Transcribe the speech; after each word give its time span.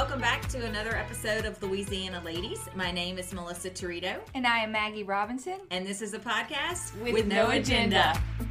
Welcome 0.00 0.22
back 0.22 0.48
to 0.48 0.64
another 0.64 0.96
episode 0.96 1.44
of 1.44 1.62
Louisiana 1.62 2.22
Ladies. 2.24 2.58
My 2.74 2.90
name 2.90 3.18
is 3.18 3.34
Melissa 3.34 3.68
Torito, 3.68 4.16
And 4.34 4.46
I 4.46 4.60
am 4.60 4.72
Maggie 4.72 5.02
Robinson. 5.02 5.58
and 5.70 5.86
this 5.86 6.00
is 6.00 6.14
a 6.14 6.18
podcast 6.18 6.98
With 7.02 7.26
no 7.26 7.50
agenda. 7.50 8.18
We 8.38 8.46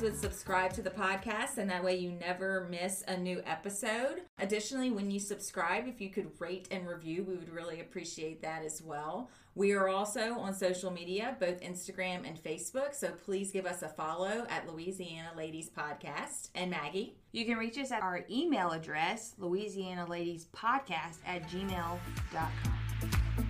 would 0.00 0.16
subscribe 0.16 0.72
to 0.74 0.82
the 0.82 0.90
podcast, 0.90 1.58
and 1.58 1.68
that 1.70 1.84
way 1.84 1.96
you 1.96 2.12
never 2.12 2.66
miss 2.70 3.04
a 3.06 3.16
new 3.16 3.42
episode. 3.44 4.22
Additionally, 4.38 4.90
when 4.90 5.10
you 5.10 5.20
subscribe, 5.20 5.86
if 5.86 6.00
you 6.00 6.08
could 6.08 6.30
rate 6.38 6.68
and 6.70 6.88
review, 6.88 7.24
we 7.24 7.36
would 7.36 7.52
really 7.52 7.80
appreciate 7.80 8.40
that 8.42 8.64
as 8.64 8.80
well. 8.82 9.28
We 9.54 9.72
are 9.72 9.88
also 9.88 10.38
on 10.38 10.54
social 10.54 10.90
media, 10.90 11.36
both 11.40 11.60
Instagram 11.60 12.26
and 12.26 12.42
Facebook, 12.42 12.94
so 12.94 13.10
please 13.10 13.50
give 13.50 13.66
us 13.66 13.82
a 13.82 13.88
follow 13.88 14.46
at 14.48 14.72
Louisiana 14.72 15.30
Ladies 15.36 15.68
Podcast. 15.68 16.50
And 16.54 16.70
Maggie, 16.70 17.16
You 17.32 17.44
can 17.44 17.58
reach 17.58 17.78
us 17.78 17.92
at 17.92 18.02
our 18.02 18.24
email 18.30 18.70
address, 18.70 19.34
Louisiana 19.38 20.06
Ladies 20.08 20.46
Podcast 20.54 21.18
at 21.26 21.42
gmail.com. 21.48 23.49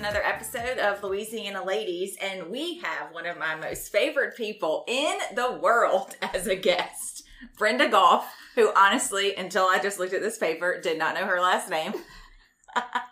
another 0.00 0.24
episode 0.24 0.78
of 0.78 1.02
Louisiana 1.02 1.62
Ladies, 1.62 2.16
and 2.22 2.48
we 2.50 2.78
have 2.78 3.12
one 3.12 3.26
of 3.26 3.36
my 3.36 3.54
most 3.54 3.92
favorite 3.92 4.34
people 4.34 4.82
in 4.88 5.18
the 5.34 5.52
world 5.62 6.16
as 6.34 6.46
a 6.46 6.56
guest, 6.56 7.24
Brenda 7.58 7.86
Goff, 7.86 8.26
who 8.54 8.72
honestly, 8.74 9.34
until 9.34 9.64
I 9.64 9.78
just 9.78 9.98
looked 9.98 10.14
at 10.14 10.22
this 10.22 10.38
paper, 10.38 10.80
did 10.80 10.96
not 10.96 11.14
know 11.14 11.26
her 11.26 11.38
last 11.40 11.68
name. 11.68 11.92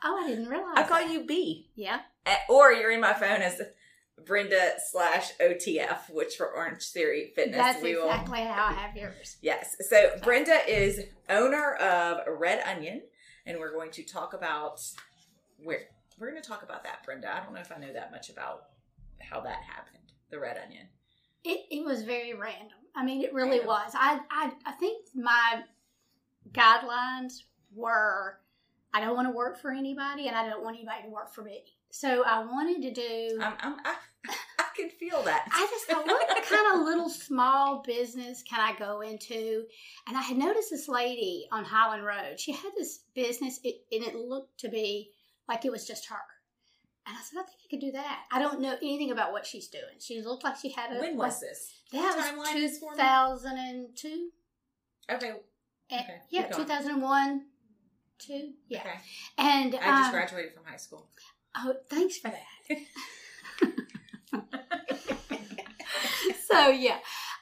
Oh, 0.05 0.23
I 0.25 0.29
didn't 0.29 0.47
realize. 0.47 0.75
I 0.77 0.85
call 0.85 1.01
that. 1.01 1.11
you 1.11 1.27
B, 1.27 1.69
Yeah. 1.75 1.99
Or 2.49 2.73
you're 2.73 2.93
in 2.93 3.01
my 3.01 3.13
phone 3.13 3.43
as 3.43 3.61
Brenda 4.25 4.75
slash 4.93 5.33
OTF, 5.41 6.11
which 6.13 6.37
for 6.37 6.49
Orange 6.49 6.85
Theory 6.91 7.33
Fitness. 7.35 7.57
That's 7.57 7.83
we 7.83 7.97
will 7.97 8.05
exactly 8.09 8.39
how 8.39 8.67
I 8.67 8.73
have 8.75 8.97
yours. 8.97 9.37
Yes. 9.43 9.75
So 9.91 10.13
Brenda 10.23 10.61
is 10.69 11.01
owner 11.29 11.75
of 11.75 12.19
Red 12.39 12.63
Onion, 12.65 13.03
and 13.47 13.59
we're 13.59 13.73
going 13.73 13.91
to 13.91 14.05
talk 14.05 14.33
about 14.33 14.81
where 15.61 15.81
we're 16.19 16.31
going 16.31 16.43
to 16.43 16.49
talk 16.49 16.63
about 16.63 16.85
that, 16.85 17.05
Brenda. 17.05 17.35
I 17.35 17.45
don't 17.45 17.55
know 17.55 17.61
if 17.61 17.73
I 17.73 17.79
know 17.79 17.93
that 17.93 18.11
much 18.11 18.31
about 18.31 18.65
how 19.21 19.41
that 19.41 19.63
happened. 19.63 20.13
The 20.31 20.39
Red 20.39 20.59
Onion. 20.65 20.87
It, 21.45 21.67
it 21.71 21.85
was 21.85 22.03
very 22.03 22.35
random. 22.35 22.77
I 22.95 23.05
mean, 23.05 23.23
it 23.23 23.33
really 23.33 23.59
Random. 23.61 23.67
was. 23.69 23.93
I, 23.95 24.21
I 24.31 24.53
I 24.67 24.73
think 24.73 25.07
my 25.15 25.63
guidelines 26.53 27.43
were 27.75 28.39
I 28.93 29.01
don't 29.01 29.15
want 29.15 29.29
to 29.29 29.33
work 29.37 29.61
for 29.61 29.71
anybody, 29.71 30.29
and 30.29 30.37
I 30.37 30.49
don't 30.49 30.63
want 30.63 30.77
anybody 30.77 31.03
to 31.05 31.09
work 31.11 31.33
for 31.33 31.43
me. 31.43 31.63
So 31.91 32.25
I 32.25 32.41
wanted 32.45 32.83
to 32.83 32.93
do. 32.93 33.39
I'm, 33.41 33.55
I'm, 33.61 33.77
I, 33.85 33.95
I 34.59 34.65
can 34.77 34.91
feel 34.91 35.23
that. 35.23 35.47
I 35.53 35.67
just 35.71 35.87
thought, 35.87 36.07
what 36.07 36.43
kind 36.45 36.75
of 36.75 36.85
little 36.87 37.09
small 37.09 37.83
business 37.87 38.43
can 38.43 38.61
I 38.61 38.79
go 38.79 39.01
into? 39.01 39.65
And 40.07 40.17
I 40.17 40.23
had 40.23 40.37
noticed 40.37 40.71
this 40.71 40.89
lady 40.89 41.47
on 41.53 41.65
Highland 41.65 42.05
Road. 42.05 42.39
She 42.39 42.53
had 42.53 42.73
this 42.77 43.01
business, 43.15 43.61
it, 43.65 43.77
and 43.93 44.03
it 44.05 44.15
looked 44.15 44.59
to 44.61 44.69
be 44.69 45.11
like 45.49 45.65
it 45.65 45.73
was 45.73 45.87
just 45.87 46.07
her. 46.09 46.17
And 47.07 47.17
I 47.17 47.23
said, 47.23 47.39
I 47.39 47.43
think 47.45 47.57
I 47.65 47.69
could 47.71 47.81
do 47.81 47.93
that. 47.93 48.25
I 48.31 48.39
don't 48.39 48.61
know 48.61 48.77
anything 48.83 49.11
about 49.11 49.33
what 49.33 49.47
she's 49.47 49.69
doing. 49.69 49.97
She 49.99 50.21
looked 50.21 50.45
like 50.45 50.57
she 50.57 50.69
had 50.71 50.95
a. 50.95 51.01
when 51.01 51.17
was 51.17 51.41
this? 51.41 51.73
That 51.91 52.17
was 52.17 52.27
2002. 52.55 54.29
Okay. 55.11 55.29
And- 55.91 55.91
Okay, 55.91 56.19
yeah, 56.29 56.49
2001, 56.49 57.47
2. 58.19 58.53
Yeah. 58.69 58.81
Okay. 58.81 58.91
And 59.39 59.75
I 59.75 59.79
just 59.79 60.05
um, 60.09 60.13
graduated 60.13 60.53
from 60.53 60.65
high 60.67 60.77
school. 60.77 61.09
Oh, 61.57 61.77
thanks 61.89 62.19
for 62.19 62.29
that. 62.31 62.79
so 66.47 66.69
yeah, 66.69 66.99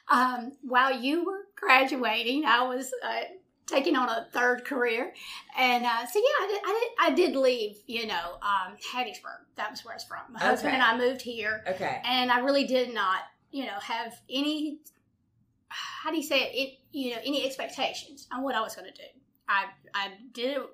um, 0.09 0.53
while 0.63 0.97
you 0.97 1.25
were 1.25 1.41
graduating, 1.57 2.45
I 2.45 2.63
was 2.69 2.93
uh, 3.05 3.23
taking 3.67 3.97
on 3.97 4.09
a 4.09 4.27
third 4.33 4.65
career, 4.65 5.13
and 5.59 5.85
uh, 5.85 6.07
so 6.07 6.19
yeah, 6.19 6.45
I 6.45 6.47
did, 6.49 6.61
I 6.65 6.81
did. 6.81 7.13
I 7.13 7.15
did 7.15 7.37
leave. 7.37 7.79
You 7.87 8.07
know, 8.07 8.39
um, 8.43 8.77
Hattiesburg. 8.93 9.45
That 9.57 9.71
was 9.71 9.85
where 9.85 9.95
I 9.95 9.97
was 9.97 10.05
from. 10.05 10.21
My 10.33 10.41
husband 10.41 10.75
Okay. 10.75 10.83
and 10.83 10.83
I 10.83 10.97
moved 10.97 11.23
here, 11.23 11.65
Okay. 11.69 12.01
and 12.05 12.31
I 12.31 12.41
really 12.41 12.67
did 12.67 12.95
not, 12.95 13.21
you 13.51 13.65
know, 13.65 13.79
have 13.83 14.15
any. 14.31 14.79
How 15.69 16.11
do 16.11 16.17
you 16.17 16.23
say 16.23 16.41
it? 16.43 16.55
it 16.57 16.79
you 16.93 17.11
know, 17.11 17.21
any 17.27 17.45
expectations 17.45 18.27
on 18.33 18.43
what 18.43 18.55
I 18.55 18.61
was 18.61 18.75
going 18.75 18.91
to 18.91 18.95
do. 18.95 19.09
I 19.49 19.67
I 19.95 20.13
didn't 20.33 20.67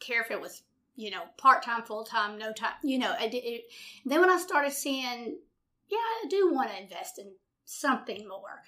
care 0.00 0.22
if 0.22 0.30
it 0.30 0.40
was 0.40 0.62
you 0.96 1.10
know 1.10 1.22
part 1.36 1.62
time, 1.62 1.82
full 1.82 2.04
time, 2.04 2.38
no 2.38 2.52
time. 2.52 2.74
You 2.82 2.98
know, 2.98 3.14
I 3.18 3.28
did. 3.28 3.44
It, 3.44 3.64
then 4.04 4.20
when 4.20 4.30
I 4.30 4.38
started 4.38 4.72
seeing, 4.72 5.38
yeah, 5.88 5.98
I 5.98 6.24
do 6.28 6.50
want 6.52 6.70
to 6.70 6.82
invest 6.82 7.18
in 7.18 7.32
something 7.64 8.26
more, 8.26 8.62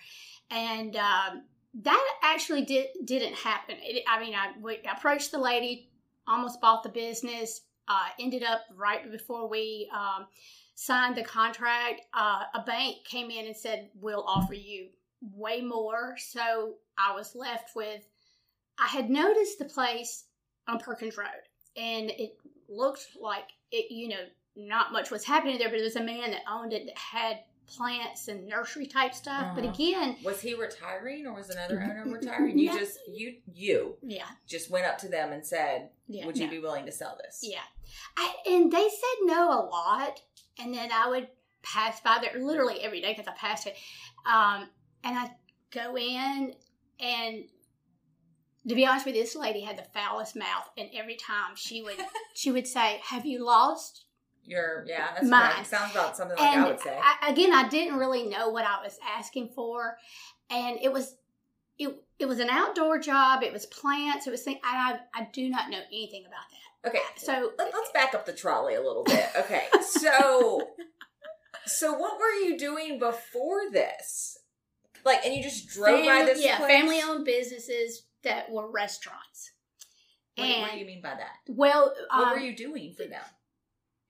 and 0.51 0.95
um, 0.97 1.43
that 1.75 2.07
actually 2.23 2.65
did 2.65 2.87
didn't 3.05 3.35
happen. 3.35 3.77
It, 3.81 4.05
I 4.09 4.21
mean, 4.21 4.35
I, 4.35 4.53
we 4.61 4.79
approached 4.91 5.31
the 5.31 5.39
lady, 5.39 5.91
almost 6.27 6.61
bought 6.61 6.83
the 6.83 6.89
business. 6.89 7.63
Uh, 7.87 8.09
ended 8.21 8.43
up 8.43 8.63
right 8.77 9.11
before 9.11 9.49
we 9.49 9.91
um, 9.95 10.27
signed 10.75 11.17
the 11.17 11.23
contract. 11.23 12.03
Uh, 12.13 12.43
a 12.55 12.63
bank 12.63 12.97
came 13.05 13.31
in 13.31 13.47
and 13.47 13.57
said, 13.57 13.91
"We'll 14.01 14.25
offer 14.25 14.55
you 14.55 14.89
way 15.35 15.61
more." 15.61 16.17
So 16.19 16.75
I 16.99 17.15
was 17.15 17.35
left 17.35 17.75
with. 17.75 18.07
I 18.79 18.87
had 18.87 19.11
noticed 19.11 19.59
the 19.59 19.65
place 19.65 20.25
on 20.69 20.79
Perkins 20.79 21.17
Road, 21.17 21.29
and 21.77 22.11
it 22.11 22.37
looked 22.69 23.09
like 23.21 23.51
it. 23.73 23.91
You 23.91 24.09
know, 24.09 24.25
not 24.57 24.93
much 24.93 25.11
was 25.11 25.25
happening 25.25 25.59
there, 25.59 25.69
but 25.69 25.77
there 25.77 25.85
was 25.85 25.97
a 25.97 26.03
man 26.03 26.31
that 26.33 26.43
owned 26.51 26.73
it 26.73 26.87
that 26.87 26.99
had 26.99 27.39
plants 27.69 28.29
and 28.29 28.47
nursery 28.47 28.87
type 28.87 29.15
stuff. 29.15 29.55
But 29.55 29.65
Uh-huh. 29.65 29.73
again, 29.75 30.17
Was 30.25 30.41
he 30.41 30.55
retiring 30.55 31.27
or 31.27 31.35
was 31.35 31.51
another 31.51 31.81
owner 31.83 32.05
retiring? 32.13 32.59
You 32.59 32.67
Yeah. 32.67 32.79
just 32.79 32.99
you 33.09 33.37
you 33.53 33.97
yeah, 34.03 34.27
just 34.47 34.71
went 34.71 34.87
up 34.87 34.99
to 34.99 35.09
them 35.09 35.33
and 35.33 35.47
said, 35.47 35.91
yeah, 36.07 36.27
"Would 36.27 36.37
you 36.39 36.47
no. 36.47 36.51
be 36.51 36.59
willing 36.59 36.87
to 36.87 36.93
sell 36.93 37.17
this?" 37.23 37.41
Yeah. 37.43 37.61
I, 38.17 38.35
and 38.47 38.73
they 38.73 38.89
said 38.89 39.19
no 39.25 39.51
a 39.51 39.63
lot. 39.67 40.21
And 40.61 40.75
then 40.75 40.91
I 40.93 41.09
would 41.09 41.29
pass 41.63 42.01
by 42.01 42.19
there 42.21 42.43
literally 42.43 42.81
every 42.81 43.01
day 43.01 43.13
because 43.13 43.29
I 43.29 43.37
passed 43.37 43.67
it. 43.67 43.77
Um, 44.27 44.69
and 45.05 45.17
I'd 45.19 45.35
go 45.71 45.97
in 45.97 46.55
and 47.01 47.45
to 48.69 48.75
be 48.75 48.85
honest 48.85 49.07
with 49.07 49.15
you, 49.15 49.23
this 49.23 49.37
lady 49.37 49.61
had 49.63 49.79
the 49.79 49.85
foulest 49.95 50.37
mouth. 50.37 50.69
And 50.77 50.91
every 50.95 51.15
time 51.17 51.55
she 51.57 51.83
would, 51.83 51.97
she 52.35 52.51
would 52.51 52.67
say, 52.67 53.01
have 53.05 53.25
you 53.25 53.45
lost? 53.45 54.05
You're 54.49 54.85
yeah, 54.89 55.09
that's 55.15 55.27
Mine. 55.29 55.51
right. 55.57 55.67
Sounds 55.67 55.93
about 55.93 56.17
something 56.17 56.37
like 56.39 56.47
and 56.57 56.65
I 56.65 56.69
would 56.69 56.81
say. 56.81 56.99
I- 57.01 57.31
again, 57.31 57.53
I 57.53 57.69
didn't 57.69 57.99
really 57.99 58.27
know 58.27 58.49
what 58.49 58.65
I 58.65 58.83
was 58.83 58.99
asking 59.17 59.51
for. 59.55 59.97
And 60.51 60.79
it 60.83 60.91
was, 60.93 61.15
it, 61.79 61.95
it 62.19 62.27
was 62.27 62.41
an 62.41 62.49
outdoor 62.51 62.99
job. 62.99 63.43
It 63.43 63.53
was 63.53 63.67
plants. 63.67 64.27
It 64.27 64.31
was 64.31 64.43
things, 64.43 64.59
I, 64.65 64.99
I 65.15 65.29
do 65.33 65.49
not 65.51 65.69
know 65.71 65.81
anything 65.93 66.25
about 66.27 66.41
that. 66.51 66.89
okay, 66.91 67.05
So 67.17 67.53
let, 67.59 67.75
us 67.75 67.89
back 67.93 68.15
up 68.15 68.25
the 68.25 68.33
trolley 68.33 68.75
a 68.75 68.81
little 68.83 69.05
bit. 69.05 69.27
Okay, 69.39 69.67
so 69.83 70.69
so 71.67 71.93
what 71.93 72.19
were 72.19 72.33
you 72.49 72.57
doing 72.59 72.99
before 72.99 73.71
this? 73.71 74.39
Like, 75.05 75.25
and 75.25 75.35
you 75.35 75.43
just 75.43 75.69
drove 75.69 76.05
by 76.05 76.25
this 76.25 76.43
yeah, 76.43 76.57
place? 76.57 76.71
family 76.71 77.01
owned 77.03 77.25
businesses 77.25 78.05
that 78.25 78.51
were 78.51 78.71
restaurants. 78.71 79.53
What, 80.37 80.45
and 80.47 80.63
what 80.63 80.73
do 80.73 80.79
you 80.79 80.87
mean 80.87 81.03
by 81.03 81.11
that? 81.15 81.37
well, 81.49 81.93
What 82.11 82.29
um, 82.29 82.31
were 82.33 82.39
you 82.39 82.57
doing 82.57 82.95
for 82.97 83.05
them? 83.05 83.23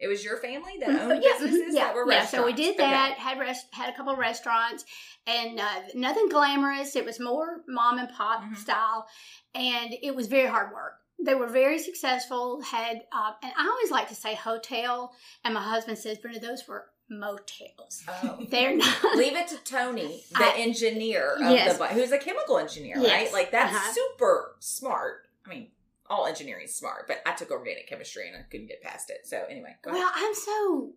It 0.00 0.06
was 0.08 0.24
your 0.24 0.36
family 0.38 0.74
that 0.80 0.88
mhm, 0.90 1.00
owned 1.10 1.22
yeah, 1.24 1.32
businesses 1.38 1.74
mhm, 1.74 1.76
yeah, 1.76 1.84
that 1.86 1.94
were 1.94 2.06
restaurants. 2.06 2.32
yeah. 2.32 2.38
So 2.40 2.44
we 2.46 2.52
did 2.52 2.74
Okay. 2.76 2.88
that. 2.90 3.18
Had 3.18 3.38
rest, 3.40 3.66
had 3.72 3.92
a 3.92 3.96
couple 3.96 4.12
of 4.12 4.18
restaurants, 4.18 4.84
and 5.26 5.58
uh, 5.58 5.80
nothing 5.94 6.28
glamorous. 6.28 6.94
It 6.94 7.04
was 7.04 7.18
more 7.18 7.62
mom 7.66 7.98
and 7.98 8.08
pop 8.10 8.42
Mhm. 8.42 8.56
style, 8.56 9.08
and 9.54 9.94
it 10.02 10.14
was 10.14 10.28
very 10.28 10.48
hard 10.48 10.72
work. 10.72 10.94
They 11.20 11.34
were 11.34 11.48
very 11.48 11.80
successful. 11.80 12.60
Had 12.62 13.02
uh, 13.10 13.32
and 13.42 13.52
I 13.58 13.66
always 13.68 13.90
like 13.90 14.08
to 14.10 14.14
say 14.14 14.34
hotel, 14.36 15.12
and 15.44 15.52
my 15.54 15.62
husband 15.62 15.98
says, 15.98 16.18
Brenda, 16.18 16.38
those 16.38 16.68
were 16.68 16.86
motels. 17.10 18.04
Oh. 18.06 18.38
They're 18.50 18.76
not. 18.76 19.16
Leave 19.16 19.34
it 19.36 19.48
to 19.48 19.56
Tony, 19.64 20.22
the 20.30 20.44
I- 20.44 20.54
engineer 20.58 21.34
of 21.34 21.50
Yes. 21.50 21.76
the 21.78 21.86
who's 21.88 22.12
a 22.12 22.18
chemical 22.18 22.58
engineer, 22.58 22.96
Yes. 22.98 23.10
right? 23.10 23.32
Like 23.32 23.50
that's 23.50 23.74
Uh-huh. 23.74 23.92
super 23.92 24.56
smart. 24.60 25.26
I 25.44 25.48
mean, 25.50 25.70
all 26.10 26.26
engineering 26.26 26.64
is 26.64 26.74
smart, 26.76 27.06
but 27.06 27.18
I 27.26 27.32
took 27.32 27.50
organic 27.50 27.88
chemistry 27.88 28.28
and 28.28 28.36
I 28.36 28.42
couldn't 28.50 28.68
get 28.68 28.82
past 28.82 29.10
it. 29.10 29.26
So 29.26 29.44
anyway, 29.48 29.76
go 29.82 29.92
Well, 29.92 30.00
ahead. 30.00 30.12
I'm 30.16 30.34
so 30.34 30.92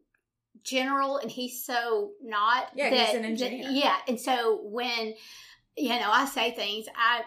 general 0.63 1.17
and 1.17 1.29
he's 1.31 1.63
so 1.63 2.11
not. 2.21 2.67
Yeah, 2.75 2.89
he's 2.89 3.15
an 3.15 3.25
engineer. 3.25 3.69
yeah, 3.69 3.97
and 4.07 4.19
so 4.19 4.61
when 4.63 5.13
you 5.77 5.89
know 5.89 6.09
I 6.11 6.25
say 6.25 6.51
things, 6.51 6.85
I 6.95 7.23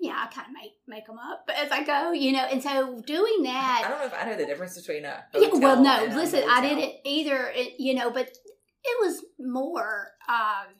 yeah 0.00 0.26
I 0.28 0.32
kind 0.32 0.46
of 0.48 0.52
make 0.52 0.72
make 0.86 1.06
them 1.06 1.18
up 1.18 1.48
as 1.56 1.70
I 1.70 1.82
go, 1.84 2.12
you 2.12 2.32
know. 2.32 2.44
And 2.44 2.62
so 2.62 3.00
doing 3.06 3.42
that, 3.44 3.82
I 3.84 3.88
don't 3.88 3.98
know 4.00 4.06
if 4.06 4.14
I 4.14 4.30
know 4.30 4.36
the 4.36 4.46
difference 4.46 4.76
between 4.78 5.04
a 5.04 5.24
yeah, 5.34 5.48
well, 5.52 5.82
no, 5.82 6.14
listen, 6.14 6.42
I 6.48 6.60
didn't 6.60 6.94
either, 7.04 7.50
it, 7.54 7.80
you 7.80 7.94
know, 7.94 8.10
but 8.10 8.28
it 8.28 9.06
was 9.06 9.24
more 9.40 10.08
um, 10.28 10.74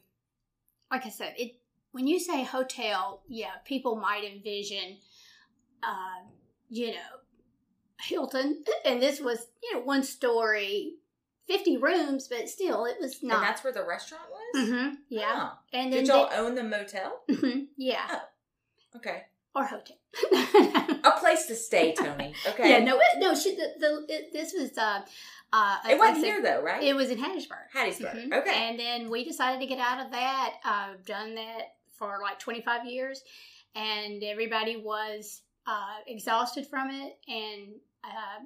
like 0.91 1.05
I 1.07 1.11
said. 1.11 1.35
It 1.37 1.53
when 1.93 2.07
you 2.07 2.21
say 2.21 2.45
hotel, 2.45 3.23
yeah, 3.29 3.57
people 3.65 3.97
might 3.97 4.23
envision, 4.25 4.99
uh, 5.83 6.29
you 6.69 6.89
know, 6.93 7.19
Hilton, 8.01 8.65
and 8.85 9.03
this 9.03 9.21
was 9.21 9.47
you 9.63 9.75
know 9.75 9.81
one 9.81 10.03
story, 10.05 10.95
fifty 11.47 11.77
rooms, 11.77 12.29
but 12.29 12.49
still 12.49 12.85
it 12.85 12.97
was 13.01 13.23
not. 13.23 13.37
And 13.39 13.43
that's 13.45 13.65
where 13.65 13.73
the 13.73 13.85
restaurant 13.85 14.25
was. 14.31 14.69
hmm 14.69 14.89
yeah, 15.09 15.51
Oh. 15.53 15.59
and 15.73 15.93
then 15.93 16.01
Did 16.05 16.09
y'all 16.09 16.29
own 16.33 16.55
the 16.55 16.63
motel? 16.65 17.23
they- 17.29 17.35
Mhm, 17.35 17.67
yeah, 17.77 18.07
Oh. 18.11 18.21
Okay. 18.97 19.25
or 19.55 19.65
hotel. 19.65 19.97
A 21.05 21.13
place 21.21 21.47
to 21.47 21.55
stay, 21.55 21.95
Tony. 21.99 22.33
Okay. 22.49 22.71
Yeah, 22.71 22.79
no, 22.85 22.97
it, 22.99 23.19
no. 23.19 23.35
She, 23.35 23.55
the, 23.55 23.73
the 23.79 24.07
it, 24.09 24.33
this 24.33 24.53
was 24.55 24.77
uh, 24.79 25.01
uh, 25.53 25.77
It 25.89 25.99
wasn't 25.99 26.25
here 26.25 26.41
though, 26.43 26.63
right? 26.63 26.83
It 26.83 26.95
was 26.95 27.11
in 27.11 27.19
Hattiesburg. 27.19 27.69
Hattiesburg. 27.75 28.29
Mhm. 28.29 28.39
Okay. 28.39 28.55
And 28.55 28.79
then 28.79 29.11
we 29.11 29.25
decided 29.25 29.61
to 29.61 29.67
get 29.67 29.79
out 29.79 30.05
of 30.05 30.11
that. 30.13 30.55
I've 30.65 31.05
done 31.05 31.35
that 31.35 31.75
for 31.99 32.19
like 32.23 32.39
25 32.39 32.87
years, 32.87 33.23
and 33.75 34.23
everybody 34.23 34.77
was 34.77 35.43
uh, 35.69 35.97
exhausted 36.07 36.67
from 36.67 36.91
it 36.91 37.19
and 37.29 37.75
uh, 38.03 38.45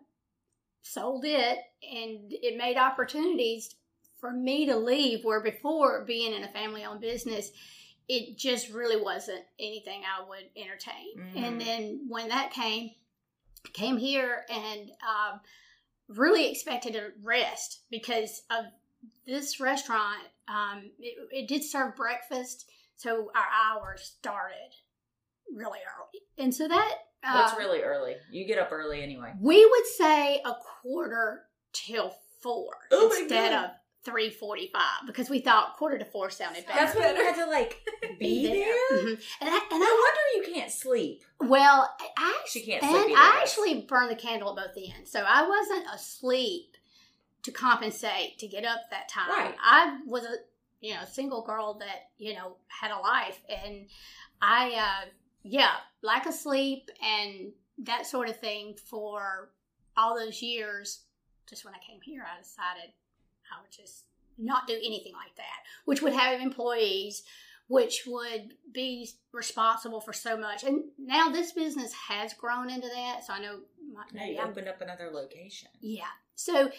sold 0.83 1.25
it, 1.25 1.59
and 1.83 2.33
it 2.33 2.57
made 2.59 2.77
opportunities 2.77 3.77
for 4.19 4.33
me 4.33 4.67
to 4.67 4.77
leave. 4.77 5.25
Where 5.25 5.41
before 5.41 6.05
being 6.05 6.33
in 6.35 6.43
a 6.43 6.49
family 6.49 6.85
owned 6.85 7.01
business, 7.01 7.53
it 8.09 8.37
just 8.37 8.71
really 8.71 9.01
wasn't 9.01 9.45
anything 9.61 10.03
I 10.03 10.29
would 10.29 10.51
entertain. 10.57 11.17
Mhm. 11.17 11.37
And 11.37 11.61
then 11.61 12.07
when 12.09 12.29
that 12.31 12.51
came, 12.51 12.91
came 13.73 13.97
here 13.97 14.45
and 14.51 14.91
um, 15.07 15.41
really 16.09 16.51
expected 16.51 16.97
a 16.97 17.11
rest 17.23 17.83
because 17.91 18.43
of 18.51 18.65
this 19.27 19.61
restaurant. 19.61 20.23
Um, 20.49 20.91
it, 20.99 21.17
it 21.31 21.49
did 21.49 21.63
serve 21.63 21.95
breakfast, 21.95 22.69
so 22.97 23.31
our 23.37 23.47
hours 23.77 24.03
started 24.19 24.75
really 25.55 25.79
early, 25.79 26.23
and 26.37 26.53
so 26.53 26.67
that 26.67 26.99
What's 27.25 27.53
uh, 27.53 27.57
really 27.57 27.83
early? 27.83 28.17
You 28.31 28.47
get 28.47 28.59
up 28.59 28.71
early 28.73 29.03
anyway. 29.03 29.33
we 29.41 29.65
would 29.65 29.87
say 29.87 30.41
a 30.45 30.53
quarter 30.83 31.45
till 31.73 32.15
four 32.41 32.73
Oh 32.91 33.15
instead 33.19 33.53
of 33.53 33.71
three 34.05 34.31
forty-five 34.31 35.07
because 35.07 35.31
we 35.31 35.39
thought 35.39 35.77
quarter 35.77 35.97
to 35.99 36.05
four 36.05 36.29
sounded 36.31 36.67
better. 36.67 36.79
That's 36.81 36.97
when 36.97 37.15
you 37.17 37.25
had 37.25 37.37
to 37.37 37.47
like 37.49 37.79
be 38.19 38.47
there. 38.49 38.99
Mhm. 38.99 39.23
And 39.41 39.51
I, 39.51 39.61
and 39.71 39.81
No 39.81 39.87
I 39.87 40.13
wonder 40.35 40.49
you 40.49 40.55
can't 40.55 40.73
sleep. 40.73 41.23
Well, 41.41 41.89
I 42.17 42.43
She 42.49 42.63
can't 42.65 42.83
and 42.83 42.93
either, 42.95 43.15
I 43.17 43.39
actually 43.41 43.83
burned 43.83 44.11
the 44.11 44.17
candle 44.17 44.51
at 44.59 44.75
both 44.75 44.85
ends, 44.97 45.11
so 45.13 45.21
I 45.27 45.47
wasn't 45.47 45.87
asleep 45.95 46.77
to 47.45 47.51
compensate 47.53 48.39
to 48.39 48.49
get 48.49 48.65
up 48.65 48.81
that 48.91 49.09
time. 49.09 49.29
Right. 49.31 49.55
I 49.63 49.99
was 50.07 50.25
a 50.25 50.35
you 50.81 50.95
know 50.95 51.01
single 51.11 51.43
girl 51.43 51.75
that 51.79 52.11
you 52.19 52.35
know 52.35 52.57
had 52.67 52.91
a 52.91 52.99
life, 52.99 53.41
and 53.49 53.87
I 54.41 54.73
uh, 54.73 55.09
yeah 55.43 55.73
lack 56.03 56.27
of 56.27 56.35
sleep 56.35 56.91
and 57.03 57.53
that 57.79 58.07
sort 58.07 58.29
of 58.29 58.39
thing 58.39 58.75
for 58.87 59.51
all 59.97 60.19
those 60.19 60.43
years. 60.43 61.01
Just 61.49 61.65
when 61.65 61.75
I 61.75 61.79
came 61.79 62.01
here, 62.03 62.25
I 62.25 62.41
decided 62.41 62.93
I 63.53 63.61
would 63.61 63.71
just 63.73 64.05
not 64.39 64.67
do 64.67 64.75
anything 64.75 65.13
like 65.13 65.37
that, 65.37 65.65
which 65.85 66.01
would 66.03 66.13
have 66.15 66.41
employees 66.41 67.23
which 67.69 68.03
would 68.07 68.53
be 68.75 69.09
responsible 69.33 69.99
for 70.01 70.13
so 70.13 70.37
much. 70.37 70.63
And 70.63 70.85
now 70.99 71.31
this 71.31 71.53
business 71.53 71.91
has 72.09 72.35
grown 72.35 72.69
into 72.69 72.87
that, 72.89 73.25
so 73.25 73.33
I 73.33 73.39
know. 73.41 73.61
My, 73.95 74.03
No, 74.13 74.25
you 74.27 74.41
opened 74.41 74.69
up 74.69 74.83
another 74.83 75.09
location. 75.11 75.69
yeah. 75.81 76.05
So 76.35 76.71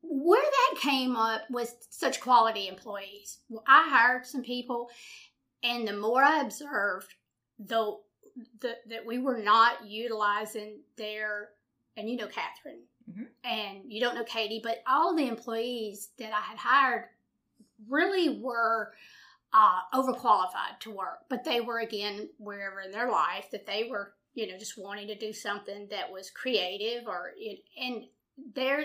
where 0.00 0.42
that 0.42 0.80
came 0.80 1.16
up 1.16 1.42
was 1.50 1.74
such 1.90 2.20
quality 2.20 2.66
employees. 2.68 3.40
Well, 3.50 3.64
I 3.66 3.88
hired 3.90 4.24
some 4.26 4.42
people, 4.42 4.88
and 5.62 5.86
the 5.86 5.96
more 5.96 6.22
I 6.22 6.40
observed, 6.40 7.12
though, 7.58 8.00
the, 8.60 8.76
that 8.88 9.04
we 9.06 9.18
were 9.18 9.38
not 9.38 9.86
utilizing 9.86 10.80
their, 10.96 11.50
and 11.96 12.08
you 12.08 12.16
know 12.16 12.28
Catherine, 12.28 12.82
Mhm. 13.10 13.28
and 13.44 13.92
you 13.92 14.00
don't 14.00 14.14
know 14.14 14.24
Katie, 14.24 14.60
but 14.62 14.82
all 14.86 15.14
the 15.14 15.28
employees 15.28 16.10
that 16.18 16.32
I 16.32 16.40
had 16.40 16.58
hired 16.58 17.08
really 17.88 18.40
were 18.40 18.92
uh, 19.52 19.80
overqualified 19.94 20.78
to 20.80 20.90
work. 20.90 21.20
But 21.30 21.44
they 21.44 21.60
were 21.62 21.78
again 21.78 22.28
wherever 22.38 22.80
in 22.82 22.90
their 22.90 23.10
life 23.10 23.50
that 23.50 23.64
they 23.66 23.84
were, 23.84 24.14
you 24.34 24.46
know, 24.46 24.58
just 24.58 24.76
wanting 24.76 25.06
to 25.08 25.14
do 25.18 25.32
something 25.32 25.88
that 25.88 26.12
was 26.12 26.30
creative 26.30 27.06
or 27.06 27.32
it, 27.36 27.60
and 27.80 28.04
there 28.54 28.84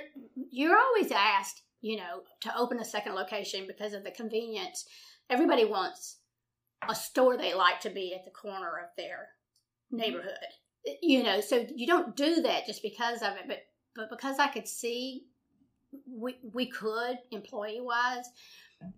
you're 0.50 0.78
always 0.80 1.12
asked, 1.12 1.64
you 1.82 1.98
know, 1.98 2.24
to 2.42 2.58
open 2.58 2.80
a 2.80 2.86
second 2.86 3.14
location 3.14 3.68
because 3.68 3.94
of 3.94 4.04
the 4.06 4.12
convenience. 4.12 4.86
Everybody 5.30 5.66
wants 5.66 6.18
a 6.88 6.96
store 6.96 7.36
they 7.38 7.54
like 7.54 7.82
to 7.82 7.90
be 7.90 8.14
at 8.14 8.24
the 8.26 8.32
corner 8.32 8.78
of 8.78 8.90
their 8.96 9.30
neighborhood. 9.94 10.34
You 11.01 11.24
know, 11.24 11.40
so 11.40 11.66
you 11.74 11.88
don't 11.88 12.16
do 12.16 12.42
that 12.42 12.66
just 12.66 12.81
because 12.81 13.22
of 13.22 13.34
it, 13.38 13.45
but 13.48 13.60
but 13.95 14.10
because 14.10 14.40
I 14.40 14.48
could 14.48 14.68
see 14.68 15.28
we 16.07 16.36
we 16.54 16.66
could 16.66 17.19
employee 17.31 17.80
wise 17.81 18.25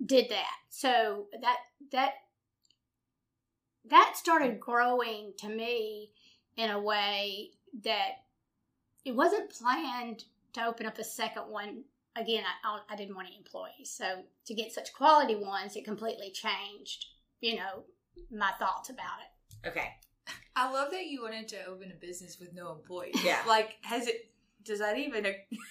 did 0.05 0.29
that. 0.29 0.55
So 0.69 1.27
that 1.41 1.57
that 1.91 2.13
that 3.89 4.13
started 4.15 4.59
growing 4.59 5.33
to 5.39 5.49
me 5.49 6.11
in 6.57 6.71
a 6.71 6.79
way 6.79 7.51
that 7.83 8.11
it 9.03 9.15
wasn't 9.15 9.51
planned 9.51 10.23
to 10.53 10.65
open 10.65 10.85
up 10.85 10.97
a 10.97 11.03
second 11.03 11.43
one. 11.43 11.83
Again, 12.17 12.45
I, 12.63 12.79
I 12.89 12.95
didn't 12.95 13.15
want 13.15 13.27
any 13.27 13.37
employees, 13.37 13.91
so 13.91 14.23
to 14.45 14.53
get 14.53 14.71
such 14.71 14.93
quality 14.93 15.35
ones, 15.35 15.75
it 15.75 15.83
completely 15.83 16.31
changed. 16.31 17.05
You 17.41 17.57
know, 17.57 17.83
my 18.31 18.51
thoughts 18.57 18.89
about 18.89 19.19
it. 19.21 19.67
Okay. 19.67 19.89
I 20.55 20.71
love 20.71 20.91
that 20.91 21.07
you 21.07 21.23
wanted 21.23 21.47
to 21.49 21.65
open 21.65 21.91
a 21.91 21.95
business 21.95 22.39
with 22.39 22.53
no 22.53 22.71
employees. 22.71 23.15
Yeah. 23.23 23.41
Like, 23.47 23.75
has 23.81 24.07
it? 24.07 24.29
Does 24.63 24.79
that 24.79 24.97
even? 24.97 25.27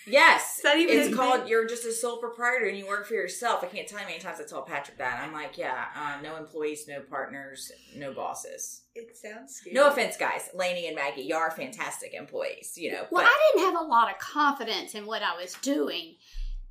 Yes. 0.07 0.59
Is 0.59 0.63
that 0.63 0.77
even 0.79 0.99
it's 0.99 1.17
called 1.17 1.41
thing? 1.41 1.49
you're 1.49 1.67
just 1.67 1.85
a 1.85 1.93
sole 1.93 2.19
proprietor 2.19 2.67
and 2.67 2.79
you 2.79 2.87
work 2.87 3.07
for 3.07 3.15
yourself. 3.15 3.65
I 3.65 3.67
can't 3.67 3.89
tell 3.89 3.99
you 3.99 4.05
how 4.05 4.11
many 4.11 4.21
times 4.21 4.39
I 4.41 4.45
told 4.45 4.67
Patrick 4.67 4.99
that. 4.99 5.21
I'm 5.21 5.33
like, 5.33 5.59
yeah, 5.59 5.87
uh, 5.97 6.21
no 6.23 6.37
employees, 6.37 6.87
no 6.87 7.01
partners, 7.01 7.73
no 7.97 8.13
bosses. 8.13 8.83
It 8.95 9.17
sounds 9.17 9.55
scary. 9.55 9.75
No 9.75 9.89
offense, 9.89 10.17
guys. 10.17 10.49
Laney 10.55 10.87
and 10.87 10.95
Maggie, 10.95 11.23
you 11.23 11.35
are 11.35 11.51
fantastic 11.51 12.15
employees, 12.15 12.75
you 12.77 12.93
know. 12.93 13.07
Well, 13.11 13.25
but 13.25 13.27
I 13.27 13.51
didn't 13.53 13.75
have 13.75 13.83
a 13.83 13.85
lot 13.85 14.13
of 14.13 14.19
confidence 14.19 14.95
in 14.95 15.07
what 15.07 15.23
I 15.23 15.35
was 15.35 15.55
doing, 15.55 16.15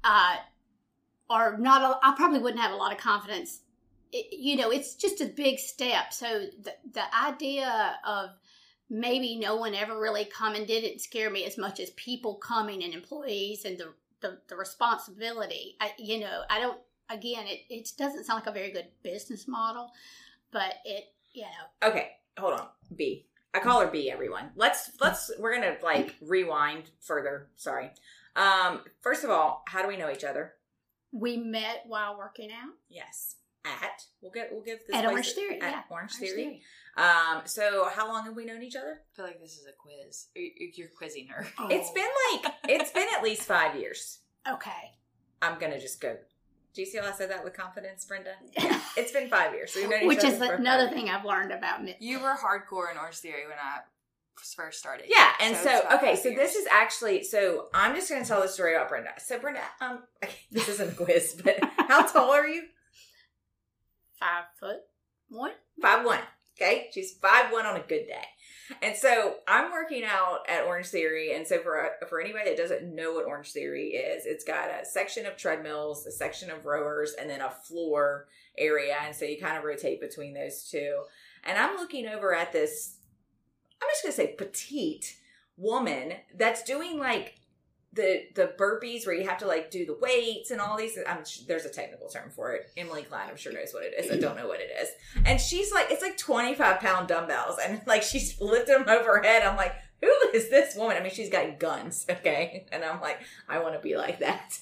uh, 0.06 0.38
or 1.30 1.58
not. 1.58 1.82
A, 1.82 2.08
I 2.08 2.14
probably 2.16 2.40
wouldn't 2.40 2.62
have 2.62 2.72
a 2.72 2.78
lot 2.78 2.94
of 2.94 3.00
confidence. 3.00 3.60
It, 4.14 4.38
you 4.38 4.56
know, 4.56 4.72
it's 4.72 4.96
just 4.96 5.22
a 5.22 5.26
big 5.26 5.60
step. 5.60 6.14
So 6.14 6.46
the 6.62 6.74
the 6.94 7.16
idea 7.16 7.98
of 8.06 8.30
maybe 8.90 9.38
no 9.38 9.56
one 9.56 9.74
ever 9.74 10.00
really 10.00 10.26
coming 10.26 10.66
didn't 10.66 11.02
scare 11.02 11.30
me 11.30 11.46
as 11.46 11.58
much 11.58 11.80
as 11.80 11.90
people 11.92 12.36
coming 12.36 12.84
and 12.84 12.94
employees 12.94 13.66
and 13.66 13.78
the 13.78 13.94
the, 14.22 14.38
the 14.48 14.56
responsibility. 14.56 15.76
I, 15.82 15.92
you 15.98 16.20
know, 16.20 16.44
I 16.50 16.60
don't. 16.60 16.80
Again, 17.10 17.46
it 17.48 17.62
it 17.70 17.90
doesn't 17.98 18.24
sound 18.24 18.42
like 18.42 18.48
a 18.48 18.58
very 18.58 18.72
good 18.72 18.88
business 19.04 19.48
model, 19.48 19.92
but 20.52 20.76
it 20.86 21.06
you 21.34 21.44
know 21.44 21.90
okay, 21.90 22.12
hold 22.38 22.54
on. 22.54 22.68
B. 22.96 23.26
I 23.54 23.60
call 23.60 23.82
her 23.82 23.88
B 23.88 24.10
everyone. 24.10 24.52
Let's 24.56 24.92
let's 25.02 25.32
we're 25.38 25.54
gonna 25.54 25.76
like 25.84 26.16
rewind 26.22 26.92
further. 27.02 27.50
Sorry. 27.56 27.92
Um, 28.36 28.82
first 29.02 29.24
of 29.24 29.30
all, 29.30 29.64
how 29.68 29.82
do 29.82 29.88
we 29.88 29.98
know 29.98 30.10
each 30.10 30.24
other? 30.24 30.54
we 31.14 31.38
met 31.38 31.84
while 31.86 32.18
working 32.18 32.50
out. 32.52 32.74
Yes. 32.90 33.36
At 33.66 34.04
we'll 34.22 34.32
get 34.32 34.50
we'll 34.52 34.62
give 34.64 34.80
this 34.88 34.96
At 34.96 35.06
Orange 35.06 35.32
Theory, 35.32 35.62
At 35.62 35.72
yeah. 35.72 35.82
Orange 35.90 36.12
Orange 36.12 36.12
Theory. 36.14 36.44
Theory. 36.44 36.62
Um, 36.98 37.42
so 37.46 37.90
how 37.94 38.08
long 38.08 38.26
have 38.26 38.36
we 38.36 38.46
known 38.46 38.62
each 38.62 38.76
other? 38.76 39.02
I 39.02 39.16
feel 39.16 39.26
like 39.26 39.40
this 39.42 39.54
is 39.58 39.66
a 39.66 39.72
quiz. 39.72 40.28
You- 40.36 40.72
You're 40.76 40.90
quizzing 40.98 41.28
her. 41.28 41.48
It's 41.70 41.92
been 41.92 42.10
like 42.44 42.54
it's 42.68 42.92
been 42.92 43.08
at 43.16 43.24
least 43.24 43.44
five 43.44 43.76
years. 43.80 44.20
okay. 44.52 44.92
I'm 45.42 45.60
gonna 45.60 45.80
just 45.80 46.00
go. 46.00 46.16
Do 46.74 46.82
you 46.82 46.88
see 46.88 46.98
how 46.98 47.08
I 47.08 47.12
said 47.12 47.30
that 47.30 47.44
with 47.44 47.54
confidence, 47.54 48.06
Brenda? 48.06 48.32
Yeah, 48.58 48.80
it's 48.98 49.12
been 49.12 49.30
five 49.30 49.54
years. 49.54 49.74
We've 49.76 49.90
known 49.90 50.02
each 50.04 50.08
Which 50.08 50.20
other 50.20 50.28
is 50.34 50.42
another 50.42 50.90
thing 50.90 51.10
I've 51.10 51.26
learned 51.26 51.52
about 51.52 51.84
me. 51.84 51.96
You 52.00 52.20
were 52.20 52.34
hardcore 52.36 52.92
in 52.92 52.98
Orange 52.98 53.18
Theory 53.18 53.46
when 53.48 53.58
I 53.62 53.80
first 54.56 54.80
started. 54.80 55.06
Yeah, 55.10 55.30
and 55.40 55.54
it's 55.54 55.64
so, 55.64 55.84
okay, 55.96 56.16
so 56.16 56.30
years. 56.30 56.40
this 56.40 56.56
is 56.56 56.68
actually 56.72 57.24
so 57.24 57.68
I'm 57.74 57.94
just 57.96 58.10
gonna 58.10 58.26
tell 58.26 58.42
the 58.42 58.48
story 58.48 58.76
about 58.76 58.90
Brenda. 58.90 59.12
So 59.20 59.38
Brenda, 59.40 59.62
um, 59.82 60.04
okay, 60.24 60.36
this 60.52 60.68
isn't 60.70 60.94
a 60.94 60.96
quiz, 60.96 61.40
but 61.44 61.58
how 61.78 62.04
tall 62.08 62.32
are 62.32 62.48
you? 62.48 62.64
Five 64.24 64.46
foot 64.58 64.80
one. 65.28 65.52
Five 65.82 66.06
one. 66.06 66.20
Okay, 66.56 66.88
she's 66.94 67.14
five 67.14 67.52
one 67.52 67.66
on 67.66 67.76
a 67.76 67.82
good 67.82 68.08
day. 68.08 68.24
And 68.82 68.96
so 68.96 69.36
I'm 69.48 69.72
working 69.72 70.04
out 70.06 70.40
at 70.48 70.64
Orange 70.64 70.88
Theory, 70.88 71.36
and 71.36 71.46
so 71.46 71.60
for 71.60 71.90
for 72.08 72.22
anybody 72.22 72.50
that 72.50 72.58
doesn't 72.58 72.96
know 72.96 73.12
what 73.12 73.26
Orange 73.26 73.52
Theory 73.52 73.90
is, 73.90 74.26
it's 74.26 74.46
got 74.46 74.70
a 74.70 74.86
section 74.86 75.26
of 75.26 75.36
treadmills, 75.36 76.06
a 76.06 76.12
section 76.12 76.50
of 76.50 76.66
rowers, 76.66 77.14
and 77.20 77.30
then 77.30 77.42
a 77.42 77.50
floor 77.50 78.28
area, 78.58 78.96
and 79.04 79.14
so 79.14 79.26
you 79.26 79.38
kind 79.38 79.58
of 79.58 79.66
rotate 79.66 80.00
between 80.00 80.34
those 80.34 80.70
two. 80.70 81.04
And 81.44 81.58
I'm 81.58 81.76
looking 81.76 82.08
over 82.08 82.34
at 82.34 82.54
this, 82.54 83.00
I'm 83.82 83.90
just 83.90 84.04
gonna 84.04 84.14
say 84.14 84.36
petite 84.38 85.18
woman 85.58 86.14
that's 86.34 86.64
doing 86.64 86.98
like 86.98 87.36
the 87.94 88.24
the 88.36 88.54
burpees 88.58 89.06
where 89.06 89.16
you 89.16 89.28
have 89.28 89.38
to 89.40 89.48
like 89.48 89.70
do 89.72 89.86
the 89.86 89.98
weights 90.02 90.52
and 90.52 90.60
all 90.60 90.78
these. 90.78 90.98
I'm 91.08 91.24
there's 91.48 91.66
a 91.66 91.70
technical 91.70 92.08
term 92.08 92.30
for 92.30 92.54
it. 92.54 92.72
Emily 92.76 93.04
Klein, 93.04 93.30
I'm 93.30 93.38
sure 93.38 93.54
knows 93.54 93.74
what 93.74 93.84
it 93.84 93.94
is. 93.98 94.12
I 94.12 94.18
don't 94.18 94.36
know 94.36 94.48
what 94.48 94.60
it 94.60 94.72
is. 94.82 94.90
And 95.26 95.40
she's 95.40 95.72
like, 95.72 95.88
it's 95.90 96.02
like 96.02 96.18
25 96.18 96.80
pound 96.80 97.08
dumbbells, 97.08 97.58
and 97.64 97.82
like 97.86 98.04
she's 98.04 98.40
lifting 98.42 98.80
them 98.80 98.90
over 98.90 99.18
her 99.18 99.24
head. 99.24 99.44
I'm 99.44 99.58
like, 99.58 99.76
who 100.02 100.30
is 100.34 100.50
this 100.50 100.76
woman? 100.76 100.98
I 100.98 101.02
mean, 101.02 101.12
she's 101.12 101.30
got 101.30 101.60
guns, 101.60 102.06
okay? 102.10 102.66
And 102.72 102.84
I'm 102.84 103.02
like, 103.02 103.22
I 103.48 103.60
want 103.60 103.76
to 103.76 103.80
be 103.80 103.96
like 103.96 104.20
that. 104.20 104.60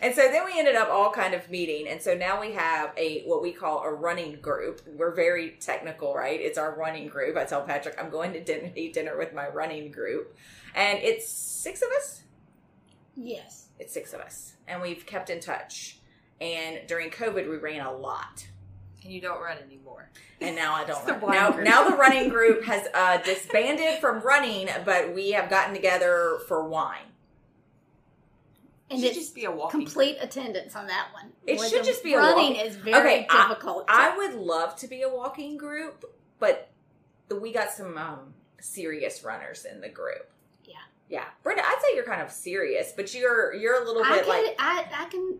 And 0.00 0.14
so 0.14 0.22
then 0.22 0.44
we 0.44 0.58
ended 0.58 0.74
up 0.74 0.88
all 0.90 1.12
kind 1.12 1.34
of 1.34 1.50
meeting. 1.50 1.86
And 1.86 2.00
so 2.00 2.14
now 2.14 2.40
we 2.40 2.52
have 2.52 2.92
a 2.96 3.22
what 3.24 3.42
we 3.42 3.52
call 3.52 3.82
a 3.82 3.92
running 3.92 4.40
group. 4.40 4.80
We're 4.86 5.14
very 5.14 5.56
technical, 5.60 6.14
right? 6.14 6.40
It's 6.40 6.58
our 6.58 6.74
running 6.74 7.08
group. 7.08 7.36
I 7.36 7.44
tell 7.44 7.62
Patrick 7.62 8.02
I'm 8.02 8.10
going 8.10 8.32
to 8.32 8.78
eat 8.78 8.94
dinner 8.94 9.16
with 9.18 9.34
my 9.34 9.48
running 9.48 9.90
group. 9.92 10.36
And 10.74 10.98
it's 11.00 11.30
six 11.30 11.82
of 11.82 11.88
us. 11.98 12.22
Yes. 13.16 13.66
It's 13.78 13.92
six 13.92 14.12
of 14.12 14.20
us. 14.20 14.54
And 14.68 14.80
we've 14.82 15.04
kept 15.06 15.30
in 15.30 15.40
touch. 15.40 15.98
And 16.40 16.80
during 16.86 17.10
COVID 17.10 17.48
we 17.48 17.56
ran 17.56 17.84
a 17.84 17.92
lot. 17.92 18.46
And 19.04 19.12
you 19.12 19.20
don't 19.20 19.40
run 19.40 19.58
anymore. 19.58 20.08
And 20.40 20.54
now 20.56 20.74
I 20.74 20.84
don't 20.84 21.04
run. 21.22 21.32
Now, 21.32 21.50
group. 21.52 21.64
now 21.64 21.88
the 21.90 21.96
running 21.96 22.28
group 22.28 22.64
has 22.64 22.86
uh, 22.94 23.18
disbanded 23.24 24.00
from 24.00 24.20
running, 24.20 24.68
but 24.84 25.12
we 25.14 25.32
have 25.32 25.50
gotten 25.50 25.74
together 25.74 26.38
for 26.48 26.68
wine. 26.68 27.06
And 28.90 29.00
should 29.00 29.08
it's 29.10 29.18
just 29.18 29.34
be 29.34 29.44
a 29.46 29.50
walking 29.50 29.80
complete 29.80 30.18
attendance 30.20 30.76
on 30.76 30.86
that 30.88 31.08
one. 31.14 31.32
It 31.46 31.58
With 31.58 31.70
should 31.70 31.84
just 31.84 32.04
be 32.04 32.12
a 32.14 32.18
running 32.18 32.56
walk- 32.56 32.66
is 32.66 32.76
very 32.76 33.00
Okay, 33.00 33.26
I- 33.30 33.48
difficult. 33.48 33.84
I 33.88 34.16
would 34.16 34.34
love 34.34 34.76
to 34.76 34.86
be 34.88 35.02
a 35.02 35.08
walking 35.08 35.56
group, 35.56 36.04
but 36.38 36.68
we 37.40 37.52
got 37.52 37.70
some 37.70 37.96
um, 37.96 38.34
serious 38.60 39.24
runners 39.24 39.64
in 39.64 39.80
the 39.80 39.88
group. 39.88 40.30
Yeah. 41.08 41.18
Yeah. 41.20 41.24
Brenda, 41.42 41.62
I'd 41.64 41.80
say 41.82 41.94
you're 41.96 42.04
kind 42.06 42.22
of 42.22 42.30
serious, 42.30 42.92
but 42.96 43.14
you're 43.14 43.54
you're 43.54 43.82
a 43.82 43.86
little 43.86 44.02
I 44.04 44.12
bit 44.12 44.24
can 44.24 44.28
like 44.28 44.56
I, 44.58 44.86
I 45.00 45.04
can 45.06 45.38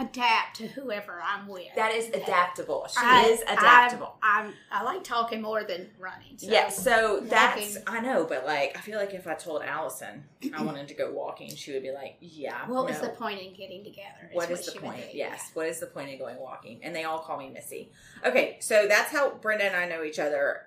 adapt 0.00 0.56
to 0.56 0.66
whoever 0.68 1.20
I'm 1.20 1.48
with. 1.48 1.66
that 1.74 1.92
is 1.92 2.08
adaptable. 2.08 2.86
She 2.88 2.98
I- 3.02 3.24
is 3.24 3.40
adaptable. 3.42 4.14
I'm, 4.22 4.46
I'm, 4.46 4.54
I 4.70 4.82
like 4.84 5.02
talking 5.02 5.42
more 5.42 5.64
than 5.64 5.88
running. 5.98 6.38
So 6.38 6.46
yeah, 6.48 6.68
so 6.68 7.20
that's 7.24 7.76
walking- 7.76 7.82
I 7.88 8.00
know, 8.00 8.24
but 8.24 8.46
like 8.46 8.76
I 8.76 8.80
feel 8.80 8.98
like 8.98 9.12
if 9.14 9.26
I 9.26 9.34
told 9.34 9.62
Allison 9.62 10.24
I 10.54 10.62
wanted 10.62 10.88
to 10.88 10.94
go 10.94 11.10
walking, 11.10 11.54
she 11.54 11.72
would 11.72 11.82
be 11.82 11.90
like, 11.90 12.16
"Yeah, 12.20 12.68
What 12.68 12.86
was 12.86 13.00
the 13.00 13.08
point 13.08 13.40
in 13.40 13.54
getting 13.54 13.82
together? 13.82 14.30
What 14.32 14.50
is 14.50 14.66
the 14.72 14.78
point? 14.80 15.14
Yes. 15.14 15.50
What 15.54 15.66
is 15.66 15.80
the 15.80 15.86
point 15.86 16.10
in 16.10 16.18
going 16.18 16.38
walking? 16.38 16.78
And 16.82 16.94
they 16.94 17.04
all 17.04 17.18
call 17.18 17.38
me 17.38 17.48
Missy. 17.50 17.90
Okay, 18.24 18.58
so 18.60 18.86
that's 18.88 19.10
how 19.10 19.30
Brenda 19.34 19.64
and 19.64 19.76
I 19.76 19.86
know 19.88 20.04
each 20.04 20.18
other. 20.18 20.66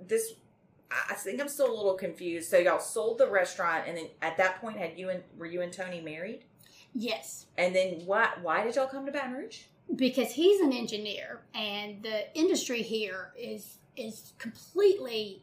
This, 0.00 0.32
I 0.90 1.14
think 1.14 1.40
I'm 1.40 1.48
still 1.48 1.70
a 1.72 1.76
little 1.76 1.94
confused. 1.94 2.50
So 2.50 2.58
y'all 2.58 2.80
sold 2.80 3.18
the 3.18 3.28
restaurant, 3.28 3.84
and 3.86 3.96
then 3.96 4.06
at 4.22 4.36
that 4.38 4.60
point, 4.60 4.76
had 4.76 4.98
you 4.98 5.10
and 5.10 5.22
were 5.38 5.46
you 5.46 5.62
and 5.62 5.72
Tony 5.72 6.00
married? 6.00 6.44
Yes, 6.94 7.46
And 7.56 7.74
then 7.74 8.02
why 8.04 8.30
why 8.42 8.64
did 8.64 8.74
y'all 8.74 8.88
come 8.88 9.06
to 9.06 9.12
Baton 9.12 9.32
Rouge? 9.32 9.62
because 9.96 10.30
he's 10.32 10.60
an 10.60 10.72
engineer, 10.72 11.40
and 11.54 12.02
the 12.02 12.36
industry 12.38 12.82
here 12.82 13.32
is 13.36 13.78
is 13.96 14.32
completely 14.38 15.42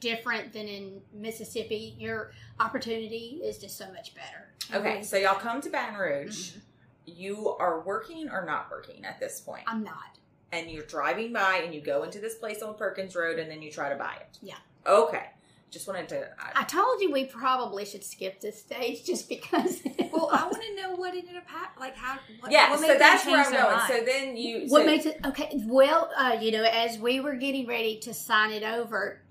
different 0.00 0.52
than 0.52 0.66
in 0.68 1.00
Mississippi. 1.12 1.94
Your 1.98 2.32
opportunity 2.60 3.40
is 3.44 3.58
just 3.58 3.76
so 3.78 3.90
much 3.92 4.14
better. 4.14 4.52
Okay, 4.72 5.02
so 5.02 5.16
y'all 5.16 5.34
come 5.34 5.60
to 5.60 5.70
Baton 5.70 5.98
Rouge. 5.98 6.50
Mm-hmm. 6.50 6.58
You 7.06 7.56
are 7.58 7.80
working 7.80 8.28
or 8.28 8.44
not 8.44 8.70
working 8.70 9.04
at 9.04 9.18
this 9.18 9.40
point, 9.40 9.64
I'm 9.66 9.82
not. 9.82 10.18
and 10.52 10.70
you're 10.70 10.84
driving 10.84 11.32
by, 11.32 11.62
and 11.64 11.74
you 11.74 11.80
go 11.80 12.02
into 12.04 12.18
this 12.20 12.36
place 12.36 12.62
on 12.62 12.74
Perkins 12.74 13.14
Road, 13.16 13.38
and 13.40 13.50
then 13.50 13.62
you 13.62 13.70
try 13.72 13.88
to 13.88 13.96
buy 13.96 14.14
it. 14.20 14.38
Yeah. 14.42 14.54
Okay. 14.86 15.26
Just 15.70 15.86
wanted 15.86 16.08
to. 16.08 16.28
I, 16.38 16.62
I 16.62 16.64
told 16.64 17.00
you 17.00 17.12
we 17.12 17.26
probably 17.26 17.84
should 17.84 18.02
skip 18.02 18.40
this 18.40 18.60
stage 18.60 19.04
just 19.04 19.28
because. 19.28 19.82
Well, 20.12 20.28
I 20.32 20.42
want 20.42 20.60
to 20.60 20.74
know 20.74 20.96
what 20.96 21.14
ended 21.14 21.36
up 21.36 21.46
happening. 21.46 21.78
Like 21.78 21.96
how? 21.96 22.18
What, 22.40 22.50
yeah, 22.50 22.70
what 22.70 22.80
so 22.80 22.98
that's 22.98 23.24
where 23.24 23.44
I'm 23.44 23.52
going. 23.52 23.76
mind? 23.76 23.82
So 23.86 24.04
then 24.04 24.36
you. 24.36 24.66
What 24.66 24.80
so- 24.80 24.86
makes 24.86 25.06
it 25.06 25.20
okay? 25.24 25.50
Well, 25.66 26.10
uh, 26.16 26.36
you 26.40 26.50
know, 26.50 26.64
as 26.64 26.98
we 26.98 27.20
were 27.20 27.36
getting 27.36 27.68
ready 27.68 28.00
to 28.00 28.12
sign 28.12 28.50
it 28.50 28.64
over, 28.64 29.22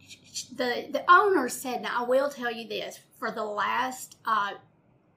the 0.56 0.88
the 0.90 1.04
owner 1.10 1.50
said, 1.50 1.82
"Now 1.82 2.06
I 2.06 2.08
will 2.08 2.30
tell 2.30 2.50
you 2.50 2.66
this: 2.66 2.98
for 3.20 3.30
the 3.30 3.44
last, 3.44 4.16
uh, 4.26 4.54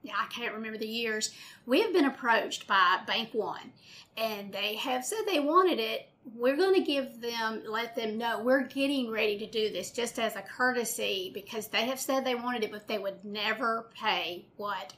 I 0.05 0.27
can't 0.29 0.53
remember 0.53 0.77
the 0.77 0.85
years, 0.85 1.33
we 1.65 1.81
have 1.81 1.93
been 1.93 2.05
approached 2.05 2.67
by 2.67 2.99
Bank 3.07 3.29
One, 3.31 3.71
and 4.17 4.51
they 4.51 4.75
have 4.75 5.05
said 5.05 5.19
they 5.25 5.39
wanted 5.39 5.79
it. 5.79 6.09
We're 6.35 6.55
going 6.55 6.75
to 6.75 6.81
give 6.81 7.21
them, 7.21 7.63
let 7.67 7.95
them 7.95 8.17
know 8.17 8.41
we're 8.41 8.63
getting 8.63 9.11
ready 9.11 9.37
to 9.39 9.45
do 9.45 9.71
this 9.71 9.91
just 9.91 10.19
as 10.19 10.35
a 10.35 10.41
courtesy 10.41 11.31
because 11.33 11.67
they 11.67 11.85
have 11.85 11.99
said 11.99 12.25
they 12.25 12.35
wanted 12.35 12.63
it, 12.63 12.71
but 12.71 12.87
they 12.87 12.97
would 12.97 13.23
never 13.25 13.89
pay 13.93 14.45
what 14.55 14.93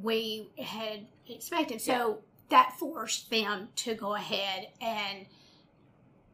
we 0.00 0.50
had 0.58 1.06
expected. 1.28 1.80
So 1.80 2.20
that 2.48 2.74
forced 2.78 3.30
them 3.30 3.68
to 3.76 3.94
go 3.94 4.14
ahead 4.14 4.68
and 4.80 5.26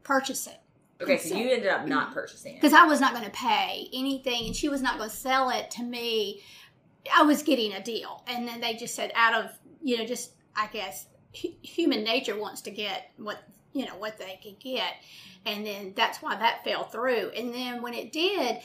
purchase 0.03 0.47
it 0.47 0.59
Okay, 1.01 1.17
so 1.17 1.35
you 1.35 1.49
ended 1.51 1.67
up 1.67 1.85
not 1.85 2.13
purchasing 2.13 2.53
it. 2.53 2.61
because 2.61 2.73
I 2.73 2.85
was 2.85 2.99
not 2.99 3.13
going 3.13 3.25
to 3.25 3.31
pay 3.31 3.87
anything, 3.93 4.47
and 4.47 4.55
she 4.55 4.67
was 4.69 4.81
not 4.81 4.97
going 4.97 5.09
to 5.09 5.15
sell 5.15 5.49
it 5.49 5.69
to 5.71 5.83
me. 5.83 6.41
I 7.13 7.21
was 7.21 7.43
getting 7.43 7.73
a 7.73 7.83
deal, 7.83 8.23
and 8.27 8.47
then 8.47 8.59
they 8.61 8.73
just 8.73 8.95
said, 8.95 9.11
out 9.15 9.33
of 9.35 9.51
you 9.83 9.97
know, 9.97 10.05
just 10.05 10.31
I 10.55 10.67
guess 10.67 11.05
human 11.31 12.03
nature 12.03 12.37
wants 12.39 12.61
to 12.61 12.71
get 12.71 13.11
what 13.17 13.37
you 13.73 13.85
know 13.85 13.95
what 13.97 14.17
they 14.17 14.39
could 14.41 14.59
get, 14.59 14.93
and 15.45 15.65
then 15.65 15.93
that's 15.95 16.21
why 16.21 16.35
that 16.35 16.63
fell 16.63 16.85
through. 16.85 17.31
And 17.35 17.53
then 17.53 17.81
when 17.81 17.93
it 17.93 18.11
did, 18.11 18.57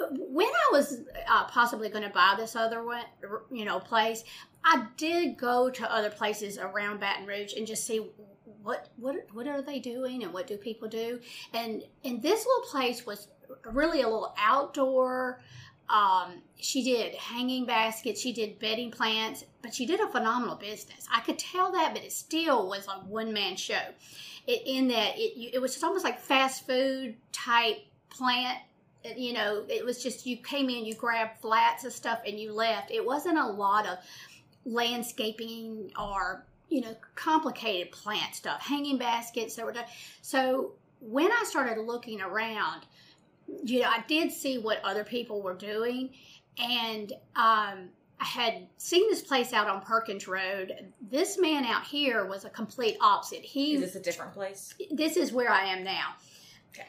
when 0.00 0.46
I 0.46 0.72
was 0.72 0.98
uh, 1.28 1.44
possibly 1.44 1.88
going 1.88 2.04
to 2.04 2.10
buy 2.10 2.34
this 2.36 2.56
other 2.56 2.84
one, 2.84 3.04
you 3.50 3.64
know, 3.64 3.80
place, 3.80 4.24
I 4.64 4.86
did 4.96 5.36
go 5.36 5.70
to 5.70 5.92
other 5.92 6.10
places 6.10 6.58
around 6.58 7.00
Baton 7.00 7.26
Rouge 7.26 7.54
and 7.54 7.66
just 7.66 7.86
see 7.86 8.06
what 8.62 8.88
what 8.96 9.16
what 9.32 9.46
are 9.46 9.62
they 9.62 9.78
doing 9.78 10.22
and 10.22 10.32
what 10.32 10.46
do 10.46 10.56
people 10.56 10.86
do 10.86 11.18
and 11.54 11.82
and 12.04 12.22
this 12.22 12.44
little 12.44 12.70
place 12.70 13.06
was 13.06 13.28
really 13.64 14.02
a 14.02 14.08
little 14.08 14.34
outdoor 14.38 15.40
um, 15.92 16.42
she 16.56 16.82
did 16.82 17.14
hanging 17.14 17.66
baskets 17.66 18.20
she 18.20 18.32
did 18.32 18.58
bedding 18.58 18.90
plants 18.90 19.44
but 19.62 19.74
she 19.74 19.86
did 19.86 20.00
a 20.00 20.08
phenomenal 20.08 20.56
business. 20.56 21.06
I 21.12 21.20
could 21.20 21.38
tell 21.38 21.72
that 21.72 21.94
but 21.94 22.04
it 22.04 22.12
still 22.12 22.68
was 22.68 22.86
a 22.86 23.04
one-man 23.06 23.56
show. 23.56 23.80
It, 24.46 24.62
in 24.66 24.88
that 24.88 25.18
it, 25.18 25.54
it 25.54 25.60
was 25.60 25.72
just 25.72 25.84
almost 25.84 26.04
like 26.04 26.18
fast 26.18 26.66
food 26.66 27.16
type 27.32 27.78
plant 28.08 28.58
you 29.16 29.32
know 29.32 29.64
it 29.68 29.84
was 29.84 30.02
just 30.02 30.26
you 30.26 30.36
came 30.36 30.68
in 30.68 30.84
you 30.84 30.94
grabbed 30.94 31.40
flats 31.40 31.84
of 31.84 31.92
stuff 31.92 32.20
and 32.26 32.38
you 32.38 32.52
left. 32.52 32.90
It 32.90 33.04
wasn't 33.04 33.38
a 33.38 33.46
lot 33.46 33.86
of 33.86 33.98
landscaping 34.64 35.90
or 35.98 36.44
you 36.68 36.80
know 36.80 36.94
complicated 37.14 37.92
plant 37.92 38.34
stuff 38.34 38.60
hanging 38.60 38.96
baskets 38.96 39.56
done 39.56 39.74
so 40.22 40.72
when 41.00 41.30
i 41.32 41.44
started 41.46 41.80
looking 41.82 42.20
around 42.20 42.82
you 43.64 43.80
know 43.82 43.88
i 43.88 44.02
did 44.08 44.30
see 44.32 44.58
what 44.58 44.80
other 44.84 45.04
people 45.04 45.42
were 45.42 45.54
doing 45.54 46.10
and 46.58 47.12
um, 47.36 47.88
i 48.20 48.24
had 48.24 48.66
seen 48.76 49.08
this 49.10 49.22
place 49.22 49.52
out 49.52 49.68
on 49.68 49.80
perkins 49.80 50.26
road 50.28 50.92
this 51.10 51.38
man 51.38 51.64
out 51.64 51.84
here 51.84 52.24
was 52.26 52.44
a 52.44 52.50
complete 52.50 52.96
opposite 53.00 53.40
he 53.42 53.74
Is 53.74 53.80
this 53.80 53.94
a 53.96 54.00
different 54.00 54.32
place? 54.34 54.74
this 54.90 55.16
is 55.16 55.32
where 55.32 55.50
i 55.50 55.64
am 55.64 55.82
now 55.84 56.14
Okay. 56.72 56.86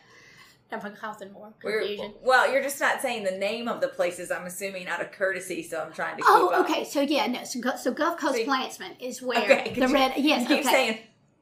i'm 0.71 0.95
causing 0.95 1.31
more 1.33 1.51
We're, 1.63 1.79
confusion 1.79 2.13
well, 2.23 2.51
you're 2.51 2.63
just 2.63 2.79
not 2.79 3.01
saying 3.01 3.23
the 3.23 3.31
name 3.31 3.67
of 3.67 3.81
the 3.81 3.87
places. 3.89 4.31
I'm 4.31 4.45
assuming 4.45 4.87
out 4.87 5.01
of 5.01 5.11
courtesy, 5.11 5.63
so 5.63 5.81
I'm 5.81 5.91
trying 5.91 6.15
to 6.17 6.21
keep 6.23 6.25
Oh, 6.29 6.47
up. 6.49 6.69
okay. 6.69 6.83
So 6.85 7.01
yeah, 7.01 7.27
no. 7.27 7.43
So, 7.43 7.59
so 7.75 7.91
Gulf 7.91 8.17
Coast 8.19 8.35
See- 8.35 8.45
Plantsman 8.45 8.95
is 9.01 9.21
where 9.21 9.41
Okay, 9.43 9.73
the 9.77 9.87
red. 9.93 10.13
Yes, 10.17 10.43
You 10.43 10.47
keep 10.57 10.65
okay. 10.65 10.73
saying 10.73 10.97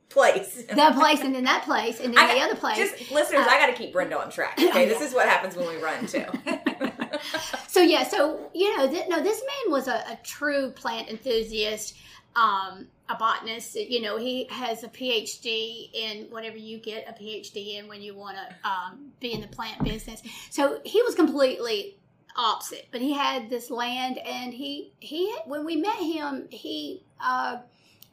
place. 0.10 0.64
that 0.74 0.96
place 0.96 1.22
and 1.22 1.34
then 1.34 1.44
that 1.46 1.64
place 1.64 2.00
and 2.00 2.16
then 2.16 2.28
the 2.36 2.42
other 2.42 2.56
place. 2.56 2.78
Just 2.78 3.12
listeners, 3.12 3.46
Uh, 3.46 3.50
I 3.50 3.60
got 3.60 3.68
to 3.68 3.74
keep 3.74 3.94
Brenda 3.94 4.20
on 4.20 4.30
track. 4.30 4.60
Okay, 4.70 4.88
this 4.88 5.02
is 5.02 5.14
what 5.14 5.28
happens 5.28 5.56
when 5.56 5.68
we 5.68 5.78
run 5.82 6.06
too. 6.06 6.26
so 7.68 7.82
yeah, 7.82 8.04
so 8.08 8.50
you 8.54 8.76
know, 8.78 8.88
th- 8.90 9.08
no, 9.10 9.22
this 9.22 9.42
man 9.42 9.72
was 9.72 9.88
a, 9.88 9.96
a 9.96 10.20
true 10.24 10.72
plant 10.72 11.10
enthusiast, 11.10 11.96
um, 12.36 12.88
a 13.10 13.16
botanist. 13.16 13.76
You 13.76 14.02
know, 14.02 14.18
he 14.18 14.46
has 14.50 14.84
a 14.84 14.88
PhD 14.90 15.90
in 15.94 16.28
whatever 16.30 16.58
you 16.58 16.78
get 16.78 17.08
a 17.10 17.14
PhD 17.14 17.80
in 17.80 17.88
when 17.88 18.02
you 18.02 18.16
want 18.16 18.38
to 18.38 18.70
um, 18.70 19.12
be 19.20 19.34
in 19.34 19.42
the 19.42 19.48
plant 19.48 19.84
business. 19.84 20.22
So 20.52 20.80
he 20.86 21.02
was 21.02 21.16
completely 21.16 21.98
opposite, 22.36 22.88
but 22.92 23.02
he 23.02 23.14
had 23.14 23.50
this 23.50 23.70
land, 23.72 24.20
and 24.20 24.54
he 24.54 24.94
he 25.00 25.36
when 25.46 25.66
we 25.66 25.76
met 25.78 25.98
him, 25.98 26.48
he. 26.52 27.04
Uh, 27.20 27.58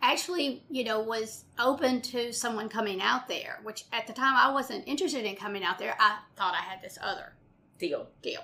actually 0.03 0.62
you 0.71 0.85
know 0.85 1.00
was 1.00 1.45
open 1.59 2.00
to 2.00 2.33
someone 2.33 2.69
coming 2.69 3.00
out 3.00 3.29
there 3.29 3.59
which 3.62 3.85
at 3.93 4.07
the 4.07 4.12
time 4.12 4.35
i 4.37 4.53
wasn't 4.53 4.87
interested 4.87 5.25
in 5.25 5.35
coming 5.35 5.65
out 5.65 5.79
there 5.79 5.97
i 5.99 6.19
thought 6.37 6.55
i 6.55 6.62
had 6.62 6.83
this 6.83 6.99
other 7.03 7.33
Deal. 7.79 8.09
deal. 8.23 8.41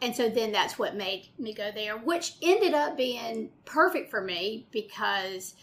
And 0.00 0.14
so 0.14 0.28
then 0.28 0.52
that's 0.52 0.78
what 0.78 0.96
made 0.96 1.28
me 1.38 1.54
go 1.54 1.70
there, 1.72 1.96
which 1.96 2.34
ended 2.42 2.74
up 2.74 2.96
being 2.96 3.50
perfect 3.64 4.10
for 4.10 4.20
me 4.20 4.66
because 4.70 5.54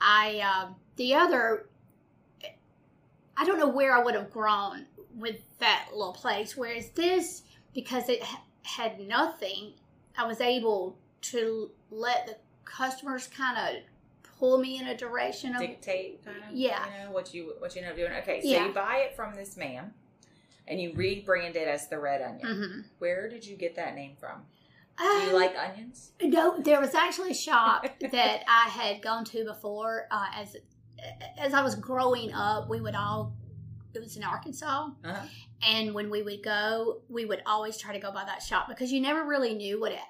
I, 0.00 0.40
uh, 0.44 0.72
the 0.96 1.14
other, 1.14 1.66
I 3.36 3.44
don't 3.44 3.58
know 3.58 3.68
where 3.68 3.94
I 3.94 4.02
would 4.02 4.14
have 4.14 4.30
grown 4.30 4.86
with 5.16 5.36
that 5.58 5.88
little 5.92 6.12
place. 6.12 6.56
Whereas 6.56 6.90
this, 6.90 7.42
because 7.74 8.08
it 8.08 8.22
had 8.62 9.00
nothing, 9.00 9.72
I 10.16 10.26
was 10.26 10.40
able 10.40 10.96
to 11.22 11.70
let 11.90 12.26
the 12.26 12.36
customers 12.64 13.26
kind 13.26 13.56
of 13.58 13.82
pull 14.38 14.58
me 14.58 14.78
in 14.78 14.86
a 14.88 14.96
direction 14.96 15.54
of 15.54 15.60
Dictate 15.60 16.24
kind 16.24 16.36
of. 16.48 16.54
Yeah. 16.54 16.84
You 16.86 17.04
know 17.06 17.10
what 17.12 17.34
you 17.34 17.54
what 17.58 17.74
you 17.74 17.82
end 17.82 17.90
up 17.90 17.96
doing. 17.96 18.12
Okay, 18.12 18.40
so 18.40 18.48
Yeah. 18.48 18.66
you 18.66 18.72
buy 18.72 18.98
it 18.98 19.16
from 19.16 19.34
this 19.34 19.56
man, 19.56 19.92
and 20.66 20.80
you 20.80 20.92
rebrand 20.92 21.56
it 21.56 21.68
as 21.68 21.88
the 21.88 21.98
red 21.98 22.22
onion. 22.22 22.46
Mhm. 22.46 22.84
Where 22.98 23.28
did 23.28 23.44
you 23.46 23.56
get 23.56 23.74
that 23.76 23.94
name 23.94 24.16
from? 24.16 24.46
Do 24.98 25.04
you 25.04 25.28
Um, 25.28 25.32
like 25.34 25.56
onions? 25.56 26.12
No, 26.20 26.58
there 26.58 26.80
was 26.80 26.94
actually 26.94 27.30
a 27.30 27.34
shop 27.34 27.84
that 28.00 28.44
I 28.48 28.68
had 28.68 29.00
gone 29.02 29.24
to 29.26 29.44
before. 29.44 30.06
Uh, 30.10 30.26
as 30.34 30.56
as 31.36 31.54
I 31.54 31.62
was 31.62 31.76
growing 31.76 32.32
up, 32.32 32.68
we 32.68 32.80
would 32.80 32.94
all. 32.96 33.34
It 33.94 34.00
was 34.00 34.16
in 34.16 34.22
Arkansas, 34.22 34.90
Uh-huh. 35.04 35.26
and 35.62 35.94
when 35.94 36.10
we 36.10 36.22
would 36.22 36.42
go, 36.44 37.02
we 37.08 37.24
would 37.24 37.42
always 37.46 37.76
try 37.78 37.92
to 37.92 37.98
go 37.98 38.12
by 38.12 38.24
that 38.24 38.42
shop 38.42 38.68
because 38.68 38.92
you 38.92 39.00
never 39.00 39.24
really 39.24 39.54
knew 39.54 39.80
what 39.80 39.92
it 39.92 40.00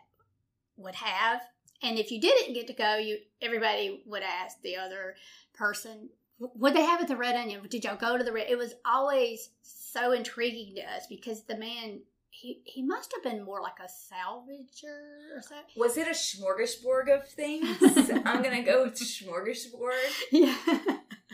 would 0.76 0.94
have. 0.96 1.40
And 1.82 1.98
if 1.98 2.10
you 2.10 2.20
didn't 2.20 2.54
get 2.54 2.66
to 2.66 2.72
go, 2.72 2.96
you 2.96 3.18
everybody 3.40 4.02
would 4.06 4.22
ask 4.22 4.60
the 4.62 4.76
other 4.76 5.14
person, 5.54 6.10
"Would 6.38 6.74
they 6.74 6.82
have 6.82 7.00
at 7.00 7.08
the 7.08 7.16
Red 7.16 7.36
Onion? 7.36 7.66
Did 7.68 7.84
y'all 7.84 7.96
go 7.96 8.18
to 8.18 8.24
the 8.24 8.32
Red?" 8.32 8.48
It 8.48 8.58
was 8.58 8.74
always 8.84 9.50
so 9.62 10.12
intriguing 10.12 10.74
to 10.76 10.82
us 10.82 11.06
because 11.08 11.44
the 11.44 11.56
man. 11.56 12.00
He, 12.30 12.60
he 12.64 12.84
must 12.84 13.12
have 13.14 13.24
been 13.24 13.44
more 13.44 13.60
like 13.60 13.80
a 13.80 13.88
salvager 13.88 15.36
or 15.36 15.42
something. 15.42 15.64
Was 15.76 15.96
it 15.96 16.06
a 16.06 16.12
smorgasbord 16.12 17.12
of 17.12 17.26
things? 17.26 17.76
I'm 18.24 18.44
gonna 18.44 18.62
go 18.62 18.84
with 18.84 18.94
smorgasbord. 18.94 19.90
Yeah. 20.30 20.54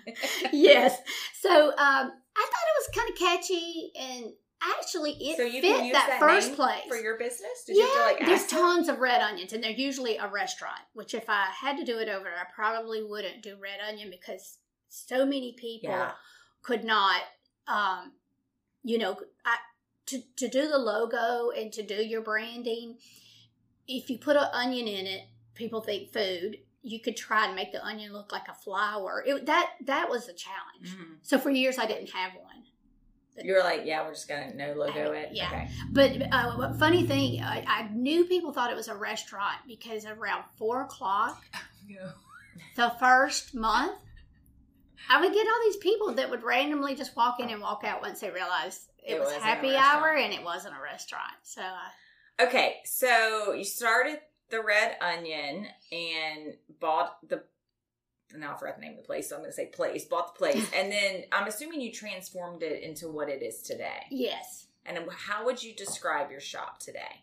yes. 0.53 0.97
So 1.41 1.51
um, 1.51 1.77
I 1.77 2.47
thought 2.47 2.71
it 2.71 2.79
was 2.79 2.89
kind 2.95 3.11
of 3.11 3.17
catchy, 3.19 3.93
and 3.99 4.33
actually 4.79 5.13
it 5.13 5.37
so 5.37 5.43
you 5.43 5.61
fit 5.61 5.93
that, 5.93 6.07
that, 6.09 6.21
first 6.21 6.55
place. 6.55 6.83
for 6.89 6.97
your 6.97 7.19
business. 7.19 7.65
Did 7.67 7.77
yeah, 7.77 7.85
you 7.85 8.01
like 8.07 8.19
there's 8.21 8.41
ask 8.41 8.51
them? 8.51 8.61
tons 8.61 8.89
of 8.89 8.99
red 8.99 9.21
onions, 9.21 9.53
and 9.53 9.63
they're 9.63 9.71
usually 9.71 10.17
a 10.17 10.29
restaurant. 10.29 10.81
Which, 10.93 11.15
if 11.15 11.29
I 11.29 11.47
had 11.61 11.77
to 11.79 11.85
do 11.85 11.99
it 11.99 12.09
over, 12.09 12.27
I 12.29 12.45
probably 12.55 13.03
wouldn't 13.03 13.43
do 13.43 13.57
red 13.61 13.79
onion 13.87 14.11
because 14.11 14.59
so 14.89 15.25
many 15.25 15.55
people 15.59 15.91
Yeah. 15.91 16.13
could 16.63 16.85
not, 16.85 17.23
um, 17.67 18.13
you 18.83 18.99
know, 18.99 19.19
I, 19.45 19.57
to 20.07 20.21
to 20.37 20.49
do 20.49 20.69
the 20.69 20.79
logo 20.79 21.51
and 21.51 21.73
to 21.73 21.83
do 21.83 21.97
your 21.97 22.21
branding. 22.23 22.99
If 23.87 24.09
you 24.09 24.19
put 24.19 24.37
an 24.37 24.49
onion 24.53 24.87
in 24.89 25.07
it, 25.07 25.23
people 25.55 25.81
think 25.81 26.13
food. 26.13 26.59
You 26.87 27.01
could 27.01 27.17
try 27.17 27.47
and 27.47 27.55
make 27.57 27.73
the 27.73 27.83
onion 27.85 28.13
look 28.13 28.31
like 28.31 28.47
a 28.49 28.55
flower. 28.55 29.23
It, 29.27 29.47
that 29.47 29.71
that 29.87 30.09
was 30.11 30.29
a 30.29 30.35
challenge. 30.35 30.97
Mhm. 30.97 31.17
So 31.23 31.39
for 31.39 31.51
years, 31.51 31.79
I 31.79 31.87
didn't 31.87 32.11
have 32.11 32.33
one. 32.35 32.54
You 33.43 33.55
were 33.55 33.61
like, 33.61 33.83
yeah, 33.85 34.05
we're 34.05 34.13
just 34.13 34.29
gonna 34.29 34.55
no 34.55 34.75
logo 34.75 35.13
it. 35.13 35.31
Yeah. 35.33 35.49
Okay. 35.49 35.69
But 35.91 36.33
uh, 36.33 36.75
funny 36.75 37.07
thing, 37.07 37.43
I, 37.43 37.65
I 37.67 37.89
knew 37.93 38.25
people 38.25 38.53
thought 38.53 38.71
it 38.71 38.77
was 38.77 38.89
a 38.89 38.95
restaurant 38.95 39.57
because 39.67 40.07
around 40.07 40.45
four 40.57 40.83
o'clock 40.83 41.43
the 42.77 42.93
first 43.01 43.55
month, 43.55 43.99
I 45.11 45.21
would 45.21 45.33
get 45.33 45.47
all 45.47 45.61
these 45.65 45.77
people 45.79 46.15
that 46.15 46.31
would 46.31 46.43
randomly 46.43 46.95
just 46.95 47.17
walk 47.17 47.41
in 47.41 47.51
and 47.51 47.61
walk 47.61 47.83
out 47.85 48.01
once 48.03 48.21
they 48.21 48.31
realized 48.31 48.83
it, 48.99 49.15
It 49.15 49.21
was 49.21 49.33
happy 49.35 49.75
hour 49.77 50.15
and 50.15 50.33
it 50.33 50.43
wasn't 50.43 50.75
a 50.79 50.83
restaurant. 50.83 51.35
So 51.43 51.61
uh, 51.61 52.45
Okay, 52.45 52.79
so 52.85 53.53
you 53.53 53.65
started 53.65 54.19
the 54.51 54.61
Red 54.61 54.97
Onion 55.01 55.67
and 55.93 56.55
bought 56.81 57.17
the. 57.29 57.43
Now 58.37 58.55
I 58.55 58.59
forgot 58.59 58.77
the 58.77 58.83
name 58.83 58.93
of 58.93 58.99
the 58.99 59.03
place, 59.05 59.29
so 59.29 59.37
I'm 59.37 59.43
going 59.43 59.51
to 59.51 59.57
say 59.57 59.67
place. 59.67 60.05
Bought 60.05 60.35
the 60.35 60.39
place, 60.39 60.69
and 60.77 60.91
then 60.91 61.25
I'm 61.33 61.47
assuming 61.47 61.81
you 61.81 61.93
transformed 61.93 62.63
it 62.63 62.83
into 62.83 63.09
what 63.09 63.29
it 63.29 63.43
is 63.43 63.63
today. 63.63 64.07
yes, 64.11 64.67
And 64.87 64.99
how 65.29 65.45
would 65.45 65.63
you 65.63 65.75
describe 65.75 66.31
your 66.31 66.41
shop 66.41 66.79
today? 66.81 67.23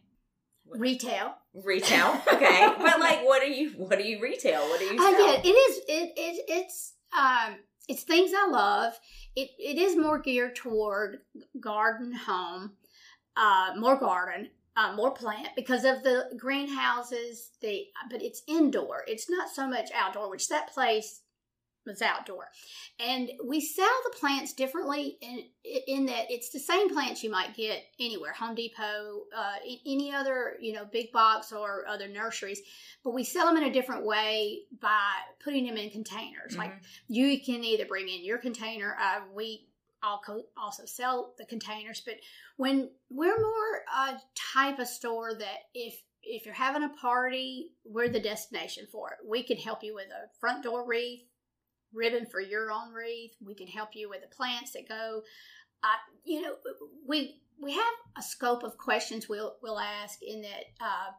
retail. 0.70 1.36
Retail, 1.54 2.22
okay, 2.32 2.74
but 2.78 3.00
like, 3.00 3.26
what 3.26 3.42
do 3.42 3.52
you 3.52 3.72
what 3.72 3.98
do 3.98 4.06
you 4.06 4.22
retail? 4.22 4.62
What 4.70 4.80
do 4.80 4.86
you 4.86 4.92
Uh, 4.92 5.10
yeah, 5.10 5.42
it 5.44 5.48
is. 5.48 5.78
It, 5.88 6.14
it 6.16 6.46
it's 6.48 6.94
um 7.18 7.56
it's 7.90 8.04
things 8.04 8.32
I 8.34 8.48
love. 8.48 8.94
It 9.36 9.50
it 9.60 9.78
is 9.78 9.98
more 9.98 10.20
geared 10.20 10.56
toward 10.56 11.20
garden 11.60 12.14
home, 12.14 12.74
uh, 13.36 13.72
more 13.78 13.98
garden, 14.00 14.50
uh, 14.76 14.94
more 14.96 15.12
plant 15.12 15.50
because 15.56 15.84
of 15.84 16.04
the 16.04 16.30
greenhouses. 16.38 17.52
The 17.62 17.86
but 18.10 18.22
it's 18.22 18.44
indoor. 18.48 19.04
It's 19.08 19.30
not 19.30 19.50
so 19.50 19.68
much 19.68 19.90
outdoor, 19.94 20.30
which 20.30 20.48
that 20.50 20.74
place 20.74 21.22
was 21.86 22.02
outdoor, 22.02 22.46
and 23.00 23.32
we 23.44 23.60
sell 23.60 23.90
the 24.04 24.18
plants 24.20 24.54
differently 24.54 25.18
in 25.22 25.44
in 25.88 26.06
that 26.06 26.26
it's 26.30 26.52
the 26.52 26.60
same 26.60 26.90
plants 26.94 27.24
you 27.24 27.32
might 27.32 27.56
get 27.56 27.84
anywhere, 28.00 28.34
Home 28.34 28.54
Depot, 28.54 29.22
uh, 29.36 29.56
any 29.86 30.14
other 30.14 30.58
you 30.62 30.74
know 30.74 30.86
big 30.86 31.12
box 31.12 31.52
or 31.52 31.88
other 31.88 32.08
nurseries 32.08 32.62
but 33.04 33.14
we 33.14 33.24
sell 33.24 33.48
them 33.48 33.58
in 33.58 33.64
a 33.64 33.74
different 33.74 34.06
way 34.06 34.60
by 34.80 35.12
putting 35.44 35.66
them 35.66 35.78
in 35.78 35.90
containers. 35.90 36.56
Like 36.56 36.72
Mhm. 36.72 36.86
you 37.08 37.42
can 37.42 37.64
either 37.64 37.86
bring 37.86 38.08
in 38.08 38.24
your 38.24 38.38
container. 38.38 38.96
Uh, 39.00 39.22
we 39.34 39.68
also 40.04 40.44
also 40.58 40.86
sell 40.86 41.34
the 41.38 41.46
containers, 41.46 42.02
but 42.06 42.16
when 42.58 42.90
we're 43.10 43.40
more 43.40 43.84
a 43.96 44.20
type 44.54 44.80
of 44.80 44.88
store 44.88 45.34
that 45.34 45.58
if 45.74 45.96
if 46.24 46.46
you're 46.46 46.54
having 46.54 46.84
a 46.84 46.90
party, 46.90 47.72
we're 47.84 48.10
the 48.10 48.20
destination 48.20 48.88
for 48.92 49.12
it. 49.12 49.28
We 49.28 49.44
can 49.44 49.58
help 49.58 49.84
you 49.84 49.96
with 49.96 50.08
a 50.08 50.30
front 50.40 50.64
door 50.64 50.86
wreath, 50.86 51.24
ribbon 51.94 52.28
for 52.28 52.40
your 52.40 52.72
own 52.72 52.94
wreath. 52.94 53.32
We 53.44 53.56
can 53.56 53.68
help 53.68 53.96
you 53.96 54.10
with 54.10 54.22
the 54.22 54.36
plants 54.36 54.72
that 54.74 54.88
go. 54.88 55.22
Uh, 55.84 55.88
you 56.24 56.42
know, 56.42 56.56
we 57.08 57.42
we 57.62 57.74
have 57.74 57.94
a 58.18 58.22
scope 58.22 58.64
of 58.64 58.78
questions 58.78 59.28
we'll 59.28 59.56
we'll 59.62 59.80
ask 59.80 60.20
in 60.22 60.42
that. 60.42 60.66
Uh, 60.80 61.12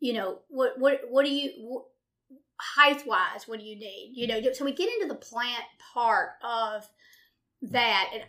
you 0.00 0.12
know 0.12 0.40
what 0.48 0.78
what 0.78 1.00
what 1.08 1.24
do 1.24 1.32
you 1.32 1.82
height 2.58 3.06
wise 3.06 3.46
what 3.46 3.58
do 3.58 3.64
you 3.64 3.78
need 3.78 4.12
you 4.14 4.26
know 4.26 4.40
so 4.52 4.64
we 4.64 4.72
get 4.72 4.88
into 4.92 5.08
the 5.08 5.14
plant 5.14 5.64
part 5.94 6.30
of 6.42 6.88
that 7.62 8.10
and 8.12 8.22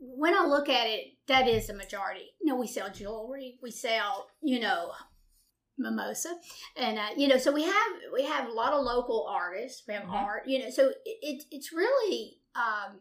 when 0.00 0.34
i 0.34 0.44
look 0.44 0.68
at 0.68 0.86
it 0.86 1.12
that 1.26 1.48
is 1.48 1.66
the 1.66 1.74
majority 1.74 2.30
you 2.40 2.46
know 2.46 2.56
we 2.56 2.66
sell 2.66 2.90
jewelry 2.90 3.58
we 3.62 3.70
sell 3.70 4.28
you 4.42 4.60
know 4.60 4.92
mimosa 5.78 6.34
and 6.76 6.98
uh, 6.98 7.08
you 7.16 7.28
know 7.28 7.38
so 7.38 7.52
we 7.52 7.62
have 7.62 7.92
we 8.12 8.24
have 8.24 8.48
a 8.48 8.52
lot 8.52 8.72
of 8.72 8.84
local 8.84 9.26
artists 9.28 9.82
we 9.86 9.94
have 9.94 10.04
Mhm. 10.04 10.12
art 10.12 10.46
you 10.46 10.58
know 10.58 10.70
so 10.70 10.88
it, 11.04 11.18
it 11.22 11.44
it's 11.50 11.72
really 11.72 12.38
um 12.54 13.00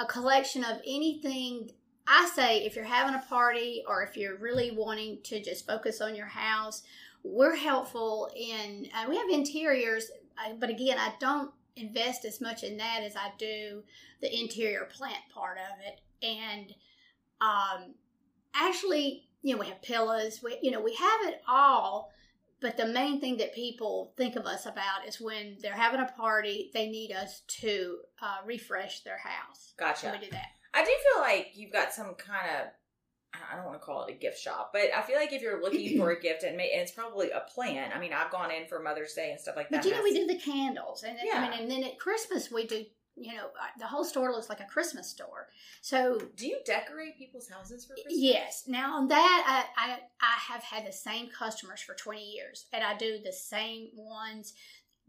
a 0.00 0.06
collection 0.06 0.64
of 0.64 0.78
anything 0.86 1.70
I 2.06 2.28
say 2.34 2.64
if 2.64 2.74
you're 2.74 2.84
having 2.84 3.14
a 3.14 3.22
party 3.28 3.84
or 3.86 4.02
if 4.02 4.16
you're 4.16 4.36
really 4.36 4.72
wanting 4.72 5.20
to 5.24 5.40
just 5.40 5.64
focus 5.66 6.00
on 6.00 6.16
your 6.16 6.26
house, 6.26 6.82
we're 7.22 7.54
helpful 7.54 8.28
in, 8.34 8.88
uh, 8.92 9.06
we 9.08 9.16
have 9.16 9.28
interiors, 9.30 10.10
uh, 10.36 10.54
but 10.58 10.68
again, 10.68 10.98
I 10.98 11.12
don't 11.20 11.52
invest 11.76 12.24
as 12.24 12.40
much 12.40 12.62
in 12.62 12.76
that 12.76 13.02
as 13.02 13.16
I 13.16 13.32
do 13.38 13.82
the 14.20 14.40
interior 14.40 14.88
plant 14.92 15.22
part 15.32 15.58
of 15.58 15.78
it. 15.86 16.00
And 16.24 16.72
um, 17.40 17.94
actually, 18.54 19.28
you 19.42 19.54
know, 19.54 19.60
we 19.60 19.66
have 19.66 19.82
pillows, 19.82 20.40
we, 20.42 20.58
you 20.62 20.70
know, 20.70 20.80
we 20.80 20.94
have 20.94 21.20
it 21.24 21.42
all. 21.48 22.10
But 22.60 22.76
the 22.76 22.86
main 22.86 23.20
thing 23.20 23.38
that 23.38 23.54
people 23.54 24.12
think 24.16 24.36
of 24.36 24.46
us 24.46 24.66
about 24.66 25.06
is 25.08 25.20
when 25.20 25.56
they're 25.60 25.72
having 25.72 26.00
a 26.00 26.12
party, 26.16 26.70
they 26.72 26.88
need 26.88 27.10
us 27.10 27.42
to 27.60 27.98
uh, 28.22 28.36
refresh 28.46 29.00
their 29.00 29.18
house. 29.18 29.72
Gotcha. 29.76 30.00
So 30.00 30.12
we 30.12 30.18
do 30.18 30.30
that. 30.30 30.46
I 30.72 30.84
do 30.84 30.90
feel 30.90 31.22
like 31.22 31.48
you've 31.54 31.72
got 31.72 31.92
some 31.92 32.14
kind 32.14 32.46
of 32.60 32.68
I 33.34 33.56
don't 33.56 33.64
want 33.64 33.80
to 33.80 33.84
call 33.84 34.04
it 34.04 34.14
a 34.14 34.16
gift 34.16 34.38
shop, 34.38 34.70
but 34.72 34.90
I 34.94 35.02
feel 35.02 35.16
like 35.16 35.32
if 35.32 35.42
you're 35.42 35.62
looking 35.62 35.98
for 35.98 36.10
a 36.10 36.20
gift 36.20 36.42
and, 36.42 36.60
it's 36.60 36.92
probably 36.92 37.30
a 37.30 37.40
plan. 37.40 37.90
I 37.94 37.98
mean, 37.98 38.12
I've 38.12 38.30
gone 38.30 38.50
in 38.50 38.66
for 38.66 38.80
Mother's 38.80 39.14
Day 39.14 39.30
and 39.30 39.40
stuff 39.40 39.56
like 39.56 39.70
that. 39.70 39.82
But 39.82 39.86
you 39.86 39.96
know, 39.96 40.02
we 40.02 40.14
do 40.14 40.26
the 40.26 40.38
candles, 40.38 41.02
and 41.02 41.16
then, 41.18 41.26
I 41.32 41.48
mean, 41.50 41.60
and 41.60 41.70
then 41.70 41.84
at 41.84 41.98
Christmas 41.98 42.50
we 42.50 42.66
do. 42.66 42.84
You 43.14 43.34
know, 43.34 43.44
uh, 43.44 43.66
the 43.78 43.86
whole 43.86 44.04
store 44.06 44.32
looks 44.32 44.48
like 44.48 44.60
a 44.60 44.64
Christmas 44.64 45.06
store. 45.06 45.48
So 45.82 46.18
Do 46.34 46.48
you 46.48 46.60
decorate 46.64 47.18
people's 47.18 47.46
houses 47.46 47.84
for 47.84 47.92
Christmas? 47.92 48.14
yes, 48.16 48.64
now 48.66 48.96
on 48.96 49.08
that, 49.08 49.66
I, 49.76 49.86
I 49.86 49.98
I 50.18 50.52
have 50.52 50.62
had 50.62 50.86
the 50.86 50.92
same 50.92 51.28
customers 51.28 51.82
for 51.82 51.94
twenty 51.94 52.24
years, 52.24 52.64
and 52.72 52.82
I 52.82 52.96
do 52.96 53.18
the 53.22 53.32
same 53.32 53.88
ones. 53.94 54.54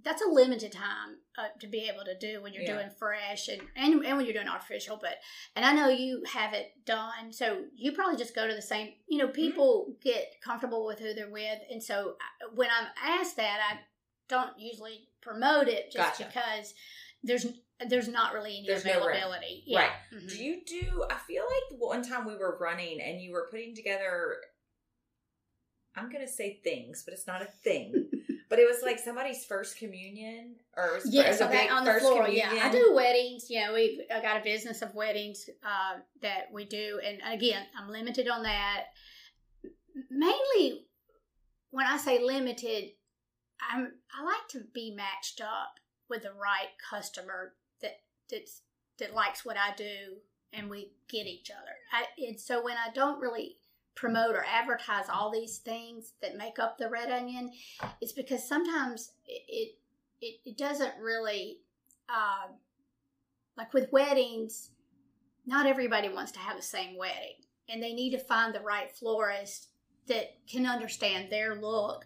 That's 0.04 0.22
a 0.22 0.28
limited 0.28 0.72
time 0.72 1.18
uh, 1.38 1.48
to 1.60 1.68
be 1.68 1.90
able 1.90 2.04
to 2.06 2.18
do 2.18 2.42
when 2.42 2.54
you're 2.54 2.64
Yeah. 2.64 2.74
doing 2.76 2.90
fresh 2.98 3.48
and, 3.48 3.62
and 3.76 4.04
and 4.06 4.18
when 4.18 4.26
you're 4.26 4.34
doing 4.34 4.48
artificial. 4.50 4.98
But 5.02 5.18
and 5.56 5.66
I 5.66 5.74
know 5.74 5.88
you 5.90 6.24
have 6.34 6.54
it 6.54 6.72
done, 6.86 7.32
so 7.32 7.64
you 7.76 7.92
probably 7.94 8.18
just 8.18 8.36
go 8.36 8.48
to 8.48 8.54
the 8.56 8.62
same. 8.62 8.94
You 9.08 9.20
Mm-hmm. 9.20 9.28
know, 9.28 9.34
people 9.34 9.96
get 10.04 10.36
comfortable 10.44 10.86
with 10.86 11.00
who 11.00 11.14
they're 11.14 11.30
with, 11.32 11.60
and 11.72 11.82
so 11.82 12.16
I- 12.20 12.54
when 12.54 12.70
I'm 12.70 12.88
asked 13.02 13.38
that, 13.38 13.60
I 13.72 13.80
don't 14.30 14.58
usually 14.60 15.08
promote 15.22 15.68
it 15.68 15.92
just 15.92 16.18
Gotcha. 16.20 16.26
because 16.34 16.74
there's 17.24 17.46
there's 17.88 18.08
not 18.08 18.34
really 18.34 18.58
any 18.60 18.68
There's 18.68 18.86
no 18.86 18.92
availability. 19.08 19.64
yeah. 19.66 19.80
Right. 19.80 19.92
Mhm. 20.14 20.30
Do 20.30 20.44
you 20.44 20.62
do? 20.66 21.06
I 21.10 21.18
feel 21.18 21.44
like 21.44 21.80
one 21.80 22.02
time 22.04 22.26
we 22.26 22.36
were 22.36 22.58
running 22.60 23.02
and 23.02 23.22
you 23.22 23.32
were 23.32 23.48
putting 23.50 23.76
together. 23.76 24.38
I'm 25.96 26.10
gonna 26.12 26.28
say 26.28 26.60
things, 26.64 27.04
but 27.06 27.14
it's 27.14 27.28
not 27.28 27.42
a 27.42 27.46
thing. 27.46 28.10
But 28.54 28.60
it 28.60 28.68
was 28.70 28.84
like 28.84 29.00
somebody's 29.00 29.44
first 29.44 29.80
communion, 29.80 30.58
or 30.78 30.86
it 30.86 30.94
was, 30.94 31.06
was 31.06 31.42
a 31.42 31.48
okay, 31.48 31.68
on 31.70 31.84
the 31.84 31.92
first 31.92 32.06
floor. 32.06 32.26
communion. 32.26 32.50
Yeah, 32.56 32.68
I 32.68 32.72
do 32.72 32.94
weddings. 32.94 33.50
You 33.50 33.66
know, 33.66 33.74
we've 33.74 34.02
I 34.14 34.22
got 34.22 34.40
a 34.40 34.44
business 34.44 34.84
of 34.84 34.94
weddings 34.94 35.50
uh, 35.66 36.02
that 36.22 36.50
we 36.54 36.66
do, 36.66 37.00
and 37.04 37.18
again, 37.34 37.64
I'm 37.76 37.90
limited 37.90 38.28
on 38.28 38.44
that. 38.44 38.84
Mainly, 40.12 40.86
when 41.72 41.88
I 41.88 41.98
say 41.98 42.24
limited, 42.24 42.92
I'm 43.72 43.94
I 44.16 44.24
like 44.24 44.48
to 44.50 44.62
be 44.72 44.94
matched 44.96 45.42
up 45.42 45.80
with 46.08 46.22
the 46.22 46.34
right 46.34 46.70
customer 46.92 47.54
that 47.82 48.02
that's 48.30 48.62
that 49.00 49.16
likes 49.16 49.44
what 49.44 49.58
I 49.58 49.74
do 49.76 50.18
and 50.56 50.70
we 50.70 50.92
get 51.10 51.26
each 51.26 51.50
other. 51.50 51.74
I, 51.92 52.28
and 52.28 52.40
so 52.40 52.64
when 52.64 52.76
I 52.78 52.94
don't 52.94 53.20
really 53.20 53.58
promote 53.96 54.36
or 54.36 54.46
advertise 54.46 55.06
all 55.10 55.32
these 55.32 55.60
things 55.60 56.14
that 56.22 56.38
make 56.38 56.60
up 56.60 56.78
the 56.78 56.90
red 56.90 57.12
onion, 57.12 57.52
it's 58.02 58.12
because 58.12 58.48
sometimes 58.48 59.12
it 59.26 59.76
it, 60.22 60.40
it 60.46 60.58
doesn't 60.58 60.94
really 61.02 61.60
uh, 62.10 62.48
like 63.58 63.74
with 63.74 63.92
weddings. 63.92 64.72
Not 65.46 65.66
everybody 65.66 66.08
wants 66.08 66.32
to 66.34 66.40
have 66.40 66.56
the 66.56 66.64
same 66.64 66.98
wedding, 66.98 67.36
and 67.68 67.84
they 67.84 67.94
need 67.94 68.12
to 68.12 68.20
find 68.20 68.54
the 68.54 68.62
right 68.62 68.90
florist 68.90 69.68
that 70.08 70.36
can 70.50 70.66
understand 70.66 71.30
their 71.30 71.56
look 71.56 72.06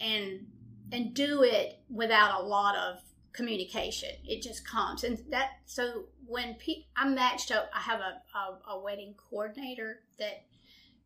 and 0.00 0.46
and 0.92 1.14
do 1.14 1.42
it 1.42 1.80
without 1.88 2.40
a 2.40 2.46
lot 2.46 2.76
of 2.76 3.00
communication. 3.32 4.10
It 4.24 4.42
just 4.42 4.66
comes, 4.66 5.04
and 5.04 5.18
that 5.30 5.50
so 5.66 6.04
when 6.26 6.54
pe- 6.54 6.84
I'm 6.96 7.14
matched 7.14 7.50
up, 7.50 7.70
I 7.74 7.80
have 7.80 8.00
a, 8.00 8.38
a, 8.38 8.74
a 8.76 8.80
wedding 8.80 9.14
coordinator 9.16 10.00
that 10.18 10.44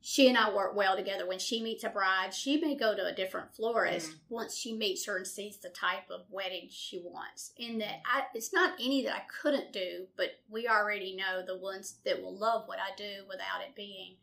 she 0.06 0.28
and 0.28 0.36
I 0.36 0.54
work 0.54 0.76
well 0.76 0.96
together. 0.96 1.26
When 1.26 1.38
she 1.38 1.62
meets 1.62 1.82
a 1.82 1.88
bride, 1.88 2.34
she 2.34 2.58
may 2.58 2.74
go 2.74 2.94
to 2.94 3.06
a 3.06 3.14
different 3.14 3.54
florist 3.54 4.10
mm. 4.10 4.16
once 4.28 4.54
she 4.54 4.74
meets 4.74 5.06
her 5.06 5.16
and 5.16 5.26
sees 5.26 5.56
the 5.56 5.70
type 5.70 6.10
of 6.10 6.26
wedding 6.30 6.68
she 6.68 6.98
wants. 7.02 7.52
In 7.56 7.78
that, 7.78 8.02
I, 8.04 8.24
it's 8.34 8.52
not 8.52 8.74
any 8.78 9.02
that 9.04 9.14
I 9.14 9.22
couldn't 9.40 9.72
do, 9.72 10.06
but 10.18 10.32
we 10.50 10.68
already 10.68 11.16
know 11.16 11.42
the 11.42 11.56
ones 11.56 11.94
that 12.04 12.22
will 12.22 12.36
love 12.36 12.68
what 12.68 12.78
I 12.78 12.94
do 12.98 13.24
without 13.26 13.62
it 13.66 13.74
being 13.74 14.16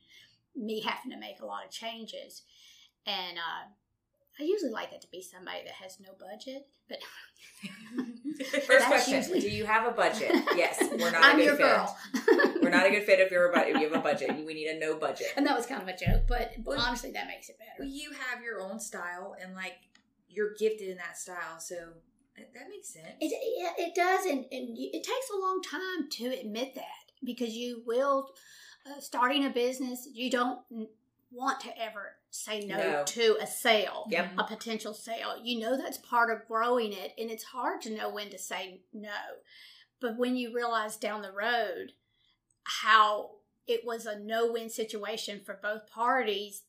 me 0.56 0.82
having 0.82 1.10
to 1.14 1.18
make 1.18 1.42
a 1.42 1.48
lot 1.48 1.66
of 1.66 1.72
changes. 1.72 2.44
And 3.08 3.40
uh, 3.40 3.72
I 4.42 4.44
usually 4.44 4.72
like 4.72 4.92
it 4.92 5.02
to 5.02 5.08
be 5.12 5.22
somebody 5.22 5.60
that 5.66 5.74
has 5.74 6.00
no 6.00 6.10
budget, 6.20 6.68
but 6.90 6.98
first 8.66 8.88
question: 8.88 9.18
usually... 9.18 9.40
Do 9.40 9.50
you 9.50 9.66
have 9.66 9.86
a 9.86 9.92
budget? 9.92 10.32
Yes, 10.56 10.82
we're 10.82 11.12
not 11.12 11.24
I'm 11.24 11.40
a 11.40 11.44
good 11.44 11.58
fit. 11.58 12.64
we're 12.64 12.72
not 12.72 12.88
a 12.88 12.90
good 12.90 13.04
fit 13.04 13.20
if 13.20 13.30
you're 13.30 13.52
a 13.52 13.60
if 13.68 13.78
you 13.78 13.90
have 13.90 14.00
a 14.00 14.02
budget. 14.02 14.32
We 14.46 14.56
need 14.56 14.68
a 14.68 14.80
no 14.80 14.98
budget. 14.98 15.28
And 15.38 15.46
that 15.46 15.56
was 15.56 15.68
kind 15.68 15.82
of 15.82 15.88
a 15.88 15.96
joke, 15.96 16.24
but, 16.28 16.54
but 16.66 16.80
honestly, 16.80 17.12
that 17.12 17.28
makes 17.28 17.50
it 17.50 17.60
better. 17.60 17.72
Well, 17.80 17.88
you 17.88 18.10
have 18.12 18.42
your 18.42 18.62
own 18.62 18.80
style, 18.80 19.36
and 19.40 19.54
like 19.54 19.78
you're 20.28 20.54
gifted 20.56 20.90
in 20.90 20.98
that 20.98 21.18
style, 21.18 21.60
so 21.60 21.76
that 22.36 22.70
makes 22.70 22.90
sense. 22.90 23.14
It 23.20 23.32
it, 23.32 23.74
it 23.78 23.96
does, 23.96 24.26
and, 24.26 24.46
and 24.52 24.76
it 24.76 25.04
takes 25.04 25.30
a 25.36 25.40
long 25.40 25.62
time 25.62 26.10
to 26.10 26.40
admit 26.40 26.74
that 26.76 27.12
because 27.24 27.54
you 27.54 27.84
will. 27.86 28.30
Uh, 28.84 29.00
starting 29.00 29.46
a 29.46 29.50
business, 29.52 30.10
you 30.12 30.32
don't 30.32 30.58
want 31.32 31.62
to 31.62 31.82
ever 31.82 32.18
say 32.30 32.66
no, 32.66 32.78
no, 32.78 33.04
to 33.06 33.38
a 33.42 33.48
sale, 33.48 34.06
yep. 34.10 34.32
a 34.38 34.44
potential 34.44 34.94
sale. 34.94 35.36
You 35.42 35.60
know 35.60 35.78
that's 35.78 35.98
part 35.98 36.30
of 36.30 36.48
growing 36.48 36.92
it, 36.92 37.14
and 37.18 37.32
it's 37.32 37.44
hard 37.46 37.82
to 37.82 37.96
know 37.96 38.10
when 38.10 38.30
to 38.30 38.38
say 38.38 38.82
no. 38.94 39.10
But 40.00 40.18
when 40.18 40.36
you 40.36 40.54
realize 40.54 40.98
down 40.98 41.22
the 41.22 41.32
road 41.32 41.94
how 42.64 43.32
it 43.68 43.82
was 43.86 44.06
a 44.06 44.20
no 44.20 44.52
win 44.52 44.70
situation 44.70 45.42
for 45.46 45.60
both 45.62 45.90
parties, 45.90 46.64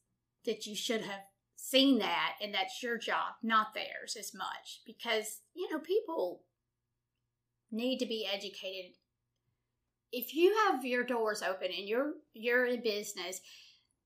that 0.44 0.66
you 0.66 0.76
should 0.76 1.02
have 1.02 1.22
seen 1.56 1.98
that, 1.98 2.34
and 2.42 2.52
that's 2.52 2.82
your 2.82 2.98
job, 2.98 3.34
not 3.42 3.74
theirs 3.74 4.16
as 4.18 4.34
much. 4.34 4.80
Because, 4.86 5.40
you 5.54 5.70
know, 5.70 5.78
people 5.78 6.42
need 7.70 7.98
to 7.98 8.06
be 8.06 8.28
educated. 8.30 8.92
If 10.12 10.34
you 10.34 10.54
have 10.66 10.84
your 10.84 11.04
doors 11.04 11.42
open 11.42 11.68
and 11.76 11.88
you're 11.88 12.12
you're 12.34 12.66
in 12.66 12.82
business 12.82 13.40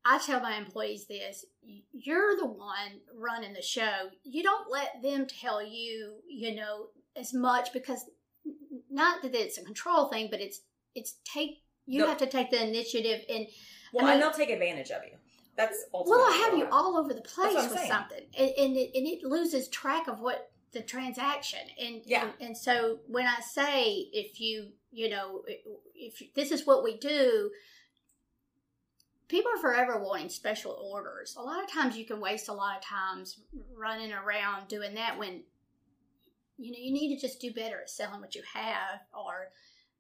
I 0.09 0.19
tell 0.19 0.41
my 0.41 0.57
employees 0.57 1.07
this 1.07 1.45
you're 1.93 2.37
the 2.37 2.47
one 2.47 3.01
running 3.19 3.55
the 3.55 3.63
show. 3.63 4.11
You 4.23 4.43
don't 4.43 4.71
let 4.71 5.03
them 5.03 5.27
tell 5.27 5.67
you, 5.67 6.19
you 6.29 6.55
know, 6.55 6.89
as 7.17 7.35
much 7.35 7.73
because 7.73 8.05
not 8.89 9.23
that 9.23 9.35
it's 9.35 9.59
a 9.59 9.65
control 9.65 10.07
thing, 10.07 10.29
but 10.31 10.41
it's 10.41 10.61
it's 10.95 11.17
take 11.25 11.63
you 11.87 12.01
no. 12.01 12.07
have 12.07 12.19
to 12.19 12.27
take 12.27 12.51
the 12.51 12.63
initiative 12.63 13.23
and 13.29 13.47
well, 13.93 14.05
I 14.05 14.09
mean, 14.09 14.15
and 14.15 14.23
they'll 14.23 14.33
take 14.33 14.51
advantage 14.51 14.91
of 14.91 15.03
you. 15.05 15.19
That's 15.57 15.85
well, 15.93 16.21
I 16.21 16.47
have 16.49 16.59
you 16.59 16.69
all 16.71 16.97
over 16.97 17.13
the 17.13 17.23
place 17.23 17.55
with 17.55 17.73
saying. 17.73 17.91
something, 17.91 18.25
and 18.39 18.51
and 18.59 18.77
it, 18.77 18.91
and 18.95 19.07
it, 19.07 19.25
loses 19.25 19.69
track 19.69 20.07
of 20.07 20.21
what 20.21 20.51
the 20.73 20.83
transaction 20.83 21.61
and 21.81 22.03
yeah, 22.05 22.25
and, 22.25 22.49
and 22.49 22.57
so 22.57 22.99
when 23.07 23.27
I 23.27 23.41
say 23.41 24.09
if 24.13 24.39
you 24.41 24.69
you 24.93 25.09
know 25.09 25.43
if 25.95 26.23
this 26.35 26.53
is 26.53 26.67
what 26.67 26.85
we 26.85 26.99
do 26.99 27.51
people 29.29 29.51
are 29.55 29.61
forever 29.61 30.03
wanting 30.03 30.29
special 30.29 30.79
orders. 30.93 31.37
A 31.39 31.43
lot 31.43 31.63
of 31.63 31.71
times 31.71 31.97
you 31.97 32.05
can 32.05 32.21
waste 32.21 32.49
a 32.49 32.53
lot 32.53 32.77
of 32.77 32.85
times 32.85 33.41
running 33.77 34.13
around 34.13 34.69
doing 34.69 34.95
that 34.95 35.19
when 35.19 35.43
you 36.59 36.73
know 36.73 36.79
you 36.79 36.93
need 36.93 37.15
to 37.15 37.21
just 37.21 37.41
do 37.41 37.53
better 37.53 37.81
at 37.81 37.91
selling 37.91 38.21
what 38.21 38.35
you 38.35 38.43
have 38.55 39.01
or 39.13 39.49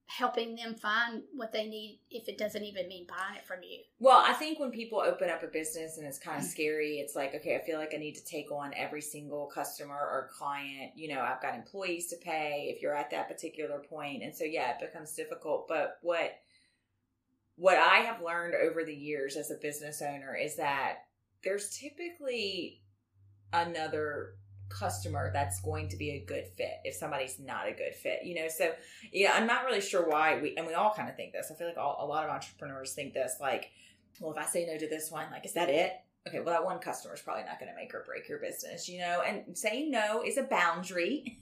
helping 0.09 0.55
them 0.55 0.75
find 0.75 1.23
what 1.35 1.53
they 1.53 1.67
need 1.67 1.99
if 2.11 2.29
it 2.29 2.39
doesn't 2.39 2.63
even 2.63 2.87
mean 2.87 3.07
buying 3.09 3.37
it 3.37 3.45
from 3.45 3.59
you. 3.63 3.81
Well, 3.99 4.23
I 4.25 4.35
think 4.35 4.61
when 4.61 4.71
people 4.71 5.01
open 5.01 5.29
up 5.29 5.43
a 5.43 5.49
business 5.49 5.99
and 5.99 6.07
it's 6.07 6.19
kind 6.19 6.37
of 6.37 6.45
mm-hmm. 6.45 6.51
scary, 6.53 6.99
it's 6.99 7.17
like, 7.17 7.35
okay, 7.35 7.57
I 7.57 7.67
feel 7.67 7.79
like 7.79 7.93
I 7.93 7.99
need 7.99 8.15
to 8.15 8.25
take 8.25 8.53
on 8.53 8.73
every 8.77 9.03
single 9.03 9.47
customer 9.47 9.97
or 9.97 10.31
client. 10.33 10.93
You 10.95 11.13
know, 11.13 11.21
I've 11.21 11.43
got 11.43 11.57
employees 11.57 12.07
to 12.09 12.17
pay 12.17 12.73
if 12.75 12.81
you're 12.81 12.95
at 12.95 13.11
that 13.11 13.29
particular 13.29 13.81
point. 13.81 14.23
And 14.23 14.35
so, 14.35 14.45
yeah, 14.45 14.71
it 14.71 14.93
becomes 14.93 15.13
difficult. 15.13 15.67
But 15.67 15.99
what 16.03 16.39
what 17.57 17.79
I 17.79 18.01
have 18.01 18.23
learned 18.23 18.55
over 18.55 18.85
the 18.85 18.95
years 18.95 19.37
as 19.37 19.51
a 19.51 19.57
business 19.61 20.03
owner 20.03 20.37
is 20.37 20.57
that 20.57 20.99
there's 21.43 21.71
typically 21.79 22.83
another 23.53 24.35
customer 24.69 25.31
that's 25.33 25.61
going 25.61 25.89
to 25.89 25.97
be 25.97 26.11
a 26.11 26.25
good 26.27 26.45
fit 26.57 26.75
if 26.85 26.95
somebody's 26.97 27.39
not 27.39 27.69
a 27.69 27.73
good 27.73 27.95
fit 27.95 28.19
you 28.25 28.35
know? 28.35 28.49
So 28.49 28.73
yeah 29.13 29.33
i'm 29.35 29.47
not 29.47 29.65
really 29.65 29.81
sure 29.81 30.09
why 30.09 30.41
we 30.41 30.57
and 30.57 30.67
we 30.67 30.75
all 30.75 30.93
kind 30.93 31.09
of 31.09 31.15
think 31.15 31.33
this. 31.33 31.51
I 31.51 31.55
feel 31.55 31.69
like 31.69 31.79
all, 31.79 31.99
a 32.01 32.07
lot 32.07 32.25
of 32.25 32.31
entrepreneurs 32.31 32.93
think 32.93 33.15
this 33.15 33.37
like 33.41 33.71
well 34.21 34.33
if 34.33 34.39
i 34.39 34.45
say 34.45 34.67
no 34.67 34.77
to 34.77 34.89
this 34.89 35.11
one 35.11 35.31
like 35.31 35.47
is 35.47 35.53
that 35.53 35.69
it? 35.69 35.93
Okay 36.27 36.41
well 36.41 36.53
that 36.53 36.65
one 36.65 36.81
customer 36.81 37.15
is 37.15 37.21
probably 37.21 37.45
not 37.45 37.61
going 37.61 37.71
to 37.71 37.77
make 37.77 37.95
or 37.95 38.03
break 38.05 38.29
your 38.29 38.41
business 38.41 38.89
you 38.89 38.99
know? 38.99 39.23
And 39.25 39.57
saying 39.57 39.91
no 39.91 40.25
is 40.25 40.37
a 40.37 40.43
boundary 40.43 41.39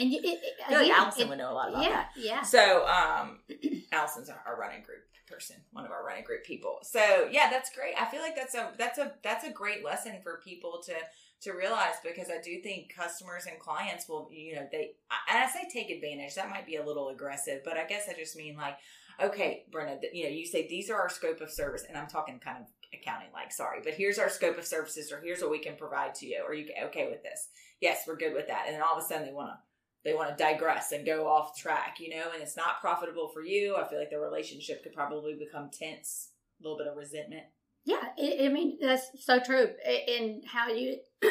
and 0.00 0.12
it, 0.12 0.24
it, 0.24 0.40
I 0.66 0.70
feel 0.70 0.80
like 0.80 0.90
Allison 0.90 1.28
would 1.28 1.38
know 1.38 1.52
a 1.52 1.54
lot 1.54 1.68
about 1.68 1.82
yeah, 1.82 1.90
that. 1.90 2.08
Yeah. 2.16 2.42
So, 2.42 2.86
um, 2.86 3.40
Allison's 3.92 4.30
our, 4.30 4.42
our, 4.46 4.58
running 4.58 4.82
group 4.82 5.02
person, 5.26 5.56
one 5.72 5.84
of 5.84 5.90
our 5.90 6.04
running 6.04 6.24
group 6.24 6.44
people. 6.44 6.78
So, 6.82 7.28
yeah, 7.30 7.50
that's 7.50 7.70
great. 7.74 7.94
I 8.00 8.06
feel 8.06 8.22
like 8.22 8.34
that's 8.34 8.54
a 8.54 8.72
that's 8.78 8.98
a 8.98 9.12
that's 9.22 9.44
a 9.44 9.50
great 9.50 9.84
lesson 9.84 10.14
for 10.22 10.40
people 10.42 10.82
to 10.86 10.94
to 11.42 11.56
realize 11.56 11.94
because 12.02 12.28
I 12.28 12.40
do 12.42 12.60
think 12.62 12.92
customers 12.94 13.46
and 13.46 13.58
clients 13.58 14.08
will, 14.08 14.28
you 14.32 14.54
know, 14.56 14.66
they 14.72 14.92
and 15.28 15.38
I 15.38 15.46
say 15.46 15.68
take 15.72 15.90
advantage. 15.90 16.34
That 16.34 16.50
might 16.50 16.66
be 16.66 16.76
a 16.76 16.84
little 16.84 17.10
aggressive, 17.10 17.60
but 17.64 17.76
I 17.76 17.86
guess 17.86 18.08
I 18.08 18.14
just 18.14 18.36
mean 18.36 18.56
like, 18.56 18.78
okay, 19.22 19.64
Brenda, 19.70 20.06
you 20.12 20.24
know, 20.24 20.30
you 20.30 20.46
say 20.46 20.66
these 20.66 20.88
are 20.90 20.98
our 20.98 21.08
scope 21.08 21.40
of 21.40 21.50
service, 21.50 21.84
and 21.86 21.98
I'm 21.98 22.08
talking 22.08 22.38
kind 22.38 22.58
of 22.58 22.66
accounting 22.92 23.28
like 23.32 23.52
sorry 23.52 23.80
but 23.82 23.94
here's 23.94 24.18
our 24.18 24.28
scope 24.28 24.58
of 24.58 24.66
services 24.66 25.12
or 25.12 25.20
here's 25.20 25.40
what 25.40 25.50
we 25.50 25.58
can 25.58 25.76
provide 25.76 26.14
to 26.14 26.26
you 26.26 26.42
are 26.46 26.54
you 26.54 26.66
okay 26.86 27.08
with 27.08 27.22
this 27.22 27.48
yes 27.80 28.02
we're 28.06 28.16
good 28.16 28.34
with 28.34 28.48
that 28.48 28.64
and 28.66 28.74
then 28.74 28.82
all 28.82 28.96
of 28.96 29.02
a 29.02 29.06
sudden 29.06 29.26
they 29.26 29.32
want 29.32 29.48
to 29.48 29.58
they 30.04 30.14
want 30.14 30.36
to 30.36 30.42
digress 30.42 30.92
and 30.92 31.04
go 31.04 31.26
off 31.26 31.58
track, 31.58 31.96
you 32.00 32.10
know, 32.10 32.30
and 32.32 32.42
it's 32.42 32.56
not 32.56 32.80
profitable 32.80 33.28
for 33.28 33.42
you. 33.42 33.76
I 33.76 33.86
feel 33.86 33.98
like 33.98 34.10
the 34.10 34.18
relationship 34.18 34.82
could 34.82 34.94
probably 34.94 35.34
become 35.34 35.70
tense, 35.70 36.30
a 36.60 36.62
little 36.62 36.78
bit 36.78 36.86
of 36.86 36.96
resentment. 36.96 37.44
Yeah, 37.84 38.08
it, 38.16 38.44
I 38.44 38.52
mean 38.52 38.78
that's 38.80 39.08
so 39.24 39.40
true. 39.40 39.68
In 40.06 40.42
how 40.46 40.68
you 40.68 40.98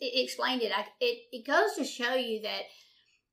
explained 0.00 0.62
it, 0.62 0.72
I, 0.76 0.84
it 1.00 1.18
it 1.32 1.46
goes 1.46 1.74
to 1.76 1.84
show 1.84 2.14
you 2.14 2.42
that 2.42 2.62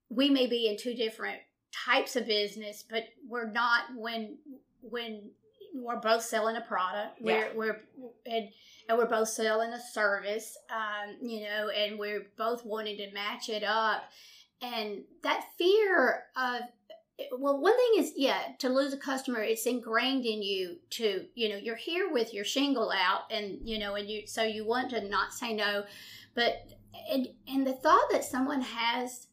we 0.09 0.29
may 0.29 0.47
be 0.47 0.67
in 0.67 0.77
two 0.77 0.93
different 0.93 1.39
types 1.85 2.15
of 2.15 2.27
business, 2.27 2.83
but 2.87 3.05
we're 3.27 3.51
not 3.51 3.85
when 3.95 4.37
when 4.81 5.31
we're 5.73 5.99
both 5.99 6.23
selling 6.23 6.57
a 6.57 6.61
product. 6.61 7.21
We're 7.21 7.47
yeah. 7.47 7.53
we're 7.55 7.81
and 8.25 8.49
and 8.87 8.97
we're 8.97 9.07
both 9.07 9.29
selling 9.29 9.71
a 9.71 9.81
service. 9.91 10.55
Um, 10.69 11.27
you 11.27 11.41
know, 11.41 11.69
and 11.69 11.97
we're 11.97 12.27
both 12.37 12.65
wanting 12.65 12.97
to 12.97 13.11
match 13.11 13.49
it 13.49 13.63
up 13.63 14.03
and 14.61 15.03
that 15.23 15.45
fear 15.57 16.25
of 16.35 16.61
well 17.37 17.59
one 17.59 17.75
thing 17.75 18.03
is 18.03 18.13
yeah 18.15 18.39
to 18.59 18.69
lose 18.69 18.93
a 18.93 18.97
customer 18.97 19.41
it's 19.41 19.65
ingrained 19.65 20.25
in 20.25 20.41
you 20.41 20.77
to 20.89 21.25
you 21.35 21.49
know 21.49 21.57
you're 21.57 21.75
here 21.75 22.11
with 22.11 22.33
your 22.33 22.45
shingle 22.45 22.91
out 22.91 23.21
and 23.31 23.59
you 23.63 23.77
know 23.77 23.95
and 23.95 24.09
you 24.09 24.25
so 24.25 24.43
you 24.43 24.65
want 24.65 24.89
to 24.89 25.07
not 25.09 25.33
say 25.33 25.53
no. 25.53 25.83
But 26.35 26.67
and 27.11 27.27
and 27.47 27.65
the 27.65 27.73
thought 27.73 28.09
that 28.11 28.23
someone 28.23 28.61
has 28.61 29.27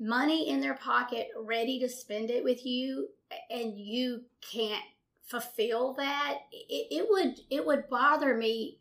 money 0.00 0.48
in 0.48 0.60
their 0.60 0.74
pocket 0.74 1.28
ready 1.38 1.78
to 1.78 1.88
spend 1.88 2.30
it 2.30 2.42
with 2.42 2.66
you 2.66 3.08
and 3.50 3.78
you 3.78 4.22
can't 4.40 4.82
fulfill 5.24 5.94
that 5.94 6.38
it, 6.52 6.86
it 6.90 7.06
would 7.08 7.40
it 7.48 7.64
would 7.64 7.88
bother 7.88 8.36
me 8.36 8.78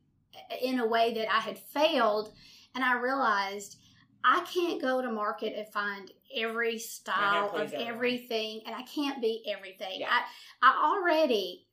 in 0.61 0.79
a 0.79 0.87
way 0.87 1.13
that 1.13 1.31
i 1.33 1.39
had 1.39 1.57
failed 1.57 2.33
and 2.75 2.83
i 2.83 2.99
realized 2.99 3.77
I 4.23 4.45
can't 4.51 4.81
go 4.81 5.01
to 5.01 5.11
market 5.11 5.53
and 5.57 5.67
find 5.67 6.11
every 6.35 6.79
style 6.79 7.55
of 7.55 7.73
everything, 7.73 8.61
and 8.65 8.75
I 8.75 8.83
can't 8.83 9.21
be 9.21 9.43
everything. 9.47 9.99
Yeah. 9.99 10.09
I 10.11 10.23
I 10.61 10.91
already 10.91 11.67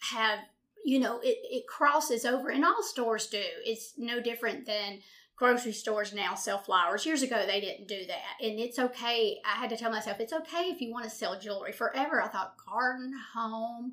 have 0.00 0.38
you 0.84 1.00
know 1.00 1.20
it, 1.20 1.38
it 1.42 1.66
crosses 1.66 2.24
over 2.24 2.50
and 2.50 2.64
all 2.64 2.82
stores 2.82 3.26
do 3.26 3.42
it's 3.64 3.94
no 3.96 4.20
different 4.20 4.66
than 4.66 5.00
grocery 5.36 5.72
stores 5.72 6.14
now 6.14 6.34
sell 6.34 6.58
flowers. 6.58 7.04
Years 7.06 7.22
ago, 7.22 7.44
they 7.46 7.60
didn't 7.60 7.86
do 7.86 8.06
that. 8.06 8.44
And 8.44 8.58
it's 8.58 8.78
okay. 8.78 9.38
I 9.44 9.56
had 9.56 9.70
to 9.70 9.76
tell 9.76 9.90
myself, 9.90 10.18
it's 10.18 10.32
okay 10.32 10.70
if 10.70 10.80
you 10.80 10.90
want 10.90 11.04
to 11.04 11.10
sell 11.10 11.38
jewelry. 11.38 11.72
Forever, 11.72 12.22
I 12.22 12.28
thought 12.28 12.56
garden, 12.66 13.12
home, 13.34 13.92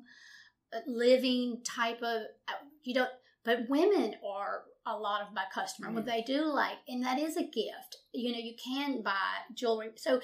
uh, 0.74 0.78
living 0.86 1.60
type 1.62 1.98
of, 1.98 2.22
uh, 2.48 2.64
you 2.82 2.94
don't, 2.94 3.10
but 3.44 3.68
women 3.68 4.14
are 4.26 4.62
a 4.86 4.96
lot 4.96 5.22
of 5.22 5.32
my 5.34 5.44
customer. 5.52 5.90
What 5.90 6.06
they 6.06 6.22
do 6.22 6.44
like, 6.44 6.78
and 6.88 7.02
that 7.04 7.18
is 7.18 7.36
a 7.36 7.42
gift. 7.42 7.98
You 8.12 8.32
know, 8.32 8.38
you 8.38 8.54
can 8.62 9.02
buy 9.02 9.12
jewelry. 9.54 9.90
So 9.96 10.20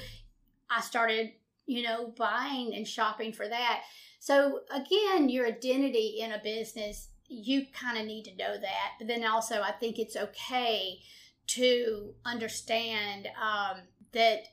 I 0.71 0.81
started, 0.81 1.33
you 1.67 1.83
know, 1.83 2.13
buying 2.17 2.75
and 2.75 2.87
shopping 2.87 3.33
for 3.33 3.49
that. 3.49 3.83
So 4.19 4.61
again, 4.71 5.29
your 5.29 5.47
identity 5.47 6.19
in 6.21 6.33
a 6.33 6.41
business, 6.43 7.09
you 7.27 7.67
kind 7.73 7.99
of 7.99 8.07
need 8.07 8.25
to 8.25 8.37
know 8.37 8.59
that. 8.59 8.93
But 8.99 9.09
then 9.09 9.25
also, 9.25 9.63
I 9.63 9.73
think 9.73 9.99
it's 9.99 10.17
okay 10.17 10.99
to 11.49 12.15
understand 12.25 13.29
um, 13.41 13.83
that 14.13 14.45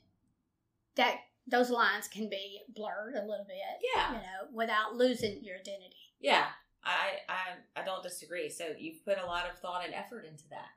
that 0.95 1.17
those 1.49 1.69
lines 1.69 2.07
can 2.07 2.29
be 2.29 2.61
blurred 2.75 3.15
a 3.15 3.21
little 3.25 3.45
bit. 3.47 3.57
Yeah. 3.95 4.09
You 4.09 4.17
know, 4.17 4.53
without 4.53 4.95
losing 4.95 5.43
your 5.43 5.55
identity. 5.55 5.95
Yeah, 6.19 6.47
I, 6.83 7.19
I 7.29 7.81
I 7.81 7.85
don't 7.85 8.03
disagree. 8.03 8.49
So 8.49 8.65
you've 8.77 9.03
put 9.05 9.17
a 9.21 9.25
lot 9.25 9.45
of 9.51 9.59
thought 9.59 9.85
and 9.85 9.93
effort 9.93 10.25
into 10.25 10.43
that. 10.49 10.69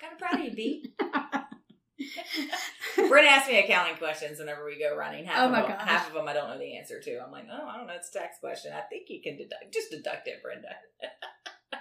Kind 0.00 0.12
of 0.12 0.18
proud 0.18 0.40
of 0.40 0.44
you, 0.44 0.54
B. 0.54 0.92
Brent 3.08 3.26
asks 3.28 3.48
me 3.48 3.58
accounting 3.60 3.96
questions 3.96 4.38
whenever 4.38 4.64
we 4.64 4.78
go 4.78 4.96
running. 4.96 5.24
Half 5.24 5.36
Oh 5.38 5.44
of 5.46 5.50
my 5.52 5.62
them, 5.62 5.70
gosh. 5.70 5.88
half 5.88 6.08
of 6.08 6.14
them 6.14 6.28
I 6.28 6.32
don't 6.32 6.48
know 6.48 6.58
the 6.58 6.76
answer 6.76 7.00
to. 7.00 7.18
I'm 7.24 7.32
like, 7.32 7.46
oh, 7.50 7.66
I 7.68 7.76
don't 7.76 7.86
know. 7.86 7.94
It's 7.94 8.14
a 8.14 8.18
tax 8.18 8.38
question. 8.40 8.72
I 8.74 8.80
think 8.82 9.08
you 9.08 9.20
can 9.22 9.36
deduct. 9.36 9.72
Just 9.72 9.90
deduct 9.90 10.28
it, 10.28 10.42
Brenda. 10.42 10.68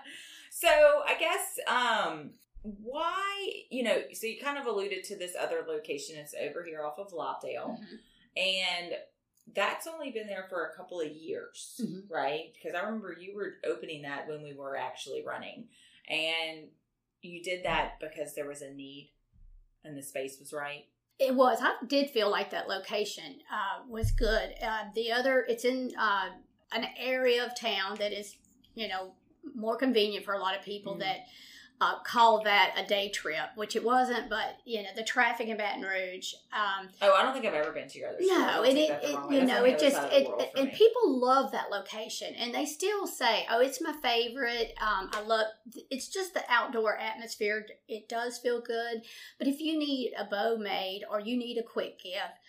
so 0.51 0.67
I 0.69 1.15
guess 1.19 1.59
um, 1.67 2.31
why 2.61 3.49
you 3.69 3.83
know. 3.83 3.97
So 4.13 4.27
you 4.27 4.39
kind 4.41 4.57
of 4.57 4.65
alluded 4.67 5.03
to 5.05 5.17
this 5.17 5.33
other 5.39 5.65
location. 5.67 6.15
It's 6.17 6.33
over 6.35 6.63
here 6.63 6.83
off 6.83 6.99
of 6.99 7.11
Lobdell, 7.11 7.77
and 8.37 8.93
that's 9.53 9.87
only 9.87 10.11
been 10.11 10.27
there 10.27 10.45
for 10.49 10.65
a 10.67 10.75
couple 10.75 11.01
of 11.01 11.11
years, 11.11 11.79
Mhm. 11.83 12.09
right? 12.09 12.53
Because 12.53 12.73
I 12.75 12.83
remember 12.83 13.13
you 13.19 13.35
were 13.35 13.59
opening 13.65 14.01
that 14.03 14.27
when 14.27 14.41
we 14.41 14.53
were 14.53 14.75
actually 14.77 15.23
running, 15.23 15.69
and 16.07 16.69
you 17.21 17.43
did 17.43 17.63
that 17.65 17.99
because 17.99 18.33
there 18.35 18.47
was 18.47 18.61
a 18.61 18.71
need 18.73 19.11
and 19.83 19.97
the 19.97 20.01
space 20.01 20.39
was 20.39 20.53
right. 20.53 20.85
It 21.19 21.35
was. 21.35 21.59
I 21.61 21.75
did 21.85 22.09
feel 22.09 22.29
like 22.29 22.49
that 22.51 22.67
location 22.67 23.41
uh, 23.51 23.83
was 23.87 24.11
good. 24.11 24.55
Uh, 24.61 24.85
the 24.95 25.11
other, 25.11 25.45
it's 25.47 25.65
in 25.65 25.93
uh, 25.97 26.31
an 26.71 26.87
area 26.97 27.45
of 27.45 27.55
town 27.57 27.97
that 27.99 28.11
is, 28.11 28.35
you 28.75 28.87
know, 28.87 29.13
more 29.53 29.75
convenient 29.77 30.25
for 30.25 30.33
a 30.33 30.39
lot 30.39 30.57
of 30.57 30.63
people 30.63 30.95
Mhm. 30.95 30.99
that 30.99 31.27
uh, 31.81 31.99
call 32.03 32.43
that 32.43 32.73
a 32.77 32.87
day 32.87 33.09
trip, 33.09 33.49
which 33.55 33.75
it 33.75 33.83
wasn't. 33.83 34.29
But 34.29 34.57
you 34.63 34.83
know, 34.83 34.89
the 34.95 35.03
traffic 35.03 35.47
in 35.47 35.57
Baton 35.57 35.81
Rouge. 35.83 36.33
Um, 36.53 36.87
Oh, 37.01 37.13
I 37.13 37.23
don't 37.23 37.33
think 37.33 37.45
I've 37.45 37.53
ever 37.53 37.71
been 37.71 37.89
to 37.89 37.99
your 37.99 38.09
other 38.09 38.17
no, 38.21 38.63
and 38.63 38.77
it, 38.77 38.89
it 39.03 39.19
you 39.31 39.43
know, 39.45 39.65
it 39.65 39.79
just 39.79 39.97
it, 40.11 40.51
and 40.55 40.67
me. 40.67 40.73
people 40.73 41.19
love 41.19 41.51
that 41.51 41.69
location, 41.71 42.33
and 42.35 42.53
they 42.53 42.65
still 42.65 43.05
say, 43.07 43.45
"Oh, 43.49 43.59
it's 43.59 43.81
my 43.81 43.93
favorite." 44.01 44.73
Um, 44.81 45.09
I 45.11 45.21
love. 45.21 45.47
It's 45.89 46.07
just 46.07 46.33
the 46.33 46.43
outdoor 46.47 46.97
atmosphere. 46.97 47.65
It 47.87 48.07
does 48.07 48.37
feel 48.37 48.61
good, 48.61 49.01
but 49.37 49.47
if 49.47 49.59
you 49.59 49.77
need 49.77 50.13
a 50.17 50.23
bow 50.25 50.57
made 50.57 51.01
or 51.09 51.19
you 51.19 51.35
need 51.37 51.57
a 51.57 51.63
quick 51.63 51.99
gift, 52.01 52.39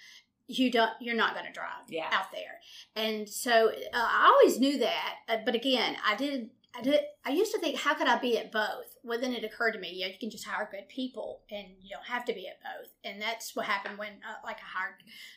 you 0.46 0.70
don't. 0.70 0.92
You're 1.00 1.16
not 1.16 1.34
going 1.34 1.46
to 1.46 1.52
drive 1.52 1.88
Yeah. 1.88 2.08
out 2.12 2.30
there, 2.30 2.60
and 2.94 3.28
so 3.28 3.70
uh, 3.70 3.96
I 3.98 4.26
always 4.26 4.60
knew 4.60 4.78
that. 4.78 5.14
Uh, 5.28 5.38
but 5.44 5.54
again, 5.56 5.96
I 6.06 6.14
did. 6.14 6.50
I 6.76 6.82
did. 6.82 7.00
I 7.24 7.30
used 7.30 7.52
to 7.52 7.58
think, 7.58 7.76
how 7.78 7.94
could 7.94 8.08
I 8.08 8.18
be 8.18 8.36
at 8.38 8.50
both? 8.50 8.96
Well, 9.04 9.20
then 9.20 9.32
it 9.32 9.44
occurred 9.44 9.72
to 9.72 9.78
me, 9.78 9.92
yeah, 9.94 10.08
you 10.08 10.18
can 10.18 10.30
just 10.30 10.44
hire 10.44 10.68
good 10.70 10.88
people, 10.88 11.42
and 11.50 11.68
you 11.80 11.90
don't 11.94 12.06
have 12.06 12.24
to 12.26 12.32
be 12.34 12.48
at 12.48 12.58
both. 12.62 12.90
And 13.04 13.20
that's 13.22 13.54
what 13.54 13.66
happened 13.66 13.96
when, 13.98 14.08
uh, 14.28 14.40
like, 14.44 14.56
I 14.56 14.78
hired 14.78 14.94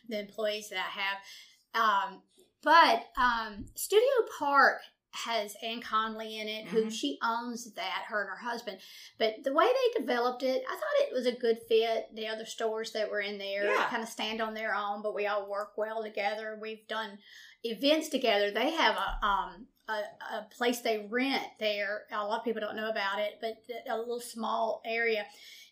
the 0.10 0.20
employees 0.20 0.70
that 0.70 0.80
I 0.80 1.00
have. 1.02 2.12
Um, 2.14 2.22
but 2.64 3.06
um, 3.22 3.66
Studio 3.76 4.08
Park 4.40 4.80
has 5.12 5.56
Ann 5.64 5.82
Conley 5.82 6.40
in 6.40 6.48
it, 6.48 6.66
who 6.68 6.86
Mhm. 6.86 6.92
she 6.92 7.18
owns 7.24 7.74
that, 7.74 8.04
her 8.08 8.22
and 8.22 8.30
her 8.30 8.38
husband. 8.50 8.80
But 9.18 9.44
the 9.44 9.54
way 9.54 9.66
they 9.66 10.00
developed 10.02 10.44
it, 10.44 10.64
I 10.70 10.74
thought 10.74 11.08
it 11.08 11.14
was 11.14 11.26
a 11.26 11.32
good 11.32 11.60
fit. 11.68 12.14
The 12.14 12.28
other 12.28 12.46
stores 12.46 12.92
that 12.92 13.10
were 13.10 13.22
in 13.22 13.38
there 13.38 13.66
Yeah. 13.66 13.88
kind 13.90 14.04
of 14.04 14.10
stand 14.10 14.42
on 14.42 14.54
their 14.54 14.76
own, 14.76 15.02
but 15.02 15.16
we 15.16 15.26
all 15.28 15.46
work 15.48 15.78
well 15.78 16.04
together. 16.04 16.58
We've 16.62 16.88
done 16.88 17.20
events 17.64 18.10
together. 18.10 18.52
They 18.52 18.72
have 18.72 18.96
a 18.96 19.26
um 19.26 19.68
a, 19.88 20.36
a 20.38 20.48
place 20.56 20.80
they 20.80 21.08
rent 21.10 21.44
there. 21.60 22.04
A 22.12 22.26
lot 22.26 22.40
of 22.40 22.46
people 22.46 22.62
don't 22.62 22.76
know 22.76 22.90
about 22.90 23.20
it, 23.20 23.40
but 23.42 23.58
a 23.90 23.98
little 23.98 24.20
small 24.20 24.82
area. 24.86 25.26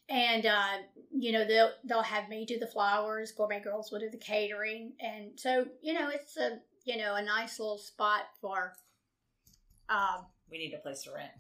And 0.07 0.45
uh, 0.45 0.77
you 1.11 1.31
know 1.31 1.45
they'll 1.45 1.71
they'll 1.83 2.03
have 2.03 2.29
me 2.29 2.45
do 2.45 2.59
the 2.59 2.67
flowers. 2.67 3.31
Gourmet 3.31 3.59
girls 3.59 3.91
will 3.91 3.99
do 3.99 4.09
the 4.09 4.17
catering, 4.17 4.93
and 4.99 5.31
so 5.35 5.65
you 5.81 5.93
know 5.93 6.09
it's 6.09 6.37
a 6.37 6.59
you 6.85 6.97
know 6.97 7.15
a 7.15 7.23
nice 7.23 7.59
little 7.59 7.79
spot 7.79 8.21
for. 8.39 8.73
Um, 9.89 10.25
We 10.51 10.59
need 10.59 10.73
a 10.73 10.77
place 10.77 11.03
to 11.03 11.11
rent. 11.11 11.31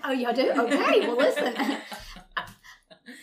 oh, 0.04 0.12
y'all 0.12 0.32
do? 0.32 0.50
Okay. 0.50 1.00
Well, 1.00 1.16
listen. 1.16 1.54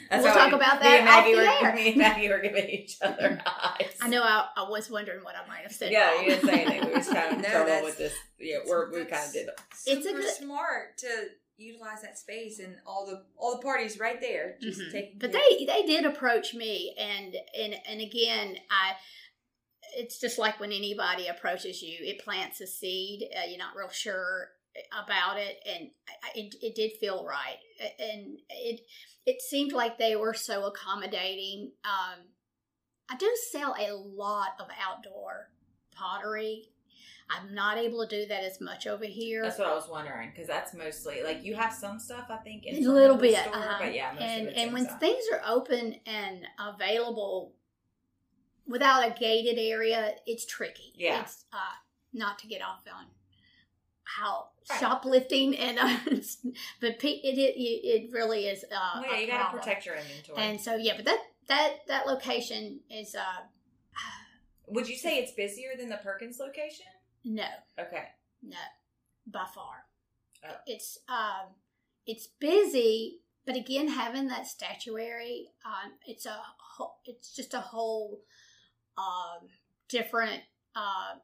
That's 0.10 0.24
We'll 0.24 0.34
how 0.34 0.46
talk 0.50 0.54
about 0.54 0.82
me 0.82 0.88
and 0.88 1.08
that 1.08 1.20
off 1.20 1.26
Maggie 1.26 1.36
were. 1.36 1.74
Me 1.76 1.88
and 1.89 1.98
Maggie 1.98 2.30
were 2.30 2.39
giving 2.39 2.70
each 2.70 2.98
other 3.02 3.41
eyes. 3.46 3.96
I 4.02 4.08
know 4.10 4.22
I, 4.24 4.46
I 4.56 4.70
was 4.70 4.89
wondering 4.89 5.24
what 5.24 5.36
I 5.36 5.48
might 5.48 5.63
have 5.63 5.72
said. 5.72 5.91
Yeah, 5.91 6.12
wrong. 6.13 6.24
you 6.24 6.30
didn't 6.32 6.46
say 6.46 6.65
anything. 6.65 6.88
We 6.89 6.94
was 6.96 7.08
kind 7.08 7.28
of 7.32 7.34
in 7.38 7.41
No, 7.41 7.50
trouble 7.50 7.84
with 7.86 7.98
this. 7.98 8.13
Yeah, 8.39 8.58
we're, 8.67 8.91
we 8.91 9.06
kind 9.06 9.26
of 9.28 9.34
did. 9.34 9.50
It's 9.88 10.06
a 10.06 10.10
super 10.10 10.20
good- 10.22 10.30
smart 10.36 10.98
to 11.00 11.08
utilize 11.58 12.02
that 12.02 12.17
space 12.17 12.60
and 12.60 12.76
all 12.88 13.06
the 13.06 13.24
all 13.38 13.56
the 13.58 13.62
parties 13.63 14.00
right 14.00 14.20
there. 14.20 14.56
Just 14.62 14.80
Mhm. 14.80 14.91
taking 14.91 15.17
But 15.20 15.32
care- 15.32 15.41
they 15.58 15.65
they 15.65 15.84
did 15.86 16.06
approach 16.06 16.54
me, 16.54 16.96
and 17.00 17.36
and 17.60 17.76
and 17.88 18.02
again, 18.02 18.58
I. 18.70 18.94
It's 19.98 20.20
just 20.22 20.38
like 20.39 20.58
when 20.60 20.72
anybody 20.72 21.28
approaches 21.28 21.82
you, 21.82 21.98
it 22.00 22.24
plants 22.24 22.62
a 22.62 22.67
seed. 22.67 23.24
Uh, 23.36 23.46
you're 23.50 23.58
not 23.58 23.76
real 23.76 23.89
sure 23.89 24.48
about 24.92 25.38
it, 25.38 25.58
and 25.66 25.90
it 26.36 26.56
it 26.62 26.76
did 26.76 26.92
feel 27.00 27.26
right, 27.26 27.58
and 28.00 28.40
it 28.50 28.82
it 29.26 29.42
seemed 29.42 29.72
like 29.72 29.98
they 29.98 30.16
were 30.16 30.34
so 30.34 30.66
accommodating. 30.66 31.72
Um, 31.84 32.26
I 33.10 33.18
do 33.18 33.30
sell 33.52 33.76
a 33.78 33.94
lot 33.94 34.50
of 34.60 34.68
outdoor 34.82 35.50
pottery. 35.94 36.70
I'm 37.30 37.54
not 37.56 37.78
able 37.78 38.06
to 38.06 38.10
do 38.10 38.28
that 38.28 38.44
as 38.44 38.60
much 38.60 38.88
over 38.88 39.06
here. 39.06 39.44
That's 39.44 39.58
what 39.58 39.68
I 39.68 39.74
was 39.74 39.88
wondering 39.90 40.32
because 40.32 40.48
that's 40.48 40.74
mostly 40.74 41.24
like 41.24 41.44
you 41.44 41.56
have 41.56 41.74
some 41.74 41.98
stuff 41.98 42.26
I 42.30 42.38
think 42.38 42.66
in 42.66 42.86
a 42.86 42.92
little 42.92 43.18
bit, 43.18 43.38
store, 43.38 43.56
uh-huh. 43.56 43.78
but 43.80 43.94
yeah, 43.94 44.16
and 44.18 44.50
and 44.50 44.74
when 44.74 44.84
inside. 44.84 45.00
things 45.00 45.24
are 45.32 45.42
open 45.48 45.96
and 46.06 46.46
available 46.60 47.54
without 48.68 49.06
a 49.06 49.18
gated 49.18 49.58
area, 49.58 50.14
it's 50.26 50.46
tricky. 50.46 50.94
Yeah. 50.96 51.22
it's 51.22 51.46
uh, 51.54 51.58
not 52.14 52.40
to 52.40 52.48
get 52.48 52.62
off 52.62 52.82
on 52.94 53.06
how 54.17 54.47
Right. 54.69 54.80
shoplifting 54.80 55.58
and 55.58 55.80
uh, 55.82 55.97
but 56.80 57.04
it, 57.04 57.04
it 57.04 57.58
it 57.84 58.12
really 58.12 58.45
is. 58.45 58.63
Uh, 58.63 59.02
Well, 59.02 59.12
yeah, 59.12 59.19
you 59.19 59.28
got 59.28 59.52
to 59.52 59.58
protect 59.58 59.86
your 59.86 59.95
inventory. 59.95 60.38
And 60.43 60.62
so 60.62 60.76
yeah, 60.76 60.93
but 60.95 61.06
that 61.06 61.19
that 61.47 61.74
that 61.88 62.08
location 62.08 62.80
is 62.89 63.15
uh 63.15 63.41
Would 64.67 64.88
you 64.88 64.95
say 64.95 65.17
it's 65.17 65.32
busier 65.34 65.71
than 65.78 65.89
the 65.89 65.97
Perkins 65.97 66.38
location? 66.39 66.86
no 67.24 67.45
Okay. 67.80 68.04
no 68.43 68.58
by 69.28 69.45
far. 69.54 69.86
Oh. 70.47 70.56
It's 70.67 71.00
um 71.10 71.56
it's 72.06 72.28
busy, 72.39 73.21
but 73.45 73.56
again, 73.56 73.88
having 73.88 74.28
that 74.28 74.47
statuary, 74.47 75.47
um, 75.65 75.91
it's 76.06 76.26
a 76.26 76.38
whole, 76.58 76.97
it's 77.06 77.34
just 77.36 77.54
a 77.54 77.62
whole 77.62 78.21
um 78.97 79.47
different 79.89 80.43
uh 80.76 81.15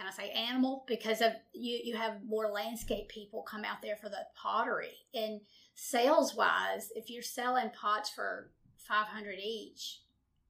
can 0.00 0.08
I 0.08 0.12
say 0.12 0.30
animal? 0.30 0.84
Because 0.88 1.20
of 1.20 1.32
you 1.52 1.78
you 1.84 1.94
have 1.94 2.24
more 2.26 2.48
landscape 2.48 3.10
people 3.10 3.42
come 3.42 3.64
out 3.64 3.82
there 3.82 3.96
for 3.96 4.08
the 4.08 4.24
pottery. 4.34 4.94
And 5.14 5.42
sales 5.74 6.34
wise 6.34 6.88
if 6.96 7.10
you're 7.10 7.22
selling 7.22 7.70
pots 7.70 8.08
for 8.08 8.50
500 8.88 9.38
each 9.38 10.00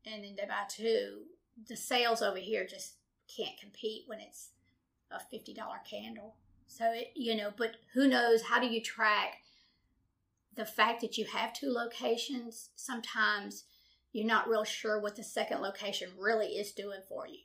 and 0.07 0.23
then 0.23 0.37
they 0.37 0.47
buy 0.47 0.63
two 0.69 1.23
the 1.69 1.77
sales 1.77 2.23
over 2.23 2.39
here 2.39 2.65
just 2.65 2.95
can't 3.37 3.59
compete 3.61 4.05
when 4.07 4.21
it's 4.21 4.51
a 5.11 5.17
$50 5.17 5.57
candle. 5.89 6.37
So 6.69 6.85
it 6.93 7.09
you 7.17 7.35
know 7.37 7.51
but 7.57 7.73
who 7.95 8.07
knows 8.07 8.43
how 8.43 8.61
do 8.61 8.69
you 8.69 8.81
track 8.81 9.39
the 10.55 10.65
fact 10.65 11.01
that 11.01 11.19
you 11.19 11.25
have 11.25 11.53
two 11.53 11.73
locations? 11.73 12.71
Sometimes 12.77 13.65
you're 14.13 14.27
not 14.27 14.49
real 14.49 14.65
sure 14.65 15.01
what 15.01 15.17
the 15.17 15.25
second 15.25 15.61
location 15.61 16.11
really 16.17 16.51
is 16.51 16.71
doing 16.71 17.01
for 17.09 17.27
you. 17.27 17.41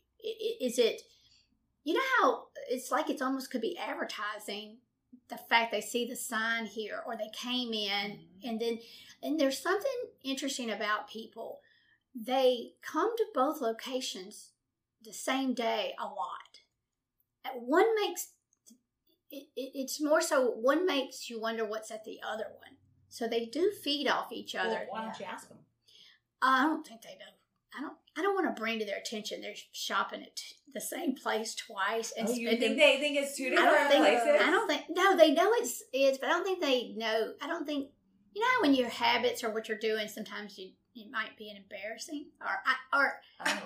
Is 0.61 0.77
it 0.77 1.01
you 1.85 1.93
know 1.93 2.01
how 2.19 2.47
it's 2.69 2.91
like 2.91 3.09
it's 3.09 3.21
almost 3.21 3.49
could 3.51 3.61
be 3.61 3.77
advertising 3.77 4.77
the 5.29 5.37
fact 5.37 5.71
they 5.71 5.79
see 5.81 6.05
the 6.05 6.15
sign 6.15 6.65
here 6.65 7.01
or 7.05 7.15
they 7.15 7.29
came 7.31 7.73
in 7.73 8.11
Mhm. 8.11 8.49
and 8.49 8.59
then 8.59 8.79
and 9.23 9.39
there's 9.39 9.59
something 9.59 9.99
interesting 10.23 10.69
about 10.71 11.07
people 11.09 11.61
they 12.13 12.73
come 12.81 13.15
to 13.17 13.25
both 13.33 13.61
locations 13.61 14.51
the 15.01 15.13
same 15.13 15.53
day 15.53 15.95
a 15.99 16.05
lot 16.05 16.61
Uh, 17.45 17.49
one 17.59 17.85
makes 18.01 18.29
it, 19.29 19.47
it, 19.55 19.71
it's 19.75 20.01
more 20.01 20.21
so 20.21 20.49
one 20.49 20.85
makes 20.85 21.29
you 21.29 21.39
wonder 21.39 21.63
what's 21.65 21.91
at 21.91 22.03
the 22.05 22.19
other 22.23 22.47
one 22.63 22.77
So 23.09 23.27
they 23.27 23.45
do 23.45 23.71
feed 23.71 24.07
off 24.07 24.31
each 24.31 24.55
Well, 24.55 24.65
other. 24.65 24.85
why 24.89 25.03
don't 25.03 25.19
you 25.19 25.25
ask 25.25 25.47
them? 25.47 25.59
I 26.41 26.63
don't 26.65 26.85
think 26.85 27.01
they 27.01 27.17
do. 27.17 27.29
I 27.77 27.81
don't. 27.81 27.93
I 28.17 28.21
don't 28.21 28.33
want 28.33 28.55
to 28.55 28.59
bring 28.61 28.79
to 28.79 28.85
their 28.85 28.97
attention 28.97 29.41
they're 29.41 29.53
shopping 29.73 30.21
at 30.21 30.39
the 30.73 30.79
same 30.79 31.15
place 31.15 31.53
twice 31.53 32.13
and 32.17 32.27
Oh, 32.29 32.31
you 32.31 32.47
spending. 32.47 32.77
think 32.77 32.79
they 32.79 32.97
think 32.99 33.17
it's 33.17 33.35
two 33.37 33.47
I 33.47 33.49
different 33.49 33.71
don't 33.73 33.89
think. 33.89 34.03
places? 34.05 34.41
I 34.47 34.51
don't 34.51 34.67
think. 34.67 34.83
No, 34.89 35.17
they 35.17 35.31
know 35.31 35.51
it's 35.55 35.83
is, 35.93 36.17
but 36.17 36.27
I 36.27 36.33
don't 36.33 36.43
think 36.45 36.61
they 36.61 36.93
know. 36.95 37.33
I 37.41 37.47
don't 37.47 37.65
think. 37.65 37.89
You 38.33 38.41
know, 38.41 38.47
how 38.55 38.61
when 38.63 38.73
your 38.73 38.89
habits 38.89 39.43
or 39.45 39.51
what 39.53 39.69
you're 39.69 39.77
doing, 39.77 40.07
sometimes 40.09 40.57
you 40.57 40.71
it 40.95 41.09
might 41.11 41.37
be 41.37 41.49
an 41.49 41.57
embarrassing 41.57 42.27
or 42.41 42.47
I- 42.47 42.97
or 42.97 43.13
Oh, 43.45 43.61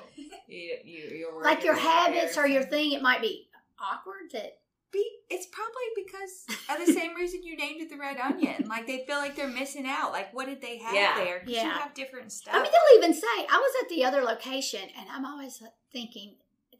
you, 0.48 0.78
you, 0.84 1.17
you're 1.17 1.43
like 1.43 1.63
your 1.63 1.76
habits 1.76 2.38
or 2.38 2.48
your 2.48 2.63
thing. 2.63 2.93
It 2.93 3.02
might 3.02 3.22
be 3.22 3.50
awkward 3.80 4.32
that 4.34 4.59
Be, 4.91 5.06
it's 5.30 5.45
probably 5.47 6.04
because 6.04 6.45
of 6.69 6.86
the 6.86 6.91
same 6.93 7.13
reason 7.21 7.43
you 7.43 7.56
named 7.56 7.82
it 7.82 7.89
the 7.89 7.97
red 7.97 8.17
onion. 8.17 8.67
Like 8.67 8.88
they 8.88 9.06
feel 9.06 9.17
like 9.17 9.36
they're 9.36 9.47
missing 9.47 9.86
out. 9.88 10.12
Like 10.12 10.34
what 10.34 10.47
did 10.47 10.62
they 10.62 10.78
have 10.80 10.93
Yeah. 10.95 11.15
there? 11.23 11.39
'Cause 11.39 11.49
you 11.49 11.56
Yeah. 11.56 11.78
have 11.80 11.93
different 11.93 12.32
stuff. 12.32 12.56
I 12.56 12.62
mean, 12.63 12.71
they'll 12.71 12.97
even 12.97 13.13
say, 13.13 13.28
I 13.28 13.58
was 13.58 13.84
at 13.84 13.89
the 13.89 14.04
other 14.06 14.21
location, 14.23 14.89
and 14.97 15.10
I'm 15.10 15.25
always 15.25 15.62
thinking, 15.91 16.38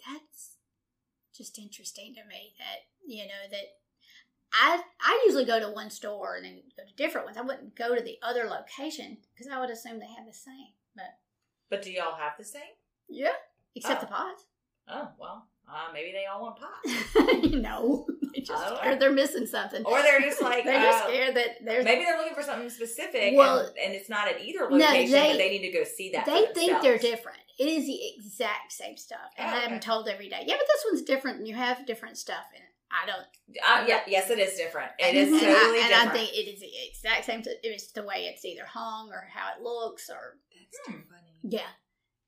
that's 0.08 0.56
just 1.36 1.60
interesting 1.60 2.16
to 2.16 2.24
me 2.26 2.56
that, 2.58 2.88
you 3.06 3.26
know, 3.28 3.48
that 3.52 3.66
I 4.52 4.82
I 5.00 5.24
usually 5.28 5.46
go 5.46 5.60
to 5.60 5.70
one 5.70 5.92
store 5.92 6.36
and 6.36 6.46
then 6.46 6.64
go 6.76 6.84
to 6.84 6.94
different 6.96 7.28
ones. 7.28 7.38
I 7.38 7.42
wouldn't 7.42 7.76
go 7.76 7.96
to 7.96 8.02
the 8.02 8.18
other 8.24 8.46
location 8.46 9.18
because 9.34 9.48
I 9.52 9.60
would 9.60 9.70
assume 9.70 10.00
they 10.00 10.08
have 10.08 10.26
the 10.26 10.34
same. 10.34 10.74
But 10.96 11.20
But 11.70 11.82
do 11.84 11.92
y'all 11.92 12.16
have 12.16 12.34
the 12.38 12.44
same? 12.44 12.74
yeah, 13.08 13.34
except 13.76 14.02
Oh. 14.02 14.06
the 14.08 14.12
pods. 14.12 14.46
Oh 14.88 15.10
well, 15.20 15.48
uh, 15.72 15.92
maybe 15.94 16.12
they 16.12 16.26
all 16.26 16.42
want 16.42 16.58
pie, 16.58 17.48
no, 17.58 18.06
they 18.34 18.42
just 18.42 18.52
I 18.64 18.92
know. 18.94 19.00
they're 19.00 19.12
missing 19.12 19.46
something. 19.46 19.84
or 19.86 20.02
they're 20.02 20.20
just 20.22 20.42
like 20.42 20.64
they're 20.66 20.82
just 20.82 21.06
uh, 21.06 21.08
scared 21.08 21.36
that 21.36 21.58
there's 21.64 21.86
Maybe 21.86 22.04
they're 22.06 22.18
looking 22.18 22.36
for 22.36 22.44
something 22.44 22.70
specific, 22.70 23.34
Well, 23.36 23.60
and, 23.60 23.78
and 23.78 23.94
it's 23.94 24.10
not 24.10 24.28
at 24.28 24.42
either 24.42 24.62
location, 24.64 24.78
no, 24.80 24.86
location, 24.88 25.12
they- 25.14 25.30
but 25.32 25.38
they 25.38 25.50
need 25.50 25.72
to 25.72 25.78
go 25.78 25.84
see 25.84 26.12
that. 26.12 26.26
they 26.26 26.46
think 26.54 26.82
they're 26.82 26.98
different. 26.98 27.40
It 27.60 27.68
is 27.68 27.86
the 27.86 28.00
exact 28.16 28.72
same 28.72 28.96
stuff, 28.98 29.20
and 29.38 29.50
Oh, 29.50 29.74
I'm 29.74 29.80
told 29.82 30.08
every 30.08 30.30
day. 30.30 30.44
Yeah, 30.48 30.56
but 30.58 30.66
this 30.68 30.86
one's 30.90 31.02
different, 31.04 31.40
and 31.40 31.48
you 31.48 31.56
have 31.56 31.86
different 31.86 32.18
stuff 32.18 32.46
in 32.56 32.62
it. 32.62 32.66
I 32.92 33.06
don't. 33.06 33.22
Uh, 33.84 33.86
yeah, 33.88 34.00
yes, 34.08 34.30
it 34.32 34.40
is 34.40 34.56
different. 34.56 34.92
It 34.98 35.14
is 35.14 35.28
and 35.28 35.38
I- 35.38 35.40
totally 35.54 35.80
and 35.82 35.90
different. 35.90 36.02
And 36.02 36.10
I 36.10 36.14
think 36.14 36.34
it 36.34 36.50
is 36.54 36.60
the 36.62 36.72
exact 36.90 37.26
same. 37.26 37.44
It 37.46 37.68
is 37.68 37.92
the 37.92 38.04
way 38.04 38.32
it's 38.34 38.44
either 38.46 38.64
hung 38.66 39.10
or 39.12 39.28
how 39.32 39.50
it 39.58 39.62
looks, 39.62 40.10
or 40.10 40.38
That's 40.52 40.78
Hmm. 40.88 40.92
too 40.94 41.04
funny. 41.10 41.54
yeah. 41.58 41.68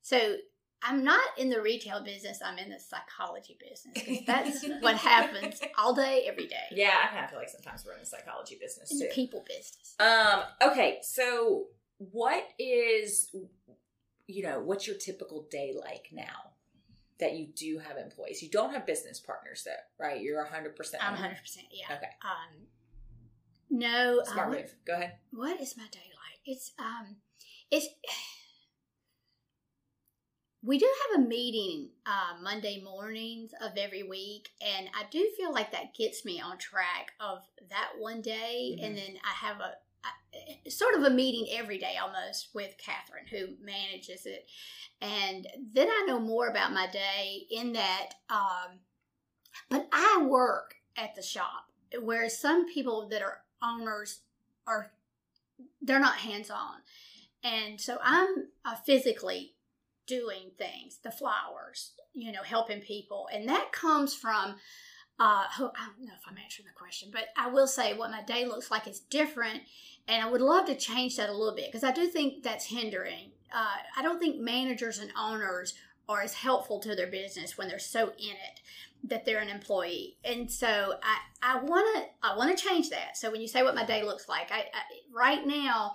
So 0.02 0.36
I'm 0.84 1.04
not 1.04 1.22
in 1.38 1.48
the 1.50 1.60
retail 1.60 2.02
business. 2.02 2.40
I'm 2.44 2.58
in 2.58 2.70
the 2.70 2.78
psychology 2.80 3.56
business. 3.60 4.24
that's 4.26 4.66
what 4.80 4.96
happens 4.96 5.60
all 5.78 5.94
day, 5.94 6.24
every 6.28 6.46
day. 6.46 6.56
yeah, 6.72 6.94
I 7.04 7.12
kind 7.12 7.24
of 7.24 7.30
feel 7.30 7.38
like 7.38 7.48
sometimes 7.48 7.84
we're 7.86 7.94
in 7.94 8.00
the 8.00 8.06
psychology 8.06 8.58
business 8.60 8.90
in 8.90 8.98
too. 8.98 9.06
the 9.08 9.14
people 9.14 9.44
business. 9.46 9.94
Um, 10.00 10.42
okay, 10.62 10.98
so 11.02 11.66
what 11.98 12.44
is 12.58 13.30
you 14.26 14.42
know, 14.42 14.60
what's 14.60 14.86
your 14.86 14.96
typical 14.96 15.46
day 15.50 15.74
like 15.78 16.08
now 16.12 16.52
that 17.20 17.34
you 17.34 17.48
do 17.54 17.78
have 17.78 17.96
employees? 17.96 18.42
You 18.42 18.50
don't 18.50 18.72
have 18.72 18.86
business 18.86 19.20
partners 19.20 19.64
though, 19.64 20.04
right? 20.04 20.20
You're 20.20 20.44
hundred 20.44 20.76
percent 20.76 21.04
I'm 21.04 21.12
100. 21.12 21.38
percent 21.38 21.66
Yeah. 21.70 21.96
Okay. 21.96 22.06
Um. 22.24 22.66
No. 23.70 24.22
Smart 24.24 24.48
um, 24.48 24.54
move. 24.54 24.74
Go 24.86 24.94
ahead. 24.94 25.14
what 25.32 25.60
is 25.60 25.76
my 25.76 25.84
day 25.90 26.00
like? 26.00 26.40
It's 26.44 26.72
um, 26.78 27.16
it's. 27.70 27.86
We 30.64 30.78
do 30.78 30.88
have 31.10 31.20
a 31.20 31.26
meeting 31.26 31.88
uh, 32.06 32.40
Monday 32.40 32.80
mornings 32.84 33.50
of 33.60 33.72
every 33.76 34.04
week, 34.04 34.50
and 34.60 34.88
I 34.94 35.04
do 35.10 35.28
feel 35.36 35.52
like 35.52 35.72
that 35.72 35.94
gets 35.94 36.24
me 36.24 36.40
on 36.40 36.56
track 36.56 37.12
of 37.18 37.40
that 37.68 37.90
one 37.98 38.22
day. 38.22 38.78
And 38.80 38.96
then 38.96 39.16
I 39.24 39.46
have 39.46 39.56
a, 39.58 39.74
a 40.66 40.70
sort 40.70 40.94
of 40.94 41.02
a 41.02 41.10
meeting 41.10 41.48
every 41.58 41.78
day 41.78 41.96
almost 42.00 42.50
with 42.54 42.76
Catherine, 42.78 43.26
who 43.28 43.56
manages 43.64 44.24
it, 44.24 44.48
and 45.00 45.48
then 45.74 45.88
I 45.88 46.04
know 46.06 46.20
more 46.20 46.48
about 46.48 46.72
my 46.72 46.86
day 46.86 47.44
in 47.50 47.72
that. 47.72 48.10
Um, 48.30 48.78
but 49.68 49.88
I 49.92 50.24
work 50.28 50.76
at 50.96 51.16
the 51.16 51.22
shop, 51.22 51.64
whereas 52.00 52.38
some 52.38 52.72
people 52.72 53.08
that 53.08 53.20
are 53.20 53.40
owners 53.64 54.20
are 54.68 54.92
they're 55.80 55.98
not 55.98 56.18
hands 56.18 56.50
on. 56.50 56.82
And 57.42 57.80
so 57.80 57.98
I'm 58.00 58.46
uh, 58.64 58.76
physically 58.76 59.54
doing 60.06 60.50
things, 60.58 60.98
the 61.02 61.10
flowers, 61.10 61.92
you 62.14 62.32
know, 62.32 62.42
helping 62.42 62.80
people. 62.80 63.28
And 63.32 63.48
that 63.48 63.72
comes 63.72 64.14
from, 64.14 64.56
uh, 65.20 65.46
I 65.48 65.54
don't 65.58 65.72
know 66.00 66.12
if 66.14 66.26
I'm 66.28 66.38
answering 66.38 66.66
the 66.66 66.78
question, 66.78 67.10
but 67.12 67.28
I 67.36 67.48
will 67.48 67.66
say 67.66 67.94
what 67.94 68.10
my 68.10 68.22
day 68.22 68.46
looks 68.46 68.70
like 68.70 68.86
is 68.86 69.00
different. 69.00 69.62
And 70.08 70.22
I 70.22 70.30
would 70.30 70.40
love 70.40 70.66
to 70.66 70.74
change 70.74 71.16
that 71.16 71.28
a 71.28 71.36
little 71.36 71.54
bit 71.54 71.66
because 71.66 71.84
I 71.84 71.92
do 71.92 72.06
think 72.06 72.42
that's 72.42 72.66
hindering. 72.66 73.30
Uh, 73.54 73.76
I 73.96 74.02
don't 74.02 74.18
think 74.18 74.40
managers 74.40 74.98
and 74.98 75.12
owners 75.18 75.74
are 76.08 76.22
as 76.22 76.34
helpful 76.34 76.80
to 76.80 76.96
their 76.96 77.06
business 77.06 77.56
when 77.56 77.68
they're 77.68 77.78
so 77.78 78.08
in 78.18 78.30
it 78.30 78.60
that 79.04 79.24
they're 79.24 79.40
an 79.40 79.48
employee. 79.48 80.16
And 80.24 80.50
so 80.50 80.94
I, 81.02 81.18
I 81.42 81.62
want 81.62 81.96
to 81.96 82.04
I 82.22 82.36
want 82.36 82.56
to 82.56 82.68
change 82.68 82.90
that. 82.90 83.16
So 83.16 83.30
when 83.30 83.40
you 83.40 83.48
say 83.48 83.62
what 83.62 83.74
my 83.74 83.84
day 83.84 84.02
looks 84.02 84.28
like, 84.28 84.50
I, 84.50 84.60
I 84.60 84.82
right 85.12 85.46
now 85.46 85.92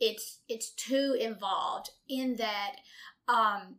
it's 0.00 0.40
it's 0.48 0.70
too 0.70 1.16
involved 1.18 1.90
in 2.08 2.36
that 2.36 2.76
um 3.28 3.76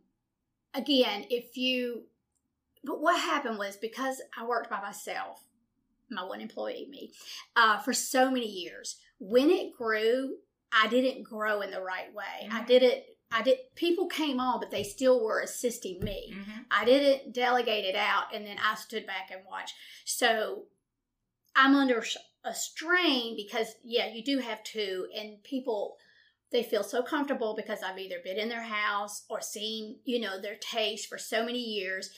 again, 0.74 1.24
if 1.30 1.56
you 1.56 2.04
but 2.84 3.00
what 3.00 3.20
happened 3.20 3.58
was 3.58 3.76
because 3.76 4.20
I 4.36 4.46
worked 4.46 4.70
by 4.70 4.80
myself, 4.80 5.42
my 6.10 6.22
one 6.22 6.40
employee, 6.40 6.86
me, 6.90 7.12
uh, 7.56 7.78
for 7.80 7.92
so 7.92 8.30
many 8.30 8.46
years, 8.46 8.96
when 9.18 9.50
it 9.50 9.72
grew, 9.76 10.36
I 10.72 10.86
didn't 10.86 11.24
grow 11.24 11.60
in 11.60 11.70
the 11.70 11.82
right 11.82 12.12
way. 12.14 12.48
I 12.50 12.60
Mhm. 12.62 12.66
didn't 12.66 13.04
I 13.30 13.42
did 13.42 13.58
people 13.74 14.06
came 14.06 14.40
on, 14.40 14.58
but 14.58 14.70
they 14.70 14.82
still 14.82 15.22
were 15.22 15.40
assisting 15.40 16.00
me. 16.00 16.32
Mm-hmm. 16.34 16.60
I 16.70 16.84
didn't 16.86 17.34
delegate 17.34 17.84
it 17.84 17.94
out 17.94 18.34
and 18.34 18.46
then 18.46 18.56
I 18.58 18.74
stood 18.74 19.06
back 19.06 19.30
and 19.30 19.44
watched. 19.44 19.74
So 20.06 20.64
I'm 21.54 21.74
under 21.74 22.02
a 22.44 22.54
strain 22.54 23.36
because, 23.36 23.74
yeah, 23.84 24.06
you 24.06 24.24
do 24.24 24.38
have 24.38 24.62
two, 24.62 25.08
and 25.14 25.42
people, 25.42 25.98
they 26.50 26.62
feel 26.62 26.82
so 26.82 27.02
comfortable 27.02 27.54
because 27.54 27.80
I've 27.82 27.98
either 27.98 28.16
been 28.24 28.38
in 28.38 28.48
their 28.48 28.62
house 28.62 29.24
or 29.28 29.40
seen, 29.40 29.98
you 30.04 30.20
know, 30.20 30.40
their 30.40 30.56
taste 30.56 31.08
for 31.08 31.18
so 31.18 31.44
many 31.44 31.58
years 31.58 32.10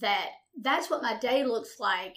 that 0.00 0.30
that's 0.60 0.88
what 0.88 1.02
my 1.02 1.18
day 1.18 1.44
looks 1.44 1.78
like. 1.78 2.16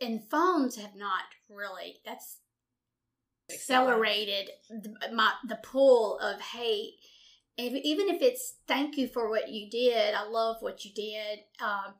And 0.00 0.22
phones 0.30 0.76
have 0.76 0.94
not 0.94 1.24
really, 1.48 1.96
that's 2.06 2.38
accelerated 3.52 4.50
the, 4.70 4.94
my, 5.12 5.32
the 5.48 5.58
pull 5.62 6.18
of, 6.18 6.40
hate. 6.40 6.94
if, 7.58 7.72
even 7.84 8.08
if 8.08 8.22
it's 8.22 8.54
thank 8.66 8.96
you 8.96 9.08
for 9.08 9.28
what 9.28 9.50
you 9.50 9.68
did, 9.68 10.14
I 10.14 10.26
love 10.26 10.56
what 10.60 10.84
you 10.84 10.92
did, 10.94 11.40
um, 11.60 11.94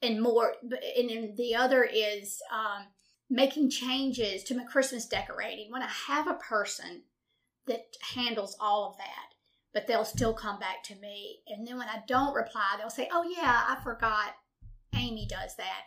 and 0.00 0.22
more. 0.22 0.54
And 0.62 1.10
then 1.10 1.34
the 1.36 1.54
other 1.56 1.84
is 1.84 2.40
um, 2.52 2.86
making 3.28 3.70
changes 3.70 4.44
to 4.44 4.54
my 4.54 4.64
Christmas 4.64 5.06
decorating. 5.06 5.70
When 5.70 5.82
I 5.82 5.90
have 6.06 6.28
a 6.28 6.34
person 6.34 7.02
that 7.66 7.86
handles 8.14 8.56
all 8.60 8.90
of 8.90 8.96
that, 8.98 9.34
but 9.72 9.86
they'll 9.86 10.04
still 10.04 10.34
come 10.34 10.58
back 10.58 10.82
to 10.84 10.94
me, 10.96 11.40
and 11.46 11.66
then 11.66 11.78
when 11.78 11.88
I 11.88 12.02
don't 12.06 12.34
reply, 12.34 12.76
they'll 12.78 12.90
say, 12.90 13.08
"Oh 13.12 13.24
yeah, 13.24 13.64
I 13.68 13.82
forgot. 13.82 14.34
Amy 14.94 15.26
does 15.26 15.56
that." 15.56 15.86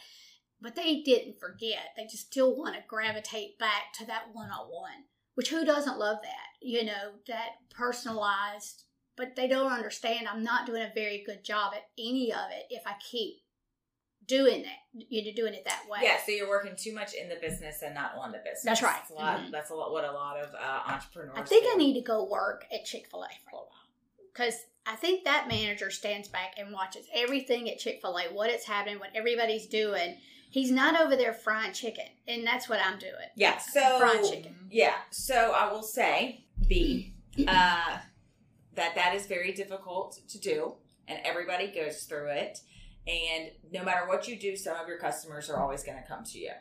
But 0.60 0.76
they 0.76 1.02
didn't 1.02 1.40
forget. 1.40 1.94
They 1.96 2.06
just 2.06 2.28
still 2.28 2.58
want 2.58 2.76
to 2.76 2.82
gravitate 2.88 3.60
back 3.60 3.94
to 3.96 4.06
that 4.08 4.34
one 4.34 4.50
on 4.50 4.68
one, 4.68 5.06
which 5.36 5.50
who 5.50 5.63
doesn't 5.63 6.00
love 6.00 6.17
that? 6.23 6.48
You 6.62 6.84
know, 6.84 7.13
that 7.28 7.50
personalized 7.69 8.84
but 9.17 9.36
they 9.36 9.48
don't 9.48 9.73
understand 9.73 10.28
I'm 10.28 10.44
not 10.44 10.65
doing 10.65 10.84
a 10.84 10.92
very 10.96 11.23
good 11.25 11.44
job 11.44 11.73
at 11.75 11.90
any 11.98 12.32
of 12.32 12.52
it 12.52 12.67
if 12.69 12.84
I 12.86 12.94
keep 13.12 13.42
doing 14.28 14.63
that, 14.63 15.06
You're 15.10 15.34
doing 15.34 15.54
it 15.54 15.65
that 15.65 15.84
way. 15.90 16.00
Yeah, 16.04 16.17
so 16.25 16.32
you're 16.32 16.50
working 16.50 16.75
too 16.75 16.94
much 16.94 17.13
in 17.13 17.30
the 17.30 17.36
business 17.36 17.82
and 17.82 17.94
not 17.96 18.13
on 18.17 18.32
the 18.32 18.40
business. 18.40 18.63
That's 18.63 18.82
right. 18.82 18.96
That's 18.98 19.12
a 19.12 19.13
lot. 19.13 19.40
Mhm. 19.40 19.52
That's 19.52 19.69
a 19.69 19.75
lot. 19.75 19.92
What 19.92 20.04
a 20.04 20.12
lot 20.12 20.38
of 20.38 20.54
uh, 20.54 20.92
entrepreneurs. 20.92 21.38
I 21.38 21.44
think 21.44 21.63
do. 21.65 21.71
I 21.73 21.75
need 21.75 21.94
to 21.94 22.02
go 22.02 22.23
work 22.25 22.65
at 22.71 22.86
Chick 22.86 23.08
fil 23.10 23.23
A 23.23 23.28
for 23.50 23.58
a 23.58 23.60
while. 23.60 23.71
Because 24.34 24.56
I 24.86 24.96
think 24.96 25.23
that 25.25 25.48
manager 25.48 25.90
stands 25.92 26.28
back 26.28 26.54
and 26.58 26.71
watches 26.71 27.06
everything 27.13 27.69
at 27.69 27.80
Chick 27.80 28.00
fil 28.02 28.17
A, 28.17 28.23
what 28.34 28.50
it's 28.50 28.65
happening, 28.65 29.00
what 29.00 29.10
everybody's 29.15 29.65
doing. 29.67 30.17
He's 30.50 30.71
not 30.71 31.00
over 31.00 31.15
there 31.15 31.34
frying 31.34 31.73
chicken. 31.73 32.06
And 32.28 32.46
that's 32.46 32.69
what 32.69 32.80
I'm 32.84 32.98
doing. 33.00 33.13
Yeah. 33.36 33.58
So 33.58 34.00
Fried 34.00 34.23
chicken. 34.23 34.56
Yeah. 34.71 34.96
So 35.12 35.54
I 35.56 35.71
will 35.71 35.84
say, 35.84 36.46
B, 36.67 37.13
uh, 37.48 37.98
that 38.75 38.96
that 38.96 39.13
is 39.15 39.25
very 39.28 39.52
difficult 39.54 40.19
to 40.30 40.40
do, 40.40 40.75
and 41.08 41.19
everybody 41.23 41.67
goes 41.67 42.04
through 42.04 42.30
it. 42.32 42.60
And 43.08 43.52
no 43.72 43.84
matter 43.84 44.06
what 44.08 44.28
you 44.28 44.38
do, 44.38 44.56
some 44.56 44.76
of 44.78 44.88
your 44.88 44.98
customers 44.98 45.50
are 45.50 45.58
always 45.58 45.84
going 45.84 45.98
to 45.98 46.08
come 46.08 46.24
to 46.26 46.40
you. 46.40 46.52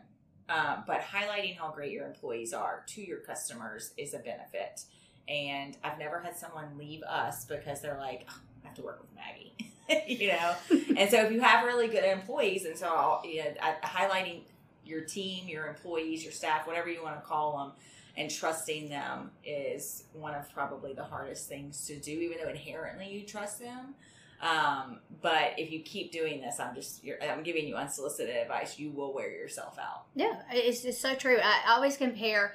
Um, 0.48 0.84
but 0.86 1.00
highlighting 1.00 1.56
how 1.56 1.72
great 1.72 1.90
your 1.90 2.06
employees 2.06 2.52
are 2.52 2.84
to 2.88 3.02
your 3.02 3.18
customers 3.18 3.92
is 3.96 4.14
a 4.14 4.18
benefit. 4.18 4.82
And 5.28 5.76
I've 5.82 5.98
never 5.98 6.20
had 6.20 6.36
someone 6.36 6.78
leave 6.78 7.02
us 7.02 7.44
because 7.44 7.82
they're 7.82 7.98
like, 7.98 8.28
"Oh, 8.30 8.40
I 8.62 8.68
have 8.68 8.76
to 8.76 8.82
work 8.82 9.00
with 9.00 9.10
Maggie, 9.16 9.74
you 10.22 10.28
know. 10.28 10.54
and 10.96 11.10
so 11.10 11.24
if 11.24 11.32
you 11.32 11.40
have 11.40 11.64
really 11.64 11.88
good 11.88 12.04
employees, 12.04 12.64
and 12.64 12.76
so 12.76 12.86
I'll, 12.86 13.22
you 13.26 13.42
know, 13.42 13.50
highlighting 13.82 14.42
your 14.84 15.00
team, 15.00 15.48
your 15.48 15.66
employees, 15.66 16.22
your 16.22 16.32
staff, 16.32 16.64
whatever 16.64 16.88
you 16.88 17.02
want 17.02 17.20
to 17.20 17.26
call 17.26 17.58
them, 17.58 17.72
and 18.16 18.30
trusting 18.30 18.88
them 18.88 19.32
is 19.44 20.04
one 20.12 20.34
of 20.34 20.48
probably 20.54 20.92
the 20.92 21.04
hardest 21.04 21.48
things 21.48 21.86
to 21.88 21.98
do, 21.98 22.12
even 22.12 22.38
though 22.40 22.48
inherently 22.48 23.08
you 23.12 23.26
trust 23.26 23.58
them. 23.58 23.96
Um, 24.40 25.00
but 25.22 25.52
if 25.58 25.70
you 25.72 25.80
keep 25.80 26.12
doing 26.12 26.40
this, 26.40 26.60
I'm 26.60 26.74
just 26.74 27.02
you're, 27.02 27.22
I'm 27.22 27.42
giving 27.42 27.66
you 27.66 27.76
unsolicited 27.76 28.36
advice. 28.36 28.78
You 28.78 28.90
will 28.90 29.12
wear 29.14 29.30
yourself 29.30 29.78
out. 29.78 30.04
Yeah, 30.14 30.42
it's 30.52 30.82
just 30.82 31.00
so 31.00 31.14
true. 31.14 31.38
I 31.42 31.72
always 31.74 31.96
compare. 31.96 32.54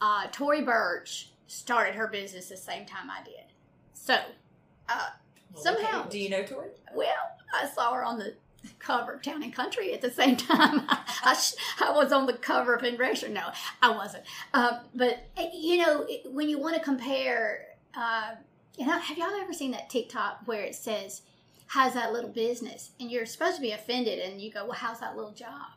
Uh, 0.00 0.26
Tory 0.32 0.62
Burch 0.62 1.30
started 1.46 1.94
her 1.94 2.08
business 2.08 2.48
the 2.48 2.56
same 2.56 2.84
time 2.86 3.08
I 3.10 3.22
did. 3.24 3.44
So, 3.94 4.16
uh, 4.88 5.08
Somehow- 5.54 6.04
do 6.08 6.18
you 6.18 6.28
know 6.30 6.42
Tory? 6.42 6.70
well, 6.94 7.36
I 7.54 7.68
saw 7.68 7.92
her 7.94 8.04
on 8.04 8.18
the 8.18 8.34
cover 8.78 9.12
of 9.14 9.22
Town 9.22 9.42
and 9.42 9.52
Country 9.54 9.92
at 9.92 10.00
the 10.00 10.10
same 10.10 10.36
time. 10.36 10.82
I, 11.24 11.34
sh- 11.34 11.54
I 11.80 11.90
was 11.92 12.12
on 12.12 12.26
the 12.26 12.32
cover 12.32 12.74
of 12.74 12.82
Inrection. 12.84 13.32
No, 13.32 13.50
I 13.80 13.90
wasn't. 13.90 14.24
Uh, 14.54 14.80
but 14.94 15.26
eh, 15.36 15.50
you 15.54 15.78
know, 15.78 16.06
when 16.26 16.48
you 16.48 16.58
want 16.58 16.74
to 16.76 16.80
compare, 16.80 17.66
you 18.76 18.86
know, 18.86 18.98
have 18.98 19.18
y'all 19.18 19.34
ever 19.40 19.52
seen 19.52 19.70
that 19.72 19.90
TikTok 19.90 20.40
where 20.46 20.62
it 20.62 20.74
says, 20.74 21.22
"How's 21.68 21.94
that 21.94 22.12
little 22.12 22.30
business?" 22.30 22.90
and 23.00 23.10
you're 23.10 23.26
supposed 23.26 23.56
to 23.56 23.62
be 23.62 23.72
offended, 23.72 24.18
and 24.18 24.40
you 24.40 24.50
go, 24.52 24.64
"Well, 24.64 24.74
how's 24.74 25.00
that 25.00 25.16
little 25.16 25.32
job?" 25.32 25.70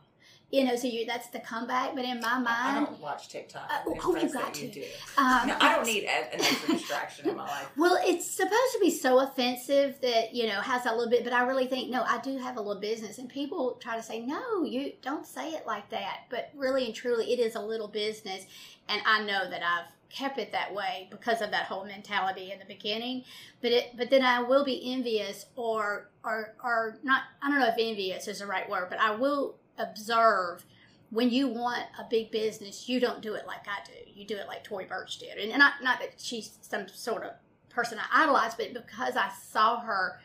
You 0.52 0.62
know, 0.62 0.76
so 0.76 0.86
you 0.86 1.04
that's 1.04 1.28
the 1.30 1.40
comeback. 1.40 1.96
But 1.96 2.04
in 2.04 2.20
my 2.20 2.34
mind, 2.38 2.46
I 2.48 2.74
don't 2.84 3.00
watch 3.00 3.28
TikTok. 3.28 3.68
Uh, 3.68 3.90
oh, 4.04 4.16
you 4.16 4.32
got 4.32 4.62
you 4.62 4.68
to. 4.68 4.74
do. 4.80 4.86
um, 5.18 5.48
No, 5.48 5.56
I 5.60 5.74
don't 5.74 5.84
need 5.84 6.04
an 6.04 6.28
extra 6.40 6.68
distraction 6.74 7.28
in 7.30 7.36
my 7.36 7.42
life. 7.48 7.68
Well, 7.76 7.98
it's 8.04 8.30
supposed 8.30 8.72
to 8.74 8.78
be 8.80 8.90
so 8.90 9.18
offensive 9.18 10.00
that 10.02 10.32
you 10.34 10.46
know 10.46 10.60
has 10.60 10.84
that 10.84 10.96
little 10.96 11.10
bit, 11.10 11.24
but 11.24 11.32
I 11.32 11.42
really 11.42 11.66
think 11.66 11.90
no, 11.90 12.02
I 12.02 12.18
do 12.20 12.38
have 12.38 12.56
a 12.56 12.60
little 12.60 12.80
business, 12.80 13.18
and 13.18 13.28
people 13.28 13.72
try 13.82 13.96
to 13.96 14.02
say 14.04 14.20
no, 14.20 14.62
you 14.62 14.92
don't 15.02 15.26
say 15.26 15.50
it 15.50 15.66
like 15.66 15.90
that, 15.90 16.20
but 16.30 16.50
really 16.56 16.86
and 16.86 16.94
truly, 16.94 17.32
it 17.32 17.40
is 17.40 17.56
a 17.56 17.60
little 17.60 17.88
business, 17.88 18.46
and 18.88 19.02
I 19.04 19.22
know 19.24 19.50
that 19.50 19.62
I've 19.64 19.86
kept 20.10 20.38
it 20.38 20.52
that 20.52 20.74
way 20.74 21.08
because 21.10 21.40
of 21.40 21.50
that 21.50 21.66
whole 21.66 21.84
mentality 21.84 22.52
in 22.52 22.58
the 22.58 22.64
beginning, 22.64 23.24
but 23.60 23.72
it, 23.72 23.96
but 23.96 24.10
then 24.10 24.22
I 24.22 24.42
will 24.42 24.64
be 24.64 24.92
envious 24.92 25.46
or 25.56 26.10
or 26.24 26.54
or 26.62 26.98
not. 27.02 27.22
I 27.42 27.50
don't 27.50 27.60
know 27.60 27.68
if 27.68 27.76
envious 27.78 28.28
is 28.28 28.40
the 28.40 28.46
right 28.46 28.68
word, 28.68 28.88
but 28.90 29.00
I 29.00 29.14
will 29.14 29.56
observe. 29.78 30.64
When 31.10 31.30
you 31.30 31.46
want 31.46 31.84
a 32.00 32.04
big 32.10 32.32
business, 32.32 32.88
you 32.88 32.98
don't 32.98 33.22
do 33.22 33.34
it 33.34 33.46
like 33.46 33.68
I 33.68 33.78
do. 33.86 33.92
You 34.12 34.26
do 34.26 34.36
it 34.36 34.48
like 34.48 34.64
Tory 34.64 34.86
Burch 34.86 35.18
did, 35.18 35.38
and, 35.38 35.52
and 35.52 35.58
not 35.58 35.74
not 35.82 36.00
that 36.00 36.14
she's 36.18 36.58
some 36.62 36.88
sort 36.88 37.22
of 37.22 37.30
person 37.70 37.98
I 37.98 38.24
idolize, 38.24 38.56
but 38.56 38.74
because 38.74 39.16
I 39.16 39.30
saw 39.50 39.80
her 39.80 40.20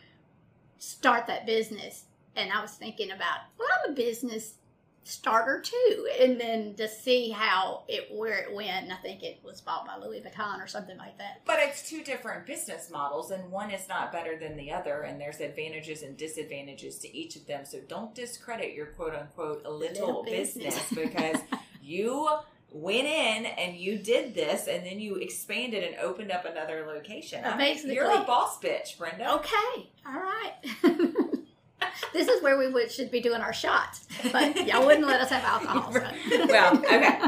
start 0.79 1.27
that 1.27 1.45
business 1.45 2.05
and 2.35 2.51
I 2.51 2.61
was 2.61 2.71
thinking 2.71 3.11
about, 3.11 3.39
well, 3.59 3.67
I'm 3.83 3.91
a 3.91 3.93
business 3.93 4.55
starter 5.03 5.61
too. 5.61 6.07
And 6.19 6.39
then 6.39 6.75
to 6.75 6.87
see 6.87 7.29
how 7.31 7.83
it 7.87 8.07
where 8.11 8.37
it 8.39 8.53
went, 8.53 8.91
I 8.91 8.95
think 8.97 9.23
it 9.23 9.39
was 9.43 9.61
bought 9.61 9.85
by 9.85 9.97
Louis 9.97 10.21
Vuitton 10.21 10.63
or 10.63 10.67
something 10.67 10.97
like 10.97 11.17
that. 11.17 11.41
But 11.45 11.59
it's 11.59 11.87
two 11.89 12.03
different 12.03 12.45
business 12.45 12.89
models, 12.91 13.31
and 13.31 13.51
one 13.51 13.71
is 13.71 13.87
not 13.89 14.11
better 14.11 14.37
than 14.37 14.57
the 14.57 14.71
other, 14.71 15.01
and 15.01 15.19
there's 15.19 15.39
advantages 15.39 16.03
and 16.03 16.15
disadvantages 16.17 16.99
to 16.99 17.15
each 17.15 17.35
of 17.35 17.47
them. 17.47 17.65
So 17.65 17.79
don't 17.87 18.13
discredit 18.13 18.73
your 18.73 18.87
quote 18.87 19.15
unquote 19.15 19.65
little, 19.65 20.07
Little 20.07 20.23
business, 20.23 20.75
business. 20.89 20.89
because 21.09 21.37
you 21.81 22.27
went 22.73 23.05
in 23.07 23.45
and 23.47 23.75
you 23.75 23.97
did 23.97 24.33
this, 24.33 24.67
and 24.67 24.85
then 24.85 24.99
you 24.99 25.15
expanded 25.15 25.83
and 25.83 25.95
opened 25.97 26.31
up 26.31 26.45
another 26.45 26.85
location. 26.87 27.43
Basically- 27.57 27.95
you're 27.95 28.09
a 28.09 28.23
boss 28.23 28.59
bitch, 28.59 28.97
Brenda. 28.97 29.33
Okay, 29.35 29.89
all 30.05 30.13
right. 30.13 30.53
this 32.13 32.27
is 32.27 32.41
where 32.41 32.57
we 32.57 32.67
would, 32.67 32.91
should 32.91 33.11
be 33.11 33.21
doing 33.21 33.41
our 33.41 33.53
shots, 33.53 34.07
but 34.31 34.67
y'all 34.67 34.85
wouldn't 34.85 35.07
let 35.07 35.21
us 35.21 35.29
have 35.29 35.43
alcohol. 35.43 35.93
So. 35.93 36.45
well, 36.47 36.77
okay. 36.77 37.19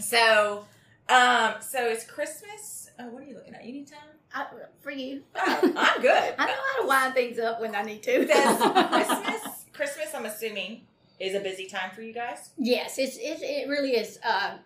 So, 0.00 0.66
um, 1.08 1.54
so 1.60 1.86
it's 1.86 2.04
Christmas. 2.04 2.90
Oh, 2.98 3.08
what 3.08 3.22
are 3.22 3.26
you 3.26 3.34
looking 3.34 3.54
at? 3.54 3.64
You 3.64 3.72
need 3.72 3.88
time? 3.88 3.98
I, 4.34 4.46
for 4.80 4.90
you, 4.90 5.22
Oh, 5.36 5.72
I'm 5.76 6.02
good. 6.02 6.34
I 6.38 6.46
know 6.46 6.52
how 6.52 6.82
to 6.82 6.86
wind 6.88 7.14
things 7.14 7.38
up 7.38 7.60
when 7.60 7.74
I 7.74 7.82
need 7.82 8.02
to. 8.02 8.26
Christmas, 8.90 9.64
Christmas, 9.72 10.14
I'm 10.14 10.26
assuming, 10.26 10.82
is 11.20 11.34
a 11.34 11.40
busy 11.40 11.66
time 11.66 11.90
for 11.94 12.02
you 12.02 12.12
guys. 12.12 12.50
Yes, 12.58 12.98
it's 12.98 13.16
it, 13.16 13.42
it 13.42 13.68
really 13.68 13.92
is. 13.92 14.18
Uh, 14.24 14.56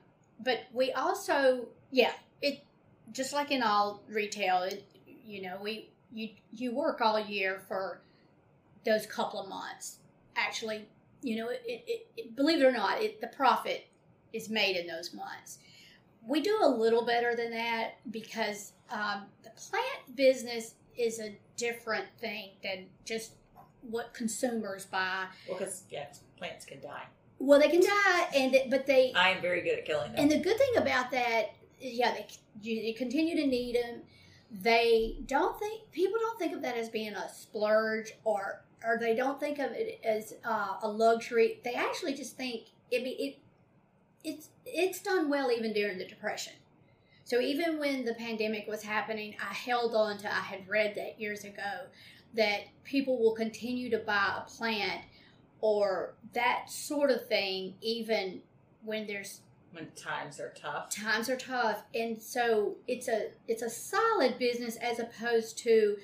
but 0.41 0.61
we 0.73 0.93
also, 0.93 1.67
yeah, 1.91 2.13
it 2.41 2.65
just 3.13 3.33
like 3.33 3.51
in 3.51 3.63
all 3.63 4.03
retail, 4.09 4.63
it, 4.63 4.85
you 5.27 5.43
know, 5.43 5.59
we 5.63 5.91
you 6.13 6.31
you 6.53 6.75
work 6.75 7.01
all 7.03 7.21
year 7.21 7.61
for 7.69 8.01
those 8.85 9.07
couple 9.07 9.41
of 9.41 9.49
months. 9.49 9.99
Actually, 10.37 10.87
you 11.23 11.37
know, 11.37 11.49
it, 11.49 11.63
it, 11.67 12.07
it 12.17 12.37
believe 12.37 12.61
it 12.61 12.65
or 12.65 12.73
not, 12.73 13.03
it 13.03 13.21
the 13.21 13.27
profit 13.29 13.87
is 14.33 14.49
made 14.49 14.77
in 14.77 14.87
those 14.87 15.13
months. 15.13 15.59
We 16.27 16.41
do 16.41 16.59
a 16.63 16.69
little 16.69 17.05
better 17.05 17.35
than 17.35 17.51
that 17.53 17.95
because 18.11 18.73
um, 18.91 19.23
the 19.43 19.51
plant 19.51 20.17
business 20.17 20.75
is 20.97 21.21
a 21.21 21.37
different 21.57 22.07
thing 22.21 22.51
than 22.63 22.87
just 23.05 23.33
what 23.83 24.13
consumers 24.15 24.85
buy. 24.87 25.25
Well, 25.49 25.59
because 25.59 25.85
yeah, 25.91 26.07
plants 26.37 26.65
can 26.65 26.81
die. 26.81 27.05
Well, 27.39 27.61
they 27.61 27.69
can 27.69 27.81
die, 27.81 28.27
and 28.35 28.53
th- 28.53 28.69
but 28.71 28.87
they 28.87 29.13
I 29.15 29.31
am 29.31 29.41
very 29.41 29.63
good 29.63 29.79
at 29.79 29.85
killing 29.85 30.13
them. 30.13 30.21
and 30.21 30.31
the 30.31 30.39
good 30.39 30.59
thing 30.59 30.77
about 30.77 31.11
that, 31.13 31.55
is, 31.81 31.95
yeah, 31.95 32.13
they 32.13 32.27
you, 32.61 32.75
you 32.77 32.95
continue 32.95 33.37
to 33.37 33.47
need 33.47 33.77
them. 33.77 34.03
They 34.51 35.19
don't 35.27 35.59
think 35.59 35.91
people 35.93 36.19
don't 36.19 36.39
think 36.39 36.55
of 36.55 36.63
that 36.63 36.77
as 36.77 36.89
being 36.89 37.15
a 37.15 37.29
splurge 37.29 38.13
or 38.25 38.65
or 38.85 38.99
they 38.99 39.15
don't 39.15 39.41
think 39.41 39.59
of 39.59 39.73
it 39.73 40.01
as 40.05 40.35
uh, 40.45 40.77
a 40.83 40.89
luxury. 40.89 41.61
They 41.65 41.75
actually 41.75 42.15
just 42.15 42.37
think 42.37 42.69
it 42.91 43.05
be 43.05 43.11
it 43.11 43.39
it's 44.25 44.49
it's 44.65 45.01
done 45.01 45.29
well 45.29 45.51
even 45.51 45.73
during 45.73 45.99
the 45.99 46.07
depression. 46.07 46.55
So 47.25 47.41
even 47.41 47.79
when 47.79 48.05
the 48.05 48.15
pandemic 48.15 48.67
was 48.67 48.83
happening, 48.83 49.35
I 49.39 49.53
held 49.53 49.95
on 49.95 50.19
to 50.19 50.33
I 50.33 50.41
had 50.41 50.69
read 50.69 50.95
that 50.95 51.21
years 51.21 51.45
ago 51.45 51.87
that 52.35 52.61
people 52.85 53.19
will 53.19 53.35
continue 53.35 53.91
to 53.91 53.99
buy 53.99 54.39
a 54.39 54.49
plant 54.49 55.03
or 55.61 56.15
that 56.35 56.71
sort 56.71 57.11
of 57.11 57.27
thing 57.27 57.75
even 57.81 58.41
when 58.85 59.07
there's 59.07 59.41
when 59.73 59.89
times 59.95 60.41
are 60.41 60.53
tough. 60.57 60.89
times 60.89 61.29
are 61.29 61.37
tough 61.37 61.83
and 61.95 62.21
so 62.21 62.77
it's 62.87 63.09
a 63.09 63.29
it's 63.47 63.63
a 63.63 63.69
solid 63.69 64.39
business 64.39 64.77
as 64.77 64.99
opposed 64.99 65.59
to 65.59 65.97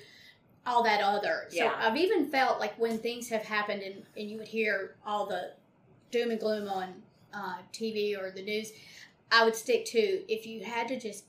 all 0.65 0.83
that 0.83 1.01
other 1.01 1.45
so 1.49 1.57
Yeah. 1.57 1.75
i've 1.79 1.97
even 1.97 2.27
felt 2.29 2.59
like 2.59 2.75
when 2.79 2.97
things 2.97 3.29
have 3.29 3.43
happened 3.43 3.81
and, 3.81 4.03
and 4.17 4.29
you 4.29 4.37
would 4.37 4.47
hear 4.47 4.95
all 5.05 5.25
the 5.25 5.53
doom 6.11 6.31
and 6.31 6.39
gloom 6.39 6.67
on 6.67 6.93
uh, 7.33 7.57
tv 7.73 8.17
or 8.19 8.31
the 8.31 8.41
news 8.43 8.71
i 9.31 9.43
would 9.43 9.55
stick 9.55 9.85
to 9.85 9.99
if 10.31 10.45
you 10.45 10.63
had 10.63 10.87
to 10.87 10.99
just 10.99 11.25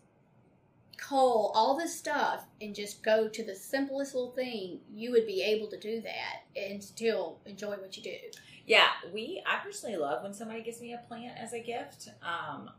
cull 0.97 1.53
all 1.55 1.77
this 1.77 1.97
stuff 1.97 2.47
and 2.61 2.75
just 2.75 3.03
go 3.03 3.29
to 3.29 3.45
the 3.45 3.55
simplest 3.55 4.15
little 4.15 4.31
thing 4.31 4.81
you 4.95 5.11
would 5.13 5.27
be 5.27 5.43
able 5.43 5.69
to 5.69 5.79
do 5.79 6.01
that 6.01 6.43
and 6.57 6.83
still 6.83 7.39
enjoy 7.45 7.73
what 7.77 7.97
you 7.97 8.03
do 8.03 8.17
Yeah, 8.65 8.89
we. 9.13 9.43
I 9.47 9.59
personally 9.65 9.97
love 9.97 10.23
when 10.25 10.33
somebody 10.35 10.63
gives 10.63 10.81
me 10.81 10.93
a 10.95 10.99
plant 11.07 11.39
as 11.39 11.53
a 11.53 11.61
gift. 11.61 12.09
Um, 12.23 12.71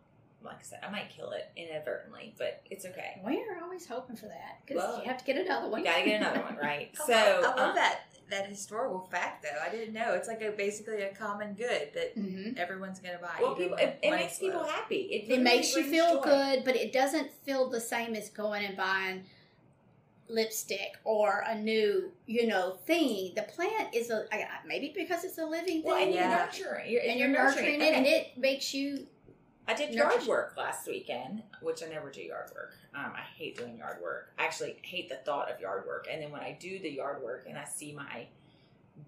like 0.43 0.59
I 0.59 0.63
said, 0.63 0.79
I 0.87 0.91
might 0.91 1.09
kill 1.09 1.31
it 1.31 1.49
inadvertently, 1.55 2.35
but 2.37 2.61
it's 2.69 2.85
okay. 2.85 3.21
we're 3.23 3.61
always 3.61 3.87
hoping 3.87 4.15
for 4.15 4.27
that 4.27 4.61
because 4.65 4.83
Well, 4.83 4.99
you 4.99 5.09
have 5.09 5.17
to 5.17 5.25
get 5.25 5.37
another 5.37 5.69
one 5.69 5.81
We 5.81 5.87
gotta 5.87 6.05
get 6.05 6.21
another 6.21 6.41
one, 6.41 6.55
right? 6.61 6.95
So 7.05 7.13
I 7.13 7.41
love 7.41 7.57
uh, 7.57 7.73
that 7.73 8.01
that 8.29 8.47
historical 8.47 9.07
fact 9.11 9.43
though. 9.43 9.59
I 9.61 9.69
didn't 9.69 9.93
know. 9.93 10.13
It's 10.13 10.27
like 10.27 10.41
a 10.41 10.51
basically 10.51 11.01
a 11.01 11.13
common 11.13 11.53
good 11.53 11.89
that 11.93 12.17
mm-hmm. 12.17 12.57
everyone's 12.57 12.99
gonna 12.99 13.19
buy. 13.21 13.37
Well, 13.41 13.55
people, 13.55 13.77
it, 13.77 13.99
it 14.01 14.11
makes 14.11 14.39
people 14.39 14.61
low. 14.61 14.67
happy. 14.67 14.95
It, 14.95 15.31
it 15.31 15.41
makes 15.41 15.75
you 15.75 15.83
feel 15.83 16.17
joy. 16.17 16.23
good, 16.23 16.63
but 16.65 16.75
it 16.75 16.93
doesn't 16.93 17.31
feel 17.43 17.69
the 17.69 17.81
same 17.81 18.15
as 18.15 18.29
going 18.29 18.65
and 18.65 18.75
buying 18.75 19.23
lipstick 20.29 20.97
or 21.03 21.43
a 21.47 21.57
new, 21.57 22.11
you 22.25 22.47
know, 22.47 22.77
thing. 22.85 23.31
The 23.35 23.43
plant 23.43 23.93
is 23.93 24.09
a 24.09 24.25
maybe 24.65 24.93
because 24.95 25.23
it's 25.23 25.37
a 25.37 25.45
living 25.45 25.81
thing. 25.81 25.83
Well, 25.85 25.95
and 25.95 26.05
thing, 26.05 26.13
you're 26.15 26.23
Yeah. 26.23 26.45
nurturing. 26.45 26.91
You're, 26.91 27.01
and 27.03 27.19
you're 27.19 27.29
nurturing 27.29 27.81
it, 27.81 27.93
and 27.93 28.05
it 28.05 28.37
makes 28.37 28.73
you. 28.73 29.07
I 29.67 29.73
did 29.73 29.93
Nurture- 29.93 30.15
yard 30.17 30.27
work 30.27 30.53
last 30.57 30.87
weekend, 30.87 31.43
which 31.61 31.83
I 31.83 31.87
never 31.87 32.09
do 32.09 32.21
yard 32.21 32.51
work. 32.55 32.73
Um, 32.95 33.11
I 33.15 33.21
hate 33.37 33.57
doing 33.57 33.77
yard 33.77 34.01
work. 34.01 34.31
I 34.39 34.45
actually 34.45 34.77
hate 34.81 35.09
the 35.09 35.17
thought 35.17 35.51
of 35.51 35.59
yard 35.59 35.85
work. 35.85 36.07
And 36.09 36.21
then 36.21 36.31
when 36.31 36.41
I 36.41 36.57
do 36.59 36.79
the 36.79 36.89
yard 36.89 37.21
work 37.21 37.45
and 37.49 37.57
I 37.57 37.65
see 37.65 37.91
my 37.93 38.27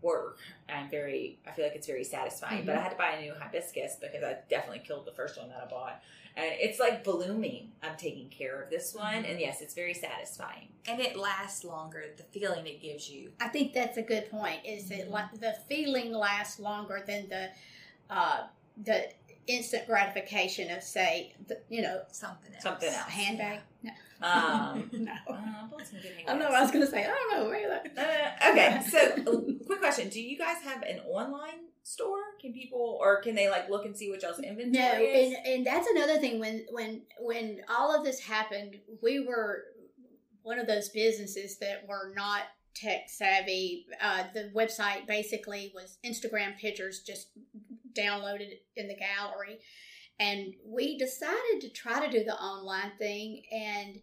work, 0.01 0.37
I'm 0.67 0.89
very, 0.89 1.39
I 1.47 1.51
feel 1.51 1.65
like 1.65 1.75
it's 1.75 1.87
very 1.87 2.03
satisfying. 2.03 2.65
But 2.65 2.75
I 2.75 2.81
had 2.81 2.89
to 2.91 2.97
buy 2.97 3.11
a 3.11 3.21
new 3.21 3.33
hibiscus 3.39 3.95
because 4.01 4.23
I 4.23 4.37
definitely 4.49 4.83
killed 4.85 5.05
the 5.05 5.11
first 5.13 5.37
one 5.39 5.49
that 5.49 5.63
I 5.65 5.69
bought. 5.69 6.01
And 6.35 6.45
it's 6.59 6.79
like 6.79 7.03
blooming. 7.03 7.71
I'm 7.81 7.97
taking 7.97 8.29
care 8.29 8.61
of 8.61 8.69
this 8.69 8.93
one. 8.93 9.25
And 9.25 9.39
yes, 9.39 9.61
it's 9.61 9.73
very 9.73 9.93
satisfying. 9.93 10.67
and 10.87 10.99
it 11.01 11.15
lasts 11.17 11.63
longer. 11.63 12.03
The 12.17 12.23
feeling 12.23 12.65
it 12.67 12.81
gives 12.81 13.09
you. 13.09 13.31
I 13.41 13.47
think 13.47 13.73
that's 13.73 13.97
a 13.97 14.01
good 14.01 14.29
point. 14.29 14.59
Is 14.65 14.89
that 14.89 15.09
like 15.09 15.39
the 15.39 15.55
feeling 15.67 16.11
lasts 16.13 16.59
longer 16.59 17.03
than 17.05 17.27
the, 17.29 17.49
uh, 18.09 18.47
the 18.83 19.09
instant 19.47 19.87
gratification 19.87 20.69
of 20.71 20.83
say, 20.83 21.33
the, 21.47 21.59
you 21.69 21.81
know, 21.81 22.01
Something 22.11 22.53
else. 22.53 22.63
Something 22.63 22.89
else. 22.89 23.09
handbag. 23.09 23.59
No, 23.83 23.91
Um, 24.21 24.89
no. 24.93 25.11
uh, 25.27 25.33
I 25.33 25.67
bought 25.71 25.87
some 25.87 25.99
good 26.01 26.11
I 26.27 26.29
don't 26.31 26.39
know. 26.39 26.45
what 26.49 26.55
I 26.55 26.61
was 26.61 26.71
going 26.71 26.85
to 26.85 26.91
say. 26.91 27.03
I 27.03 27.07
don't 27.07 27.31
know. 27.45 27.49
Maybe 27.51 27.65
that. 27.95 28.37
Uh, 28.45 28.51
okay, 28.51 28.81
so 28.89 29.31
uh, 29.31 29.65
quick 29.65 29.79
question: 29.79 30.09
Do 30.09 30.21
you 30.21 30.37
guys 30.37 30.57
have 30.63 30.83
an 30.83 30.99
online 31.07 31.67
store? 31.83 32.19
Can 32.41 32.53
people 32.53 32.97
or 33.01 33.21
can 33.21 33.33
they 33.35 33.49
like 33.49 33.69
look 33.69 33.85
and 33.85 33.95
see 33.97 34.09
what 34.09 34.21
y'all's 34.21 34.39
inventory 34.39 34.71
No, 34.73 34.99
is? 35.01 35.33
and 35.37 35.47
and 35.47 35.65
that's 35.65 35.87
another 35.89 36.17
thing. 36.19 36.39
When 36.39 36.65
when 36.71 37.01
when 37.19 37.61
all 37.69 37.95
of 37.97 38.03
this 38.03 38.19
happened, 38.19 38.77
we 39.01 39.19
were 39.25 39.63
one 40.43 40.59
of 40.59 40.67
those 40.67 40.89
businesses 40.89 41.57
that 41.59 41.87
were 41.87 42.11
not 42.15 42.41
tech 42.75 43.09
savvy. 43.09 43.85
Uh, 44.01 44.23
the 44.33 44.51
website 44.55 45.07
basically 45.07 45.71
was 45.73 45.97
Instagram 46.05 46.57
pictures 46.57 46.99
just 47.01 47.27
downloaded 47.99 48.49
in 48.75 48.87
the 48.87 48.95
gallery, 48.95 49.59
and 50.19 50.53
we 50.65 50.97
decided 50.97 51.61
to 51.61 51.69
try 51.69 52.05
to 52.05 52.11
do 52.11 52.23
the 52.23 52.35
online 52.35 52.91
thing, 52.97 53.43
and 53.51 53.99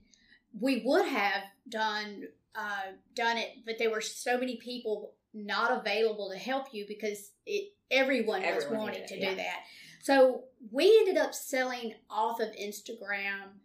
we 0.58 0.82
would 0.84 1.06
have 1.06 1.42
done 1.68 2.24
uh, 2.54 2.92
done 3.14 3.36
it, 3.36 3.50
but 3.66 3.76
there 3.78 3.90
were 3.90 4.00
so 4.00 4.38
many 4.38 4.56
people 4.56 5.12
not 5.34 5.78
available 5.78 6.30
to 6.30 6.38
help 6.38 6.72
you 6.72 6.86
because 6.88 7.32
it 7.44 7.72
everyone, 7.90 8.42
was 8.42 8.66
wanting 8.70 9.06
to 9.06 9.14
it, 9.14 9.30
do 9.30 9.36
that. 9.36 9.64
So 10.02 10.44
we 10.70 10.98
ended 11.00 11.18
up 11.18 11.34
selling 11.34 11.94
off 12.08 12.40
of 12.40 12.48
Instagram 12.60 13.58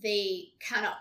the 0.00 0.48
kind 0.66 0.86
of 0.86 0.92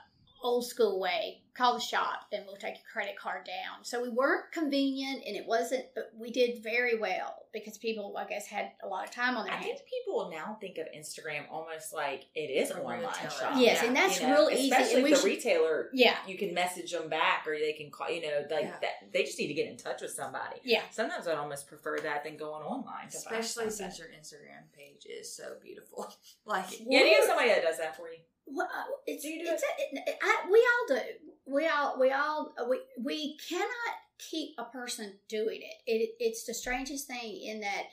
old 0.44 0.66
school 0.66 1.00
way 1.00 1.41
call 1.54 1.74
the 1.74 1.82
shop 1.82 2.28
and 2.32 2.44
we'll 2.46 2.56
take 2.56 2.76
your 2.76 2.84
credit 2.92 3.18
card 3.18 3.46
down. 3.46 3.84
So 3.84 4.02
we 4.02 4.08
weren't 4.10 4.52
convenient 4.54 5.24
and 5.28 5.36
it 5.36 5.46
wasn't, 5.46 5.86
but 5.94 6.12
we 6.18 6.32
did 6.32 6.64
very 6.64 6.98
well 6.98 7.36
because 7.54 7.78
people, 7.78 8.16
I 8.18 8.26
guess, 8.26 8.48
had 8.48 8.72
a 8.82 8.88
lot 8.88 9.04
of 9.06 9.12
time 9.12 9.36
on 9.36 9.44
their 9.46 9.54
I 9.54 9.58
hands. 9.58 9.80
think 9.80 9.90
people 10.06 10.30
now 10.32 10.58
think 10.62 10.78
of 10.78 10.88
Instagram 10.98 11.44
almost 11.52 11.94
like 11.94 12.24
it 12.36 12.50
is 12.50 12.72
A 12.72 12.76
an 12.76 12.80
online 12.82 13.00
retailer. 13.02 13.30
shop. 13.32 13.54
Yes, 13.58 13.84
and 13.84 13.94
that's 13.94 14.22
You 14.22 14.28
know, 14.28 14.48
real 14.48 14.58
easy, 14.58 14.70
Especially 14.72 14.94
and 14.96 15.04
we 15.04 15.12
if 15.12 15.16
the 15.18 15.22
should- 15.22 15.36
retailer, 15.36 15.90
Yeah. 15.94 16.18
you 16.26 16.38
can 16.38 16.54
message 16.54 16.92
them 16.92 17.10
back 17.10 17.46
or 17.46 17.58
they 17.60 17.74
can 17.74 17.92
call. 17.92 18.10
You 18.10 18.22
know, 18.22 18.46
like 18.50 18.64
Yeah. 18.64 18.78
that. 18.82 19.12
They 19.12 19.24
just 19.24 19.38
need 19.38 19.48
to 19.48 19.54
get 19.54 19.68
in 19.68 19.76
touch 19.76 20.02
with 20.02 20.12
somebody. 20.12 20.62
Yeah. 20.64 20.84
Sometimes 20.92 21.28
I'd 21.28 21.38
almost 21.38 21.68
prefer 21.68 22.00
that 22.00 22.24
than 22.24 22.38
going 22.38 22.64
online. 22.64 23.08
Especially 23.08 23.70
since 23.70 24.00
your 24.00 24.08
Instagram 24.08 24.72
page 24.74 25.06
is 25.06 25.36
so 25.36 25.56
beautiful. 25.62 26.14
like, 26.46 26.66
yeah, 26.80 27.00
do 27.00 27.06
you 27.06 27.16
have 27.18 27.26
somebody 27.26 27.50
that 27.50 27.62
does 27.62 27.78
that 27.78 27.98
for 27.98 28.10
you? 28.10 28.20
Well, 28.54 28.68
it's, 29.06 29.24
Do 29.24 29.30
you 29.30 29.46
do 29.46 29.52
it's 29.52 29.64
a, 29.64 30.00
it, 30.10 30.18
I, 30.22 30.46
we 30.52 30.60
all 30.60 30.98
do. 30.98 31.04
We 31.46 31.68
all 31.68 32.00
we 32.00 32.12
all 32.12 32.54
we 32.70 32.80
we 33.04 33.38
cannot 33.50 33.96
keep 34.20 34.56
a 34.58 34.66
person 34.66 35.14
doing 35.30 35.62
it. 35.62 35.92
It 35.92 36.10
it's 36.20 36.46
the 36.46 36.54
strangest 36.54 37.08
thing 37.08 37.42
in 37.44 37.62
that 37.62 37.84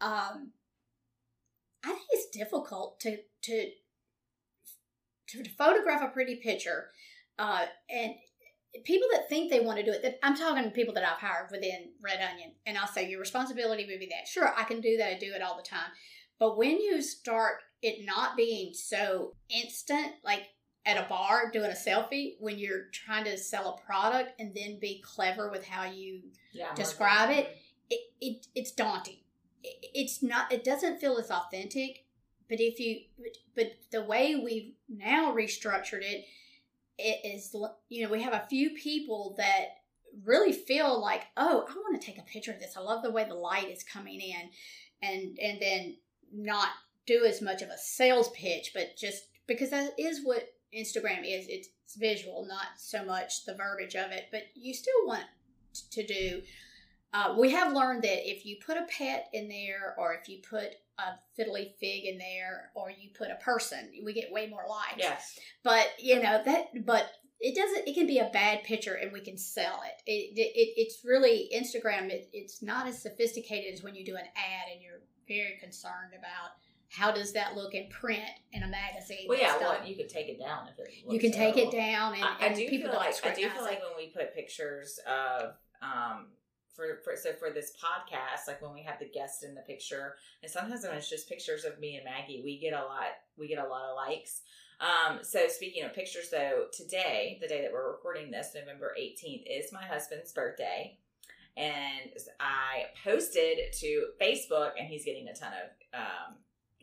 um 0.00 0.52
I 1.84 1.88
think 1.88 2.06
it's 2.10 2.36
difficult 2.36 3.00
to 3.00 3.18
to 3.42 3.70
to 5.28 5.44
photograph 5.50 6.02
a 6.02 6.08
pretty 6.08 6.36
picture 6.36 6.90
uh 7.38 7.64
and 7.90 8.14
people 8.84 9.08
that 9.12 9.28
think 9.28 9.50
they 9.50 9.60
want 9.60 9.78
to 9.78 9.84
do 9.84 9.90
it 9.90 10.02
that 10.02 10.18
i'm 10.22 10.36
talking 10.36 10.64
to 10.64 10.70
people 10.70 10.94
that 10.94 11.04
i've 11.04 11.18
hired 11.18 11.50
within 11.50 11.88
red 12.02 12.20
onion 12.20 12.52
and 12.66 12.78
i'll 12.78 12.86
say 12.86 13.08
your 13.08 13.20
responsibility 13.20 13.86
would 13.86 13.98
be 13.98 14.06
that 14.06 14.28
sure 14.28 14.52
i 14.56 14.64
can 14.64 14.80
do 14.80 14.96
that 14.96 15.10
i 15.10 15.18
do 15.18 15.32
it 15.34 15.42
all 15.42 15.56
the 15.56 15.68
time 15.68 15.90
but 16.38 16.56
when 16.56 16.78
you 16.80 17.02
start 17.02 17.62
it 17.82 18.04
not 18.06 18.36
being 18.36 18.72
so 18.74 19.34
instant 19.50 20.12
like 20.24 20.48
at 20.84 20.96
a 20.96 21.08
bar 21.08 21.50
doing 21.52 21.70
a 21.70 21.74
selfie 21.74 22.34
when 22.38 22.58
you're 22.58 22.84
trying 22.92 23.24
to 23.24 23.36
sell 23.36 23.74
a 23.76 23.84
product 23.86 24.30
and 24.40 24.54
then 24.54 24.78
be 24.80 25.02
clever 25.04 25.50
with 25.50 25.66
how 25.66 25.84
you 25.84 26.20
Yeah, 26.52 26.72
Describe 26.74 27.30
it. 27.30 27.56
it, 27.90 28.00
it 28.20 28.46
it's 28.54 28.70
daunting. 28.72 29.18
It, 29.62 29.74
it's 29.94 30.22
not. 30.22 30.52
It 30.52 30.62
doesn't 30.64 31.00
feel 31.00 31.18
as 31.18 31.30
authentic. 31.30 32.04
But 32.48 32.60
if 32.60 32.78
you, 32.78 33.00
but, 33.18 33.36
but 33.56 33.72
the 33.90 34.04
way 34.04 34.36
we've 34.36 34.74
now 34.88 35.34
restructured 35.34 36.02
it, 36.02 36.24
it 36.98 37.20
is 37.36 37.54
you 37.88 38.04
know 38.04 38.10
we 38.10 38.22
have 38.22 38.32
a 38.32 38.46
few 38.48 38.70
people 38.70 39.34
that 39.38 39.66
really 40.24 40.52
feel 40.52 40.98
like 41.02 41.22
oh 41.36 41.66
I 41.68 41.74
want 41.74 42.00
to 42.00 42.06
take 42.06 42.18
a 42.18 42.22
picture 42.22 42.52
of 42.52 42.60
this. 42.60 42.76
I 42.76 42.80
love 42.80 43.02
the 43.02 43.10
way 43.10 43.24
the 43.24 43.34
light 43.34 43.70
is 43.70 43.82
coming 43.82 44.20
in, 44.20 44.50
and 45.02 45.36
and 45.42 45.60
then 45.60 45.96
not 46.32 46.68
do 47.06 47.24
as 47.24 47.40
much 47.42 47.62
of 47.62 47.68
a 47.68 47.78
sales 47.78 48.30
pitch, 48.30 48.72
but 48.74 48.96
just 48.96 49.24
because 49.46 49.70
that 49.70 49.92
is 49.98 50.20
what 50.24 50.48
Instagram 50.76 51.20
is. 51.20 51.46
It's 51.48 51.68
visual, 51.96 52.46
not 52.48 52.66
so 52.76 53.04
much 53.04 53.44
the 53.44 53.54
verbiage 53.54 53.94
of 53.94 54.10
it. 54.10 54.24
But 54.30 54.42
you 54.54 54.74
still 54.74 55.06
want 55.06 55.24
to 55.92 56.06
do 56.06 56.42
uh, 57.16 57.34
we 57.38 57.50
have 57.50 57.72
learned 57.72 58.02
that 58.02 58.28
if 58.28 58.44
you 58.44 58.56
put 58.64 58.76
a 58.76 58.86
pet 58.90 59.28
in 59.32 59.48
there, 59.48 59.94
or 59.96 60.12
if 60.12 60.28
you 60.28 60.38
put 60.48 60.74
a 60.98 61.12
fiddly 61.38 61.74
fig 61.80 62.04
in 62.04 62.18
there, 62.18 62.70
or 62.74 62.90
you 62.90 63.08
put 63.16 63.30
a 63.30 63.42
person, 63.42 63.90
we 64.04 64.12
get 64.12 64.30
way 64.30 64.46
more 64.48 64.64
likes. 64.68 64.98
Yes. 64.98 65.38
But 65.62 65.86
you 65.98 66.16
know 66.16 66.42
that, 66.44 66.84
but 66.84 67.10
it 67.40 67.54
doesn't. 67.54 67.88
It 67.88 67.94
can 67.94 68.06
be 68.06 68.18
a 68.18 68.30
bad 68.32 68.64
picture, 68.64 68.94
and 68.94 69.12
we 69.12 69.20
can 69.20 69.38
sell 69.38 69.82
it. 69.86 70.02
It, 70.06 70.38
it 70.38 70.74
it's 70.76 71.04
really 71.04 71.50
Instagram. 71.54 72.10
It, 72.10 72.28
it's 72.34 72.62
not 72.62 72.86
as 72.86 73.00
sophisticated 73.00 73.72
as 73.72 73.82
when 73.82 73.94
you 73.94 74.04
do 74.04 74.16
an 74.16 74.26
ad, 74.36 74.72
and 74.72 74.82
you're 74.82 75.00
very 75.26 75.58
concerned 75.58 76.12
about 76.18 76.50
how 76.90 77.10
does 77.10 77.32
that 77.32 77.56
look 77.56 77.74
in 77.74 77.88
print 77.88 78.22
in 78.52 78.62
a 78.62 78.68
magazine. 78.68 79.26
Well, 79.28 79.38
yeah. 79.38 79.56
Well, 79.58 79.78
you 79.84 79.96
could 79.96 80.08
take 80.08 80.28
it 80.28 80.38
down 80.38 80.68
if 80.68 80.78
it. 80.78 80.92
you 81.08 81.18
can 81.18 81.32
take 81.32 81.56
it 81.56 81.70
down, 81.70 82.14
and, 82.14 82.24
I, 82.24 82.36
I 82.40 82.46
and 82.46 82.56
do 82.56 82.68
people 82.68 82.90
feel 82.90 82.98
like 82.98 83.26
I 83.26 83.34
do 83.34 83.48
feel 83.48 83.62
like 83.62 83.80
when 83.80 83.96
we 83.96 84.08
put 84.08 84.34
pictures 84.34 84.98
of 85.06 85.54
um 85.82 86.26
for, 86.74 87.00
for 87.04 87.16
so 87.16 87.32
for 87.32 87.50
this 87.50 87.72
podcast, 87.82 88.46
like 88.46 88.60
when 88.62 88.74
we 88.74 88.82
have 88.82 88.98
the 88.98 89.08
guest 89.08 89.42
in 89.42 89.54
the 89.54 89.62
picture, 89.62 90.14
and 90.42 90.50
sometimes 90.50 90.84
when 90.84 90.94
it's 90.94 91.08
just 91.08 91.28
pictures 91.28 91.64
of 91.64 91.80
me 91.80 91.96
and 91.96 92.04
Maggie, 92.04 92.42
we 92.44 92.58
get 92.58 92.72
a 92.72 92.82
lot 92.84 93.16
we 93.38 93.48
get 93.48 93.64
a 93.64 93.68
lot 93.68 93.84
of 93.84 93.96
likes. 93.96 94.42
Um, 94.78 95.20
so 95.22 95.48
speaking 95.48 95.84
of 95.84 95.94
pictures, 95.94 96.28
though, 96.30 96.66
today, 96.70 97.38
the 97.40 97.48
day 97.48 97.62
that 97.62 97.72
we're 97.72 97.90
recording 97.90 98.30
this, 98.30 98.52
November 98.54 98.92
eighteenth, 98.98 99.42
is 99.50 99.72
my 99.72 99.84
husband's 99.84 100.32
birthday, 100.32 100.98
and 101.56 102.12
I 102.38 102.86
posted 103.02 103.72
to 103.80 104.06
Facebook, 104.20 104.72
and 104.78 104.86
he's 104.86 105.04
getting 105.04 105.28
a 105.28 105.34
ton 105.34 105.52
of 105.52 105.98
um, 105.98 106.36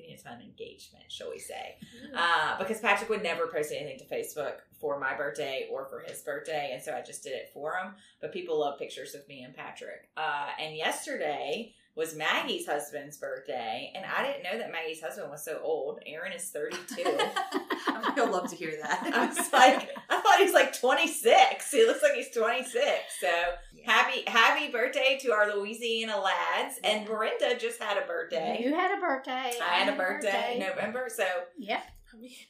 getting 0.04 0.20
a 0.20 0.22
ton 0.22 0.34
of 0.34 0.42
engagement, 0.42 1.06
shall 1.10 1.30
we 1.30 1.40
say? 1.40 1.78
Uh, 2.16 2.58
because 2.60 2.80
Patrick 2.80 3.10
would 3.10 3.24
never 3.24 3.48
post 3.48 3.72
anything 3.72 3.98
to 4.00 4.06
Facebook 4.06 4.58
for 4.80 5.00
my 5.00 5.16
birthday 5.16 5.68
or 5.72 5.86
for 5.86 6.02
his 6.02 6.22
birthday, 6.22 6.72
and 6.74 6.82
so 6.82 6.94
I 6.94 7.02
just 7.02 7.24
did 7.24 7.34
it 7.34 7.50
for 7.54 7.74
him. 7.74 7.94
But 8.22 8.34
people 8.34 8.60
love 8.60 8.78
pictures 8.78 9.16
of 9.16 9.28
me 9.28 9.44
and 9.44 9.56
Patrick. 9.56 10.10
Uh, 10.18 10.48
and 10.60 10.76
yesterday 10.76 11.74
was 11.96 12.16
Maggie's 12.16 12.66
husband's 12.66 13.18
birthday, 13.18 13.92
and 13.96 14.06
I 14.06 14.26
didn't 14.26 14.44
know 14.44 14.58
that 14.58 14.72
Maggie's 14.72 15.02
husband 15.02 15.30
was 15.30 15.46
so 15.46 15.60
old. 15.64 16.00
Aaron 16.06 16.34
is 16.34 16.50
thirty-two. 16.50 17.04
He'll 18.16 18.32
love 18.32 18.50
to 18.50 18.56
hear 18.56 18.74
that. 18.82 19.12
I 19.14 19.28
was 19.28 19.52
like, 19.52 19.90
I 20.10 20.22
thought 20.22 20.40
he's 20.40 20.54
like 20.54 20.78
26. 20.80 21.72
He 21.72 21.86
looks 21.86 22.04
like 22.04 22.14
he's 22.14 22.30
26. 22.32 22.82
So. 23.20 23.28
Happy, 23.84 24.24
happy 24.28 24.72
birthday 24.72 25.18
to 25.22 25.32
our 25.32 25.56
Louisiana 25.56 26.20
lads. 26.20 26.80
And 26.84 27.06
Brenda 27.06 27.58
just 27.58 27.82
had 27.82 27.98
a 27.98 28.06
birthday. 28.06 28.60
You 28.62 28.74
had 28.76 28.98
a 28.98 29.02
birthday. 29.02 29.54
I 29.62 29.76
had 29.80 29.94
a 29.94 29.98
birthday 29.98 30.54
in 30.56 30.60
November. 30.60 31.08
So 31.14 31.26
Yeah, 31.58 31.82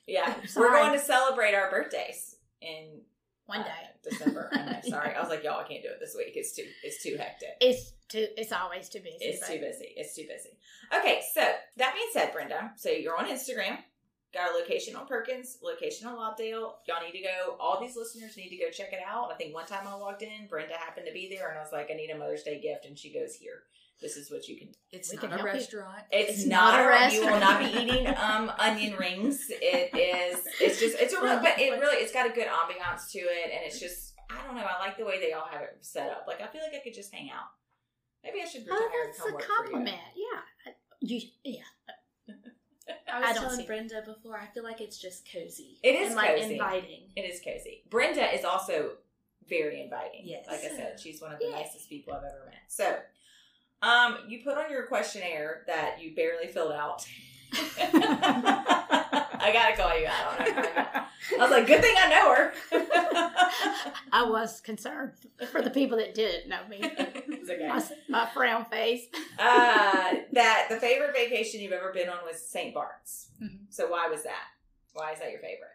yeah, 0.08 0.34
we're 0.56 0.72
going 0.72 0.94
to 0.94 1.00
celebrate 1.04 1.54
our 1.54 1.70
birthdays 1.70 2.36
in 2.62 3.02
one 3.46 3.62
uh, 3.62 3.64
day. 3.64 4.10
December. 4.10 4.50
I 4.54 4.66
know. 4.66 4.80
Sorry, 4.90 5.16
I 5.16 5.20
was 5.20 5.30
like, 5.30 5.44
y'all, 5.44 5.60
I 5.60 5.68
can't 5.68 5.84
do 5.84 5.90
it 5.90 6.00
this 6.00 6.16
week. 6.18 6.34
It's 6.36 6.56
too, 6.56 6.66
it's 6.84 7.02
too 7.02 7.16
hectic. 7.18 7.50
It's 7.62 7.94
too. 8.10 8.28
It's 8.38 8.52
always 8.52 8.90
too 8.90 9.00
busy. 9.00 9.18
It's 9.22 9.40
but- 9.40 9.54
too 9.54 9.60
busy. 9.60 9.94
It's 9.96 10.16
too 10.16 10.26
busy. 10.28 10.58
Okay, 10.98 11.22
so 11.34 11.42
that 11.78 11.94
being 11.94 12.10
said, 12.12 12.34
Brenda, 12.34 12.74
so 12.78 12.90
you're 12.90 13.18
on 13.18 13.26
Instagram. 13.28 13.78
Got 14.34 14.52
a 14.52 14.58
location 14.58 14.96
on 14.96 15.06
Perkins, 15.06 15.60
location 15.62 16.08
on 16.08 16.16
Lobdell. 16.18 16.74
Y'all 16.88 17.04
need 17.06 17.12
to 17.12 17.24
go. 17.24 17.56
All 17.60 17.80
these 17.80 17.96
listeners 17.96 18.36
need 18.36 18.50
to 18.50 18.58
go 18.58 18.72
check 18.72 18.92
it 18.92 19.00
out. 19.08 19.32
I 19.32 19.36
think 19.36 19.54
one 19.54 19.68
time 19.68 19.88
I 19.88 19.96
walked 19.96 20.24
in, 20.24 20.48
Brenda 20.50 20.74
happened 20.74 21.06
to 21.06 21.14
be 21.14 21.30
there, 21.30 21.50
and 21.50 21.60
I 21.60 21.62
was 21.62 21.72
like, 21.72 21.90
I 21.92 21.94
need 21.94 22.10
a 22.10 22.18
Mother's 22.18 22.42
Day 22.42 22.60
gift, 22.60 22.86
and 22.86 22.98
she 22.98 23.14
goes, 23.14 23.36
"Here, 23.36 23.62
this 24.02 24.18
is 24.18 24.32
what 24.32 24.48
you 24.48 24.58
can." 24.58 24.70
It's 24.92 25.12
We 25.12 25.18
not 25.18 25.38
can 25.38 25.40
a 25.40 25.44
restaurant. 25.44 26.04
It's, 26.12 26.40
It's 26.40 26.48
not, 26.48 26.74
not 26.74 26.84
a 26.84 26.88
restaurant. 26.90 27.14
You 27.26 27.32
will 27.32 27.40
not 27.40 27.60
be 27.60 27.80
eating 27.80 28.08
um 28.08 28.52
onion 28.60 28.96
rings. 28.98 29.46
It 29.50 29.94
is. 29.96 30.44
It's 30.60 30.80
just. 30.80 30.98
It's 31.00 31.14
a 31.14 31.22
real. 31.22 31.40
But 31.40 31.60
it 31.60 31.80
really. 31.80 31.98
It's 31.98 32.12
got 32.12 32.26
a 32.26 32.34
good 32.34 32.48
ambiance 32.48 33.12
to 33.12 33.20
it, 33.20 33.52
and 33.54 33.62
it's 33.66 33.80
just. 33.80 34.14
I 34.32 34.48
don't 34.48 34.56
know. 34.56 34.64
I 34.66 34.80
like 34.80 34.98
the 34.98 35.06
way 35.06 35.20
they 35.20 35.34
all 35.34 35.46
have 35.52 35.62
it 35.62 35.78
set 35.82 36.10
up. 36.10 36.26
Like 36.28 36.42
I 36.42 36.48
feel 36.48 36.62
like 36.64 36.74
I 36.74 36.84
could 36.84 36.96
just 36.96 37.14
hang 37.14 37.30
out. 37.30 37.50
Maybe 38.24 38.40
I 38.42 38.46
should 38.46 38.62
retire 38.62 38.80
Oh, 38.82 39.04
that's 39.06 39.20
come 39.20 39.30
a 39.30 39.34
work 39.36 39.44
compliment. 39.46 39.98
Yeah, 40.16 40.74
you. 41.02 41.22
Yeah, 41.44 41.62
I 43.14 43.20
was 43.20 43.38
I 43.38 43.40
telling 43.42 43.58
see- 43.60 43.66
Brenda 43.66 44.02
before, 44.06 44.38
I 44.38 44.48
feel 44.54 44.64
like 44.64 44.82
it's 44.82 44.98
just 44.98 45.28
cozy. 45.32 45.78
It 45.84 45.96
is 45.96 46.08
and 46.08 46.16
like 46.16 46.36
cozy. 46.38 46.54
inviting. 46.54 47.02
It 47.16 47.22
is 47.22 47.40
cozy. 47.40 47.84
Brenda 47.90 48.34
is 48.34 48.44
also 48.46 48.92
very 49.48 49.82
inviting. 49.82 50.22
Yes. 50.24 50.46
Like 50.48 50.60
I 50.60 50.70
said, 50.76 51.00
she's 51.00 51.22
one 51.22 51.32
of 51.34 51.40
the 51.40 51.46
Yeah. 51.50 51.58
nicest 51.58 51.90
people 51.90 52.14
I've 52.14 52.24
ever 52.24 52.46
met. 52.46 52.56
So, 52.68 52.98
um, 53.82 54.18
you 54.28 54.44
put 54.44 54.58
on 54.58 54.72
your 54.72 54.88
questionnaire 54.88 55.64
that 55.68 56.02
you 56.02 56.16
barely 56.16 56.48
filled 56.48 56.72
out. 56.72 57.06
I 59.44 59.52
gotta 59.52 59.76
call 59.76 60.00
you 60.00 60.08
out 60.08 60.40
on 60.40 60.48
it. 60.48 60.56
I 61.36 61.38
was 61.38 61.52
like, 61.52 61.68
good 61.68 61.82
thing 61.82 61.96
I 61.98 62.10
know 62.10 62.36
her. 62.36 62.54
I 64.12 64.26
was 64.26 64.62
concerned 64.62 65.14
for 65.52 65.62
the 65.62 65.70
people 65.70 65.98
that 65.98 66.14
didn't 66.14 66.50
know 66.50 66.66
me. 66.70 66.84
okay. 66.84 67.68
My, 67.68 67.84
my 68.10 68.26
frown 68.34 68.66
face. 68.66 69.06
Uh, 69.40 70.14
that 70.34 70.68
the 70.70 70.78
favorite 70.78 71.14
vacation 71.14 71.62
you've 71.62 71.72
ever 71.74 71.92
been 71.94 72.10
on 72.10 72.20
was 72.26 72.42
St. 72.46 72.74
Bart's. 72.74 73.30
Mhm. 73.42 73.60
So 73.70 73.90
why 73.90 74.08
was 74.08 74.24
that? 74.24 74.48
Why 74.94 75.12
is 75.14 75.20
that 75.20 75.32
your 75.32 75.42
favorite? 75.42 75.70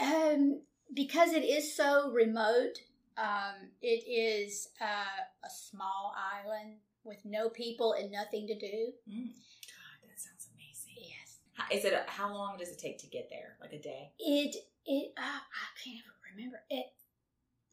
Um, 0.00 0.60
because 0.94 1.32
it 1.32 1.44
is 1.44 1.74
so 1.74 2.10
remote. 2.12 2.78
Um, 3.16 3.70
it 3.82 4.04
is 4.08 4.68
uh, 4.80 5.44
a 5.44 5.50
small 5.50 6.14
island 6.16 6.76
with 7.04 7.18
no 7.24 7.48
people 7.48 7.92
and 7.94 8.10
nothing 8.12 8.46
to 8.46 8.54
do. 8.58 8.92
Mm. 9.08 9.26
God, 9.26 9.98
that 10.08 10.18
sounds 10.20 10.48
amazing. 10.54 10.94
Yes. 11.10 11.38
How- 11.49 11.49
Is 11.70 11.84
it? 11.84 11.92
A, 11.92 12.10
how 12.10 12.32
long 12.32 12.58
does 12.58 12.68
it 12.70 12.78
take 12.78 12.98
to 12.98 13.06
get 13.06 13.28
there? 13.30 13.56
Like 13.60 13.72
a 13.72 13.80
day? 13.80 14.12
It 14.18 14.56
it 14.86 15.12
uh, 15.16 15.20
I 15.22 15.82
can't 15.82 15.96
even 15.96 16.36
remember 16.36 16.60
it. 16.70 16.86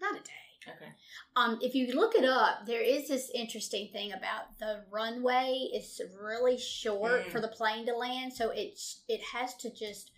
Not 0.02 0.16
a 0.16 0.24
day. 0.24 0.32
Okay. 0.76 0.92
Um, 1.38 1.60
if 1.62 1.74
you 1.76 1.96
look 1.96 2.14
it 2.16 2.26
up, 2.26 2.66
there 2.66 2.82
is 2.82 3.08
this 3.08 3.32
interesting 3.34 3.88
thing 3.94 4.12
about 4.12 4.60
the 4.60 4.84
runway. 4.92 5.70
It's 5.72 6.02
really 6.22 6.58
short 6.58 7.28
Mm. 7.28 7.32
for 7.32 7.40
the 7.40 7.48
plane 7.48 7.86
to 7.86 7.96
land, 7.96 8.34
so 8.34 8.50
it's 8.50 9.02
it 9.08 9.22
has 9.34 9.56
to 9.58 9.74
just 9.74 10.12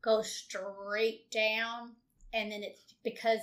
go 0.00 0.22
straight 0.22 1.30
down, 1.30 1.96
and 2.32 2.52
then 2.52 2.62
it's 2.62 2.94
because 3.02 3.40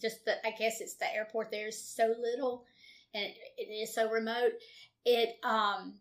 just 0.00 0.24
the 0.26 0.44
I 0.46 0.50
guess 0.50 0.80
it's 0.80 0.94
the 0.94 1.12
airport 1.14 1.50
there 1.50 1.68
is 1.68 1.82
so 1.82 2.14
little, 2.20 2.66
and 3.14 3.24
it, 3.24 3.36
it 3.56 3.72
is 3.72 3.94
so 3.94 4.10
remote. 4.10 4.52
It 5.06 5.36
um 5.42 5.94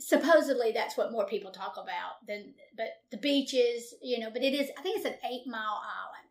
supposedly 0.00 0.72
that's 0.72 0.96
what 0.96 1.12
more 1.12 1.26
people 1.26 1.50
talk 1.52 1.74
about 1.76 2.26
than 2.26 2.54
but 2.76 2.88
the 3.10 3.18
beaches, 3.18 3.94
you 4.02 4.18
know. 4.18 4.30
But 4.32 4.42
it 4.42 4.54
is 4.54 4.68
I 4.78 4.82
think 4.82 4.96
it's 4.96 5.06
an 5.06 5.14
eight 5.30 5.46
mile 5.46 5.80
island 5.84 6.28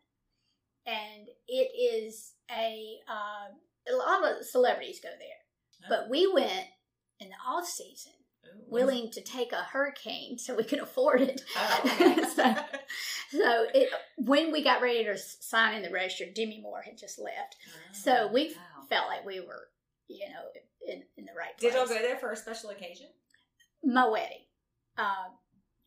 and 0.86 1.28
it 1.48 1.70
is 2.04 2.32
a 2.50 2.96
uh, 3.08 3.92
a 3.92 3.96
lot 3.96 4.24
of 4.38 4.44
celebrities 4.44 5.00
go 5.02 5.08
there. 5.18 5.88
But 5.88 6.10
we 6.10 6.30
went 6.32 6.66
in 7.20 7.28
the 7.28 7.34
off 7.50 7.66
season, 7.66 8.12
willing 8.68 9.10
to 9.12 9.22
take 9.22 9.52
a 9.52 9.62
hurricane 9.62 10.36
so 10.38 10.54
we 10.54 10.64
could 10.64 10.78
afford 10.80 11.22
it. 11.22 11.40
Oh, 11.56 11.80
okay. 11.86 12.22
so, 12.36 12.54
so 13.30 13.66
it, 13.74 13.88
when 14.18 14.52
we 14.52 14.62
got 14.62 14.82
ready 14.82 15.04
to 15.04 15.16
sign 15.16 15.74
in 15.76 15.82
the 15.82 15.90
register, 15.90 16.26
Demi 16.34 16.60
Moore 16.60 16.82
had 16.82 16.98
just 16.98 17.18
left, 17.18 17.56
so 17.92 18.28
we 18.32 18.48
Oh, 18.48 18.60
Wow. 18.80 18.86
felt 18.90 19.08
like 19.08 19.24
we 19.24 19.40
were, 19.40 19.68
you 20.08 20.28
know, 20.28 20.92
in, 20.92 21.02
in 21.16 21.24
the 21.24 21.32
right 21.36 21.56
Did 21.58 21.72
y'all 21.74 21.86
go 21.86 21.94
there 21.94 22.16
for 22.18 22.32
a 22.32 22.36
special 22.36 22.70
occasion? 22.70 23.06
My 23.84 24.06
wedding, 24.08 24.44
uh, 24.98 25.04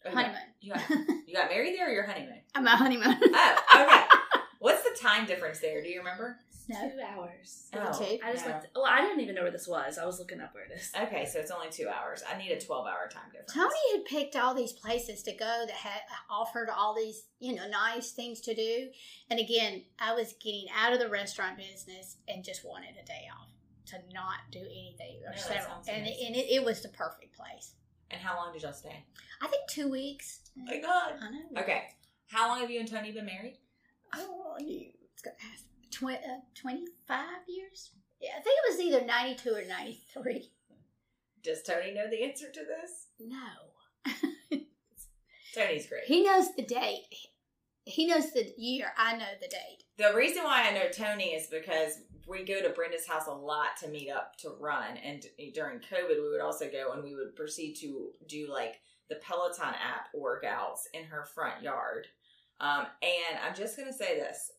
Oh, 0.05 0.09
you 0.09 0.15
got- 0.15 0.23
honeymoon. 0.25 0.41
You 0.59 0.73
got, 0.73 0.89
you 1.27 1.33
got 1.33 1.49
married 1.49 1.75
there 1.77 1.87
or 1.89 1.93
your 1.93 2.05
honeymoon? 2.05 2.41
My 2.61 2.71
honeymoon. 2.71 3.17
Oh, 3.21 3.57
okay. 3.75 4.03
What's 4.59 4.83
the 4.83 4.97
time 5.01 5.25
difference 5.25 5.59
there? 5.59 5.81
Do 5.81 5.89
you 5.89 5.99
remember? 5.99 6.37
no. 6.69 6.89
Two 6.89 6.99
hours. 7.05 7.67
Oh, 7.73 7.91
Two? 7.99 8.17
I 8.25 8.31
just 8.31 8.45
no. 8.45 8.51
went. 8.53 8.65
well, 8.75 8.85
I 8.87 9.01
didn't 9.01 9.19
even 9.19 9.35
know 9.35 9.41
where 9.43 9.51
this 9.51 9.67
was. 9.67 9.97
I 9.97 10.05
was 10.05 10.19
looking 10.19 10.39
up 10.39 10.53
where 10.55 10.63
it 10.63 10.71
is. 10.73 10.89
Okay, 10.97 11.25
so 11.25 11.39
it's 11.39 11.51
only 11.51 11.69
two 11.69 11.87
hours. 11.89 12.23
I 12.29 12.37
need 12.37 12.51
a 12.51 12.59
12 12.59 12.85
hour 12.87 13.09
time 13.11 13.23
difference. 13.31 13.53
Tony 13.53 13.97
had 13.97 14.05
picked 14.05 14.35
all 14.37 14.53
these 14.55 14.71
places 14.71 15.21
to 15.23 15.33
go 15.33 15.63
that 15.67 15.75
had 15.75 15.99
offered 16.29 16.69
all 16.69 16.95
these, 16.95 17.25
you 17.39 17.53
know, 17.55 17.67
nice 17.69 18.11
things 18.11 18.39
to 18.41 18.55
do. 18.55 18.87
And 19.29 19.39
again, 19.41 19.83
I 19.99 20.13
was 20.13 20.33
getting 20.41 20.67
out 20.77 20.93
of 20.93 20.99
the 20.99 21.09
restaurant 21.09 21.57
business 21.57 22.15
and 22.29 22.43
just 22.45 22.65
wanted 22.65 22.91
a 23.01 23.05
day 23.05 23.27
off 23.37 23.49
to 23.87 23.97
not 24.13 24.37
do 24.51 24.59
anything 24.59 25.19
or 25.27 25.33
Yeah, 25.33 25.37
several. 25.41 25.75
And, 25.89 26.07
it, 26.07 26.15
and 26.25 26.35
it, 26.35 26.47
it 26.49 26.63
was 26.63 26.81
the 26.81 26.89
perfect 26.89 27.35
place. 27.35 27.73
And 28.13 28.21
how 28.21 28.35
long 28.37 28.53
did 28.53 28.61
y'all 28.61 28.73
stay? 28.73 29.03
I 29.41 29.47
think 29.47 29.63
two 29.67 29.89
weeks. 29.89 30.41
Oh 30.57 30.63
my 30.65 30.79
God. 30.79 31.13
I 31.19 31.31
know. 31.31 31.61
Okay. 31.61 31.85
How 32.27 32.47
long 32.47 32.61
have 32.61 32.69
you 32.69 32.79
and 32.79 32.89
Tony 32.89 33.11
been 33.11 33.25
married? 33.25 33.57
Oh, 34.15 34.55
knew. 34.61 34.91
It's 35.11 35.23
gonna 35.23 35.35
have 35.39 35.59
tw- 35.89 36.23
uh, 36.23 36.41
25 36.53 37.25
years? 37.47 37.89
Yeah, 38.21 38.31
I 38.37 38.41
think 38.41 38.55
it 38.63 38.71
was 38.71 38.79
either 38.79 39.05
92 39.05 39.49
or 39.49 39.65
93. 39.67 40.51
Does 41.43 41.63
Tony 41.63 41.93
know 41.93 42.09
the 42.09 42.23
answer 42.23 42.51
to 42.51 42.59
this? 42.59 43.07
No. 43.19 44.59
Tony's 45.55 45.87
great. 45.87 46.03
He 46.05 46.23
knows 46.23 46.55
the 46.55 46.63
date. 46.63 47.01
He 47.85 48.05
knows 48.05 48.31
the 48.31 48.53
year. 48.57 48.93
I 48.97 49.17
know 49.17 49.25
the 49.41 49.47
date. 49.47 49.83
The 49.97 50.15
reason 50.15 50.43
why 50.43 50.69
I 50.69 50.73
know 50.73 50.89
Tony 50.89 51.33
is 51.33 51.47
because 51.47 51.97
we 52.27 52.43
go 52.43 52.61
to 52.61 52.69
Brenda's 52.69 53.07
house 53.07 53.27
a 53.27 53.33
lot 53.33 53.77
to 53.81 53.87
meet 53.89 54.09
up 54.09 54.37
to 54.39 54.51
run, 54.59 54.97
and 54.97 55.25
during 55.53 55.79
COVID, 55.79 56.21
we 56.21 56.29
would 56.29 56.41
also 56.41 56.69
go 56.69 56.93
and 56.93 57.03
we 57.03 57.15
would 57.15 57.35
proceed 57.35 57.75
to 57.81 58.11
do 58.27 58.47
like 58.51 58.79
the 59.09 59.15
Peloton 59.15 59.73
app 59.73 60.07
workouts 60.15 60.81
in 60.93 61.03
her 61.05 61.25
front 61.25 61.61
yard. 61.61 62.07
Um, 62.59 62.85
and 63.01 63.39
I'm 63.45 63.55
just 63.55 63.77
gonna 63.77 63.93
say 63.93 64.17
this: 64.17 64.51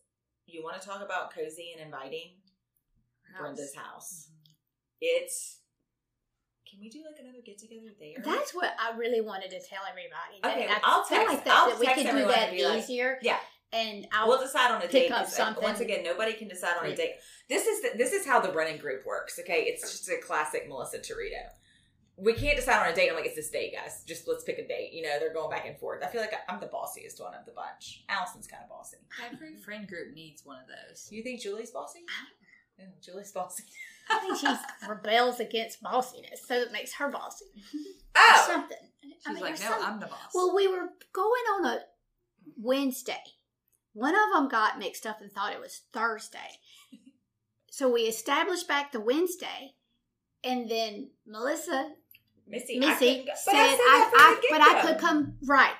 you 0.45 0.63
want 0.63 0.79
to 0.81 0.87
talk 0.87 1.01
about 1.03 1.33
cozy 1.33 1.73
and 1.75 1.85
inviting? 1.85 2.31
Brenda's 3.37 3.75
house. 3.75 4.29
It's. 5.01 5.59
Can 6.69 6.79
we 6.79 6.89
do 6.89 6.99
like 7.05 7.19
another 7.21 7.39
get 7.45 7.57
together 7.57 7.93
there? 7.99 8.23
That's 8.23 8.53
what 8.53 8.71
I 8.79 8.97
really 8.97 9.21
wanted 9.21 9.49
to 9.51 9.59
tell 9.59 9.81
everybody. 9.89 10.39
Okay, 10.43 10.71
I 10.71 10.79
I'll 10.83 11.05
text- 11.05 11.27
like 11.33 11.43
that, 11.45 11.53
I'll 11.53 11.69
that 11.69 11.79
we 11.79 11.85
text 11.85 12.05
could 12.05 12.11
do 12.11 12.25
that 12.27 12.51
be 12.51 12.65
like, 12.65 12.79
easier. 12.83 13.19
yeah. 13.21 13.37
And 13.73 14.07
I'll 14.13 14.27
we'll 14.27 14.39
decide 14.41 14.71
on 14.71 14.77
a 14.77 14.81
pick 14.81 14.91
date. 14.91 15.11
up 15.11 15.25
'cause, 15.25 15.35
something. 15.35 15.63
Once 15.63 15.79
again, 15.79 16.03
nobody 16.03 16.33
can 16.33 16.47
decide 16.47 16.77
on 16.77 16.85
a 16.85 16.95
date. 16.95 17.15
This 17.49 17.65
is 17.67 17.81
the, 17.81 17.97
this 17.97 18.13
is 18.13 18.25
how 18.25 18.39
the 18.39 18.49
Brennan 18.49 18.77
group 18.79 19.05
works. 19.05 19.37
Okay, 19.39 19.63
it's 19.63 19.81
just 19.91 20.07
a 20.09 20.17
classic 20.25 20.67
Melissa 20.69 20.99
Torito. 20.99 21.43
We 22.17 22.31
can't 22.33 22.55
decide 22.55 22.85
on 22.85 22.93
a 22.93 22.95
date. 22.95 23.09
I'm 23.09 23.15
like, 23.15 23.25
it's 23.25 23.35
this 23.35 23.49
date, 23.49 23.73
guys. 23.75 24.03
Just 24.07 24.25
let's 24.27 24.45
pick 24.45 24.57
a 24.57 24.65
date. 24.65 24.93
You 24.93 25.01
know, 25.03 25.19
they're 25.19 25.33
going 25.33 25.49
back 25.49 25.65
and 25.67 25.77
forth. 25.77 26.01
I 26.01 26.07
feel 26.07 26.21
like 26.21 26.31
I'm 26.47 26.61
the 26.61 26.67
bossiest 26.67 27.19
one 27.19 27.33
of 27.33 27.45
the 27.45 27.51
bunch. 27.51 28.05
Allison's 28.07 28.47
kind 28.47 28.63
of 28.63 28.69
bossy. 28.69 28.97
Every 29.33 29.57
friend 29.57 29.85
group 29.85 30.13
needs 30.15 30.45
one 30.45 30.57
of 30.61 30.67
those. 30.67 31.07
You 31.11 31.21
think 31.23 31.41
Julie's 31.41 31.71
bossy? 31.71 31.99
Yeah, 32.79 32.85
Julie's 33.01 33.33
bossy. 33.33 33.63
I 34.09 34.19
think 34.19 34.37
she 34.37 34.47
rebels 34.87 35.39
against 35.41 35.81
bossiness, 35.83 36.39
so 36.47 36.53
it 36.55 36.71
makes 36.71 36.93
her 36.93 37.09
bossy. 37.09 37.45
Or 37.55 37.81
Oh, 38.17 38.43
something. 38.47 38.77
She's 39.01 39.13
I 39.25 39.33
mean, 39.33 39.41
like, 39.43 39.59
no, 39.59 39.65
something. 39.67 39.85
I'm 39.85 39.99
the 39.99 40.05
boss. 40.05 40.31
Well, 40.33 40.55
we 40.55 40.67
were 40.69 40.87
going 41.11 41.43
on 41.57 41.65
a 41.65 41.79
Wednesday. 42.57 43.23
One 43.95 44.13
of 44.13 44.33
them 44.33 44.49
got 44.49 44.77
mixed 44.77 45.05
up 45.07 45.21
and 45.21 45.31
thought 45.31 45.53
it 45.53 45.61
was 45.61 45.81
Thursday. 45.91 46.59
So 47.71 47.91
we 47.91 48.03
established 48.03 48.69
back 48.69 48.93
the 48.93 49.01
Wednesday, 49.01 49.73
and 50.45 50.69
then 50.71 51.09
Melissa 51.27 51.91
Missy. 52.47 52.79
Missy 52.79 53.05
couldn't 53.05 53.25
go- 53.25 53.33
said, 53.35 53.51
but 53.51 53.57
I, 53.57 53.67
said 53.67 53.79
I, 53.81 54.09
that 54.13 54.41
I, 54.41 54.47
but 54.49 54.61
I 54.61 54.81
could 54.81 54.97
come 55.01 55.33
right. 55.45 55.73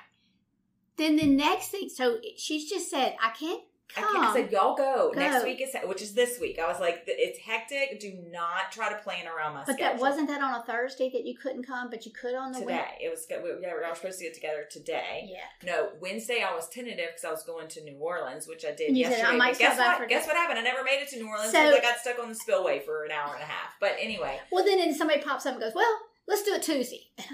Then 0.98 1.16
the 1.16 1.26
next 1.26 1.68
thing, 1.68 1.88
so 1.88 2.18
she's 2.36 2.68
just 2.68 2.90
said, 2.90 3.16
I 3.22 3.30
can't 3.30 3.62
I, 3.62 3.64
come. 3.94 4.04
can't, 4.12 4.24
I 4.26 4.34
said, 4.34 4.52
y'all 4.52 4.76
go. 4.76 5.10
Go. 5.14 5.20
Next 5.20 5.44
week 5.44 5.60
is 5.60 5.74
which 5.84 6.02
is 6.02 6.12
this 6.14 6.38
week. 6.40 6.58
I 6.58 6.66
was 6.68 6.80
like, 6.80 7.04
it's 7.06 7.38
hectic. 7.38 8.00
Do 8.00 8.12
not 8.30 8.72
try 8.72 8.90
to 8.90 8.96
plan 8.98 9.26
around 9.26 9.54
my 9.54 9.64
but 9.64 9.74
schedule. 9.74 9.94
that 9.94 10.00
wasn't 10.00 10.28
that 10.28 10.42
on 10.42 10.60
a 10.60 10.64
Thursday 10.64 11.10
that 11.10 11.24
you 11.24 11.36
couldn't 11.36 11.64
come, 11.64 11.90
but 11.90 12.04
you 12.06 12.12
could 12.12 12.34
on 12.34 12.52
the 12.52 12.60
today. 12.60 12.74
Wed- 12.74 12.84
It 13.00 13.10
was 13.10 13.26
good. 13.26 13.42
We, 13.42 13.50
yeah, 13.62 13.72
we 13.74 13.86
were 13.88 13.94
supposed 13.94 14.18
to 14.18 14.24
get 14.24 14.34
together 14.34 14.64
today. 14.70 15.28
Yeah. 15.30 15.38
No, 15.72 15.88
Wednesday 16.00 16.44
I 16.48 16.54
was 16.54 16.68
tentative 16.68 17.06
because 17.14 17.24
I 17.24 17.30
was 17.30 17.42
going 17.44 17.68
to 17.68 17.82
New 17.84 17.96
Orleans, 17.98 18.46
which 18.48 18.64
I 18.64 18.72
did 18.72 18.96
you 18.96 19.04
said, 19.04 19.10
yesterday. 19.12 19.32
I 19.32 19.36
might 19.36 19.58
guess 19.58 19.78
what? 19.78 20.08
Guess 20.08 20.26
what 20.26 20.36
happened? 20.36 20.58
I 20.58 20.62
never 20.62 20.82
made 20.84 21.00
it 21.02 21.08
to 21.10 21.16
New 21.16 21.28
Orleans 21.28 21.52
So- 21.52 21.62
because 21.62 21.78
I 21.78 21.82
got 21.82 21.98
stuck 21.98 22.18
on 22.18 22.28
the 22.28 22.34
spillway 22.34 22.80
for 22.80 23.04
an 23.04 23.10
hour 23.12 23.34
and 23.34 23.42
a 23.42 23.46
half. 23.46 23.74
But 23.80 23.96
anyway, 24.00 24.38
Well, 24.50 24.64
then, 24.64 24.78
then 24.78 24.94
somebody 24.94 25.20
pops 25.20 25.46
up 25.46 25.52
and 25.54 25.62
goes, 25.62 25.74
"Well, 25.74 25.98
let's 26.26 26.42
do 26.42 26.52
it 26.54 26.62
Tuesday." 26.62 27.08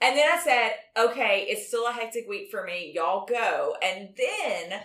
And 0.00 0.18
then 0.18 0.28
I 0.30 0.38
said, 0.38 0.72
okay, 0.98 1.46
it's 1.48 1.68
still 1.68 1.86
a 1.86 1.92
hectic 1.92 2.28
week 2.28 2.50
for 2.50 2.62
me. 2.64 2.92
Y'all 2.94 3.24
go, 3.24 3.74
and 3.82 4.10
then. 4.18 4.80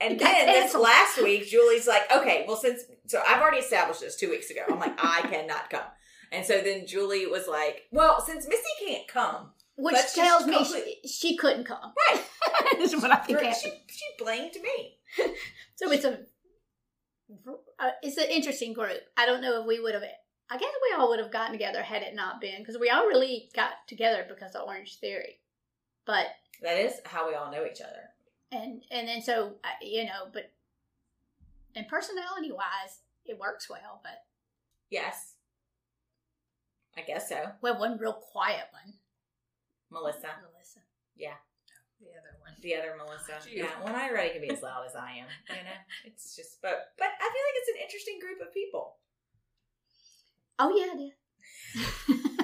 And 0.00 0.18
then 0.20 0.46
this 0.46 0.74
last 0.74 1.22
week, 1.22 1.46
Julie's 1.46 1.86
like, 1.86 2.02
okay, 2.14 2.44
well, 2.46 2.56
since 2.56 2.82
so 3.06 3.22
I've 3.26 3.40
already 3.40 3.58
established 3.58 4.00
this 4.00 4.16
two 4.16 4.28
weeks 4.28 4.50
ago. 4.50 4.60
I'm 4.68 4.78
like, 4.78 4.98
I 4.98 5.22
cannot 5.30 5.70
come. 5.70 5.86
And 6.32 6.44
so 6.44 6.60
then 6.60 6.86
Julie 6.86 7.26
was 7.26 7.46
like, 7.48 7.84
well, 7.92 8.20
since 8.20 8.46
Missy 8.48 8.62
can't 8.86 9.08
come, 9.08 9.52
which 9.76 9.96
tells 10.14 10.46
me 10.46 10.64
she, 10.64 11.08
she 11.08 11.36
couldn't 11.36 11.64
come. 11.64 11.92
Right. 12.10 12.22
That's 12.78 12.94
what 12.96 13.12
I 13.12 13.16
think 13.16 13.38
she, 13.38 13.46
happened. 13.46 13.72
she 13.88 14.04
blamed 14.18 14.54
me. 14.62 14.98
So 15.76 15.92
it's 15.92 16.06
a 16.06 16.20
uh, 17.78 17.90
it's 18.02 18.16
an 18.16 18.30
interesting 18.30 18.72
group. 18.72 19.00
I 19.16 19.26
don't 19.26 19.42
know 19.42 19.60
if 19.60 19.66
we 19.66 19.78
would 19.78 19.92
have. 19.92 20.02
I 20.48 20.56
guess 20.56 20.70
we 20.90 20.96
all 20.96 21.10
would 21.10 21.18
have 21.18 21.30
gotten 21.30 21.52
together 21.52 21.82
had 21.82 22.02
it 22.02 22.14
not 22.14 22.40
been 22.40 22.60
because 22.60 22.78
we 22.78 22.88
all 22.88 23.06
really 23.06 23.50
got 23.54 23.72
together 23.86 24.24
because 24.26 24.54
of 24.54 24.62
Orange 24.66 24.98
Theory. 25.00 25.40
But 26.06 26.28
That 26.62 26.78
is 26.78 26.94
how 27.04 27.28
we 27.28 27.34
all 27.34 27.50
know 27.50 27.66
each 27.66 27.82
other. 27.82 28.08
And 28.52 28.82
and 28.90 29.08
then 29.08 29.22
so 29.22 29.54
you 29.82 30.04
know, 30.04 30.28
but 30.32 30.52
and 31.74 31.86
personality 31.88 32.52
wise, 32.52 33.00
it 33.24 33.38
works 33.38 33.68
well. 33.68 34.00
But 34.02 34.22
Yes. 34.90 35.34
I 36.96 37.02
guess 37.02 37.28
so. 37.28 37.50
well, 37.60 37.78
one 37.78 37.98
real 37.98 38.14
quiet 38.14 38.64
one, 38.72 38.94
Melissa. 39.90 40.28
Melissa. 40.50 40.80
Yeah. 41.14 41.34
the 42.00 42.06
other 42.06 42.38
one. 42.40 42.54
The 42.62 42.74
other 42.74 42.94
Melissa. 42.96 43.50
You. 43.50 43.64
Yeah. 43.64 43.70
Well, 43.84 43.94
I 43.94 44.08
already 44.08 44.30
can 44.30 44.40
be 44.40 44.50
as 44.50 44.62
loud 44.62 44.86
as 44.86 44.94
I 44.96 45.10
am. 45.18 45.26
You 45.50 45.64
know? 45.64 45.80
It's 46.06 46.34
just 46.34 46.62
but 46.62 46.92
but 46.96 47.08
I 47.08 47.28
feel 47.32 47.44
like 47.44 47.56
it's 47.56 47.68
an 47.76 47.82
interesting 47.84 48.18
group 48.20 48.40
of 48.40 48.54
people. 48.54 48.96
Oh 50.58 50.70
yeah, 50.74 50.94
yeah. 50.96 52.16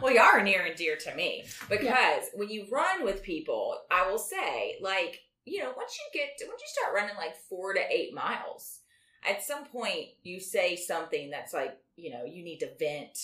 Well, 0.00 0.12
you 0.12 0.20
are 0.20 0.42
near 0.42 0.64
and 0.64 0.76
dear 0.76 0.96
to 0.96 1.14
me 1.14 1.44
because 1.68 2.24
when 2.34 2.48
you 2.48 2.66
run 2.70 3.04
with 3.04 3.22
people, 3.22 3.78
I 3.90 4.08
will 4.10 4.18
say, 4.18 4.76
like, 4.80 5.20
you 5.44 5.60
know, 5.62 5.72
once 5.76 5.98
you 5.98 6.20
get, 6.20 6.30
once 6.48 6.60
you 6.60 6.68
start 6.68 6.94
running 6.94 7.16
like 7.16 7.36
four 7.48 7.74
to 7.74 7.80
eight 7.90 8.14
miles, 8.14 8.80
at 9.28 9.42
some 9.42 9.64
point 9.64 10.06
you 10.22 10.40
say 10.40 10.76
something 10.76 11.30
that's 11.30 11.52
like, 11.52 11.76
you 11.96 12.10
know, 12.10 12.24
you 12.24 12.44
need 12.44 12.58
to 12.58 12.70
vent 12.78 13.18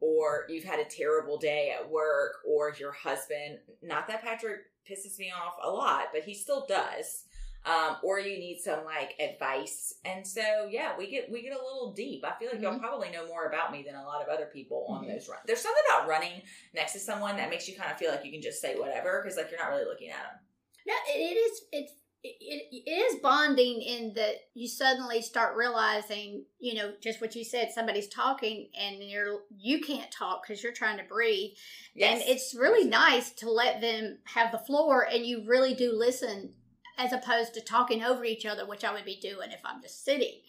or 0.00 0.44
you've 0.48 0.64
had 0.64 0.78
a 0.78 0.84
terrible 0.84 1.38
day 1.38 1.74
at 1.78 1.90
work 1.90 2.36
or 2.46 2.74
your 2.78 2.92
husband, 2.92 3.58
not 3.82 4.06
that 4.08 4.22
Patrick 4.22 4.60
pisses 4.88 5.18
me 5.18 5.32
off 5.32 5.54
a 5.62 5.70
lot, 5.70 6.06
but 6.12 6.22
he 6.22 6.34
still 6.34 6.66
does. 6.68 7.24
Um, 7.66 7.96
or 8.02 8.18
you 8.20 8.38
need 8.38 8.60
some 8.62 8.84
like 8.84 9.14
advice. 9.18 9.94
And 10.04 10.26
so, 10.26 10.68
yeah, 10.70 10.92
we 10.98 11.10
get 11.10 11.30
we 11.30 11.42
get 11.42 11.52
a 11.52 11.62
little 11.62 11.92
deep. 11.96 12.24
I 12.24 12.32
feel 12.38 12.50
like 12.52 12.60
y'all 12.60 12.78
probably 12.78 13.10
know 13.10 13.26
more 13.26 13.46
about 13.46 13.72
me 13.72 13.82
than 13.86 13.94
a 13.94 14.04
lot 14.04 14.20
of 14.22 14.28
other 14.28 14.46
people 14.52 14.86
on 14.88 15.04
Mhm. 15.04 15.14
those 15.14 15.28
runs. 15.28 15.42
There's 15.46 15.60
something 15.62 15.82
about 15.88 16.08
running 16.08 16.42
next 16.74 16.92
to 16.92 16.98
someone 16.98 17.36
that 17.36 17.50
makes 17.50 17.68
you 17.68 17.76
kind 17.76 17.90
of 17.90 17.98
feel 17.98 18.10
like 18.10 18.24
you 18.24 18.32
can 18.32 18.42
just 18.42 18.60
say 18.60 18.76
whatever 18.78 19.22
because 19.22 19.36
like 19.36 19.50
you're 19.50 19.60
not 19.60 19.70
really 19.70 19.84
looking 19.86 20.10
at 20.10 20.22
them. 20.22 20.40
No, 20.86 20.94
it, 21.08 21.18
it 21.18 21.36
is. 21.36 21.60
It's 21.72 21.92
it, 22.26 22.36
it, 22.40 22.82
it 22.86 22.90
is 22.90 23.20
bonding 23.20 23.82
in 23.82 24.14
that 24.14 24.36
you 24.54 24.66
suddenly 24.66 25.20
start 25.20 25.58
realizing, 25.58 26.46
you 26.58 26.72
know, 26.74 26.94
just 27.02 27.20
what 27.20 27.34
you 27.36 27.44
said. 27.44 27.70
Somebody's 27.70 28.08
talking, 28.08 28.70
and 28.78 29.02
you're 29.02 29.42
you 29.58 29.80
can't 29.80 30.10
talk 30.10 30.42
because 30.42 30.62
you're 30.62 30.72
trying 30.72 30.96
to 30.96 31.04
breathe. 31.04 31.50
Yes. 31.94 32.20
And 32.22 32.30
it's 32.30 32.54
really 32.54 32.88
nice 32.88 33.30
to 33.32 33.50
let 33.50 33.82
them 33.82 34.20
have 34.24 34.52
the 34.52 34.58
floor, 34.58 35.06
and 35.10 35.26
you 35.26 35.44
really 35.46 35.74
do 35.74 35.92
listen, 35.92 36.54
as 36.98 37.12
opposed 37.12 37.54
to 37.54 37.60
talking 37.60 38.02
over 38.02 38.24
each 38.24 38.46
other, 38.46 38.66
which 38.66 38.84
I 38.84 38.92
would 38.92 39.04
be 39.04 39.18
doing 39.20 39.50
if 39.50 39.60
I'm 39.64 39.82
just 39.82 40.04
sitting. 40.04 40.40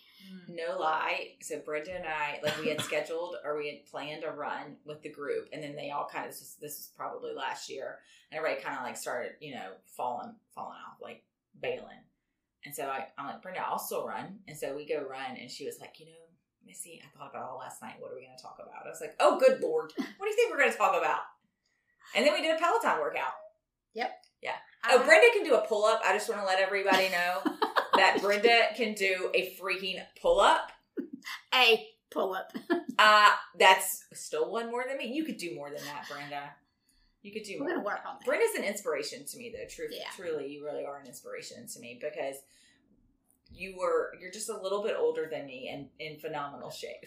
No 0.49 0.79
lie. 0.79 1.33
So 1.41 1.59
Brenda 1.59 1.93
and 1.93 2.05
I, 2.05 2.39
like, 2.43 2.59
we 2.59 2.69
had 2.69 2.81
scheduled 2.81 3.35
or 3.43 3.57
we 3.57 3.67
had 3.69 3.85
planned 3.85 4.23
a 4.23 4.31
run 4.31 4.77
with 4.85 5.01
the 5.03 5.09
group, 5.09 5.49
and 5.53 5.61
then 5.61 5.75
they 5.75 5.91
all 5.91 6.09
kind 6.11 6.25
of 6.25 6.31
this 6.31 6.41
was, 6.41 6.55
this 6.59 6.77
was 6.77 6.89
probably 6.97 7.33
last 7.33 7.69
year, 7.69 7.99
and 8.31 8.37
everybody 8.37 8.61
kind 8.61 8.77
of 8.77 8.83
like 8.83 8.97
started, 8.97 9.33
you 9.39 9.53
know, 9.53 9.71
falling 9.85 10.33
falling 10.53 10.77
off, 10.87 10.97
like 11.01 11.23
bailing. 11.61 12.01
And 12.65 12.73
so 12.73 12.85
I, 12.85 13.07
I'm 13.17 13.27
like, 13.27 13.43
Brenda, 13.43 13.61
I'll 13.63 13.77
still 13.77 14.07
run. 14.07 14.39
And 14.47 14.57
so 14.57 14.75
we 14.75 14.87
go 14.87 15.05
run, 15.07 15.37
and 15.39 15.51
she 15.51 15.65
was 15.65 15.79
like, 15.79 15.99
you 15.99 16.07
know, 16.07 16.11
Missy, 16.65 17.03
I 17.03 17.17
thought 17.17 17.29
about 17.29 17.47
all 17.47 17.59
last 17.59 17.83
night. 17.83 17.95
What 17.99 18.11
are 18.11 18.15
we 18.15 18.25
going 18.25 18.35
to 18.35 18.41
talk 18.41 18.57
about? 18.59 18.87
I 18.87 18.89
was 18.89 19.01
like, 19.01 19.15
oh, 19.19 19.37
good 19.39 19.61
lord, 19.61 19.91
what 19.95 20.25
do 20.25 20.29
you 20.29 20.35
think 20.35 20.51
we're 20.51 20.57
going 20.57 20.71
to 20.71 20.77
talk 20.77 20.97
about? 20.97 21.21
And 22.15 22.25
then 22.25 22.33
we 22.33 22.41
did 22.41 22.55
a 22.55 22.59
Peloton 22.59 22.99
workout. 22.99 23.33
Oh, 24.91 25.03
Brenda 25.05 25.27
can 25.33 25.43
do 25.43 25.55
a 25.55 25.65
pull 25.67 25.85
up. 25.85 26.01
I 26.05 26.13
just 26.13 26.29
want 26.29 26.41
to 26.41 26.47
let 26.47 26.59
everybody 26.59 27.09
know 27.11 27.41
that 27.95 28.19
Brenda 28.21 28.67
can 28.75 28.93
do 28.93 29.29
a 29.33 29.55
freaking 29.61 29.99
pull 30.21 30.39
up. 30.39 30.71
A 31.53 31.87
pull 32.11 32.33
up. 32.33 32.51
Uh, 32.97 33.31
that's 33.59 34.05
still 34.13 34.49
one 34.49 34.71
more 34.71 34.85
than 34.87 34.97
me. 34.97 35.07
You 35.13 35.25
could 35.25 35.35
do 35.35 35.53
more 35.53 35.67
than 35.69 35.83
that, 35.83 36.05
Brenda. 36.09 36.43
You 37.23 37.33
could 37.33 37.43
do 37.43 37.57
We're 37.59 37.65
more. 37.65 37.69
gonna 37.75 37.83
work 37.85 37.99
on 38.07 38.15
that. 38.19 38.25
Brenda's 38.25 38.55
an 38.57 38.63
inspiration 38.63 39.25
to 39.25 39.37
me, 39.37 39.53
though. 39.53 39.67
Truth, 39.67 39.91
Yeah. 39.93 40.05
truly, 40.15 40.47
you 40.47 40.63
really 40.63 40.85
are 40.85 40.97
an 40.97 41.07
inspiration 41.07 41.67
to 41.67 41.79
me 41.81 41.99
because 42.01 42.37
you 43.51 43.75
were 43.77 44.13
you're 44.21 44.31
just 44.31 44.47
a 44.47 44.57
little 44.57 44.81
bit 44.81 44.95
older 44.97 45.27
than 45.29 45.45
me 45.45 45.67
and 45.67 45.89
in 45.99 46.17
phenomenal 46.21 46.69
shape. 46.71 47.03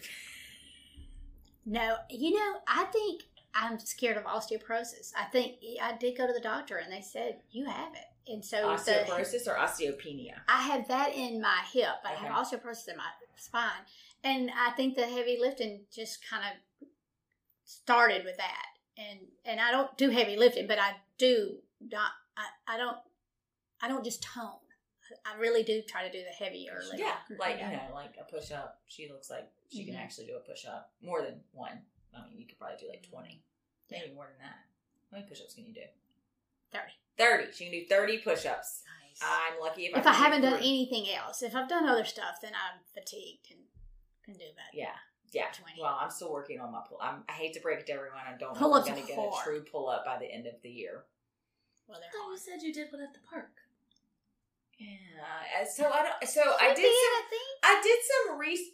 No, 1.65 1.95
you 2.11 2.35
know, 2.35 2.57
I 2.67 2.85
think 2.85 3.23
I'm 3.55 3.79
scared 3.79 4.17
of 4.17 4.23
osteoporosis. 4.25 5.11
I 5.17 5.25
think 5.25 5.55
I 5.81 5.97
did 5.97 6.17
go 6.17 6.27
to 6.27 6.33
the 6.33 6.39
doctor, 6.39 6.77
and 6.77 6.91
they 6.91 7.01
said 7.01 7.39
you 7.51 7.65
have 7.65 7.93
it, 7.93 8.31
and 8.31 8.43
so 8.45 8.61
the, 8.61 8.91
Osteoporosis 8.91 9.47
or 9.47 9.55
osteopenia? 9.55 10.35
I 10.47 10.61
have 10.63 10.87
that 10.87 11.15
in 11.15 11.41
my 11.41 11.59
hip. 11.73 11.87
I 12.05 12.13
Okay. 12.13 12.25
have 12.27 12.45
osteoporosis 12.45 12.87
in 12.89 12.97
my 12.97 13.09
spine, 13.37 13.71
and 14.23 14.51
I 14.55 14.71
think 14.71 14.95
the 14.95 15.07
heavy 15.07 15.37
lifting 15.39 15.81
just 15.93 16.19
kind 16.29 16.43
of 16.45 16.87
started 17.65 18.23
with 18.25 18.37
that. 18.37 18.65
And 18.97 19.19
and 19.45 19.59
I 19.61 19.71
don't 19.71 19.95
do 19.97 20.09
heavy 20.09 20.35
lifting, 20.35 20.67
but 20.67 20.77
I 20.79 20.91
do 21.17 21.57
not. 21.79 22.11
I, 22.37 22.75
I 22.75 22.77
don't. 22.77 22.97
I 23.81 23.87
don't 23.87 24.03
just 24.03 24.21
tone. 24.21 24.59
I 25.25 25.39
really 25.39 25.63
do 25.63 25.81
try 25.87 26.05
to 26.07 26.11
do 26.11 26.19
the 26.23 26.45
heavier. 26.45 26.79
lifting. 26.83 26.99
Yeah, 26.99 27.15
like 27.39 27.55
you 27.59 27.65
know, 27.67 27.79
like 27.93 28.13
a 28.19 28.29
push 28.31 28.51
up. 28.51 28.79
She 28.87 29.09
looks 29.09 29.29
like 29.29 29.49
she 29.71 29.85
can 29.85 29.95
Mhm. 29.95 29.99
actually 30.03 30.27
do 30.27 30.35
a 30.35 30.39
push 30.39 30.65
up 30.65 30.91
more 31.01 31.21
than 31.21 31.41
one. 31.53 31.81
I 32.15 32.27
mean, 32.27 32.39
you 32.39 32.47
could 32.47 32.57
probably 32.57 32.77
do 32.79 32.89
like 32.89 33.07
twenty, 33.09 33.43
maybe 33.91 34.13
more 34.13 34.25
than 34.25 34.39
that. 34.45 34.65
How 35.11 35.17
many 35.17 35.29
push 35.29 35.41
ups 35.41 35.53
can 35.53 35.65
you 35.65 35.73
do? 35.73 35.87
thirty. 36.71 36.93
Thirty. 37.17 37.51
She 37.53 37.65
can 37.65 37.73
do 37.73 37.85
thirty 37.85 38.17
push 38.19 38.45
ups. 38.45 38.83
Nice. 38.85 39.19
I'm 39.21 39.59
lucky 39.59 39.85
if, 39.85 39.97
If 39.97 40.03
can 40.03 40.13
I 40.13 40.15
haven't 40.15 40.41
done 40.41 40.59
anything 40.59 41.05
else, 41.13 41.41
if 41.43 41.55
I've 41.55 41.67
done 41.69 41.87
other 41.87 42.05
stuff, 42.05 42.39
then 42.41 42.53
I'm 42.53 42.79
fatigued 42.93 43.51
and 43.51 43.59
can 44.23 44.33
do 44.33 44.49
that. 44.55 44.71
Yeah. 44.73 44.95
Yeah. 45.31 45.49
20. 45.53 45.81
Well, 45.81 45.97
I'm 45.99 46.09
still 46.09 46.31
working 46.31 46.59
on 46.59 46.71
my 46.71 46.81
pull. 46.87 46.97
I'm, 47.01 47.23
I 47.29 47.33
hate 47.33 47.53
to 47.53 47.59
break 47.61 47.79
it 47.79 47.87
to 47.87 47.93
everyone. 47.93 48.21
I 48.25 48.37
don't 48.37 48.57
Pull-ups 48.57 48.87
if 48.87 48.93
I'm 48.93 48.97
going 48.97 49.07
to 49.07 49.13
get 49.13 49.19
a 49.19 49.43
true 49.43 49.61
pull 49.61 49.89
up 49.89 50.05
by 50.05 50.17
the 50.17 50.25
end 50.25 50.47
of 50.47 50.53
the 50.63 50.69
year. 50.69 51.05
Well, 51.87 51.97
I 51.97 52.09
thought 52.09 52.31
you 52.31 52.37
said 52.37 52.61
you 52.61 52.73
did 52.73 52.91
one 52.91 53.01
at 53.01 53.13
the 53.13 53.19
park. 53.29 53.49
Yeah. 54.77 55.65
So 55.75 55.89
I 55.91 56.03
don't. 56.03 56.29
So 56.29 56.41
I 56.41 56.69
did. 56.69 56.77
did, 56.77 56.93
Some, 56.93 57.13
I 57.13 57.23
think. 57.29 57.47
I 57.63 57.81
did 57.83 57.99
some 58.07 58.39
research. 58.39 58.73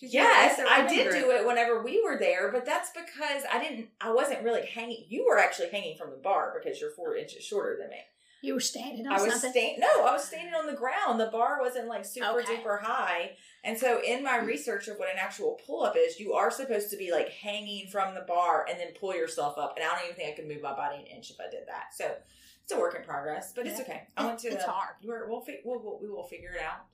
'Cause 0.00 0.12
you're 0.12 0.24
Yes, 0.24 0.58
I 0.58 0.86
did 0.88 1.10
group. 1.10 1.24
do 1.24 1.30
it 1.30 1.46
whenever 1.46 1.82
we 1.82 2.02
were 2.02 2.18
there, 2.18 2.50
but 2.50 2.64
that's 2.64 2.90
because 2.90 3.44
I 3.50 3.62
didn't. 3.62 3.90
I 4.00 4.10
wasn't 4.12 4.42
really 4.42 4.66
hanging. 4.66 5.04
You 5.08 5.24
were 5.26 5.38
actually 5.38 5.68
hanging 5.70 5.96
from 5.96 6.10
the 6.10 6.16
bar 6.16 6.52
because 6.60 6.80
you're 6.80 6.90
four 6.90 7.16
inches 7.16 7.44
shorter 7.44 7.76
than 7.80 7.90
me. 7.90 7.98
You 8.44 8.54
were 8.54 8.60
standing 8.60 9.06
on 9.06 9.12
I 9.12 9.22
was 9.22 9.38
standing. 9.38 9.78
No, 9.78 10.04
I 10.04 10.12
was 10.12 10.24
standing 10.24 10.52
on 10.54 10.66
the 10.66 10.72
ground. 10.72 11.20
The 11.20 11.26
bar 11.26 11.60
wasn't 11.60 11.86
like 11.86 12.04
super 12.04 12.40
Okay. 12.40 12.56
duper 12.56 12.80
high, 12.82 13.36
and 13.62 13.78
so 13.78 14.02
in 14.02 14.24
my 14.24 14.38
research 14.38 14.88
of 14.88 14.98
what 14.98 15.08
an 15.08 15.18
actual 15.20 15.60
pull 15.64 15.84
up 15.84 15.94
is, 15.96 16.18
you 16.18 16.32
are 16.32 16.50
supposed 16.50 16.90
to 16.90 16.96
be 16.96 17.12
like 17.12 17.28
hanging 17.28 17.86
from 17.86 18.16
the 18.16 18.22
bar 18.22 18.66
and 18.68 18.80
then 18.80 18.88
pull 18.98 19.14
yourself 19.14 19.56
up. 19.58 19.76
And 19.76 19.86
I 19.86 19.90
don't 19.94 20.02
even 20.06 20.16
think 20.16 20.32
I 20.32 20.34
could 20.34 20.48
move 20.48 20.60
my 20.62 20.74
body 20.74 20.96
an 20.98 21.06
inch 21.06 21.30
if 21.30 21.36
I 21.38 21.48
did 21.48 21.68
that. 21.68 21.94
So 21.94 22.16
it's 22.64 22.72
a 22.72 22.76
work 22.80 22.96
in 22.96 23.04
progress, 23.04 23.52
but 23.54 23.68
it's 23.68 23.78
okay. 23.80 24.08
I 24.16 24.26
went 24.26 24.40
to 24.40 24.48
It's 24.48 24.64
the, 24.64 24.70
hard. 24.72 24.96
We're, 25.04 25.28
we'll, 25.28 25.42
fi- 25.42 25.60
we'll, 25.64 25.78
we'll 25.80 26.00
we 26.02 26.08
will 26.08 26.24
figure 26.24 26.50
it 26.54 26.62
out. 26.62 26.86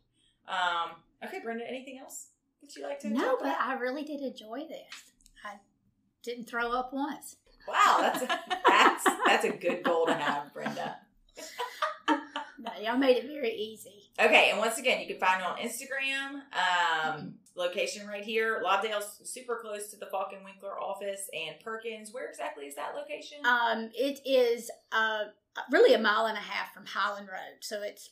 Um. 0.46 0.96
Okay, 1.24 1.40
Brenda. 1.40 1.66
Anything 1.66 1.98
else 1.98 2.26
that 2.62 2.76
you 2.76 2.82
like 2.82 3.00
to? 3.00 3.10
No, 3.10 3.36
but 3.38 3.46
about? 3.46 3.60
I 3.60 3.74
really 3.74 4.04
did 4.04 4.20
enjoy 4.20 4.66
this. 4.68 5.12
I 5.44 5.54
didn't 6.22 6.48
throw 6.48 6.72
up 6.72 6.92
once. 6.92 7.36
Wow, 7.66 7.98
that's 8.00 8.22
a, 8.22 8.40
that's 8.66 9.04
that's 9.26 9.44
a 9.44 9.50
good 9.50 9.82
goal 9.82 10.06
to 10.06 10.14
have, 10.14 10.52
Brenda. 10.52 10.96
No, 12.60 12.72
y'all 12.82 12.98
made 12.98 13.16
it 13.16 13.26
very 13.26 13.52
easy. 13.52 14.10
Okay, 14.20 14.50
and 14.50 14.58
once 14.58 14.78
again, 14.78 15.00
you 15.00 15.06
can 15.06 15.18
find 15.18 15.40
me 15.40 15.46
on 15.46 15.58
Instagram. 15.58 16.42
Um, 16.52 17.34
location 17.54 18.06
right 18.08 18.24
here, 18.24 18.60
Lobdell's 18.64 19.20
super 19.24 19.60
close 19.62 19.88
to 19.90 19.96
the 19.96 20.06
Falcon 20.06 20.38
Winkler 20.44 20.80
office, 20.80 21.30
and 21.32 21.60
Perkins. 21.60 22.12
Where 22.12 22.28
exactly 22.28 22.64
is 22.64 22.74
that 22.74 22.96
location? 22.96 23.38
Um, 23.44 23.90
it 23.94 24.20
is 24.26 24.72
uh, 24.90 25.26
really 25.70 25.94
a 25.94 26.00
mile 26.00 26.26
and 26.26 26.36
a 26.36 26.40
half 26.40 26.74
from 26.74 26.84
Highland 26.84 27.28
Road, 27.28 27.58
so 27.60 27.80
it's 27.80 28.10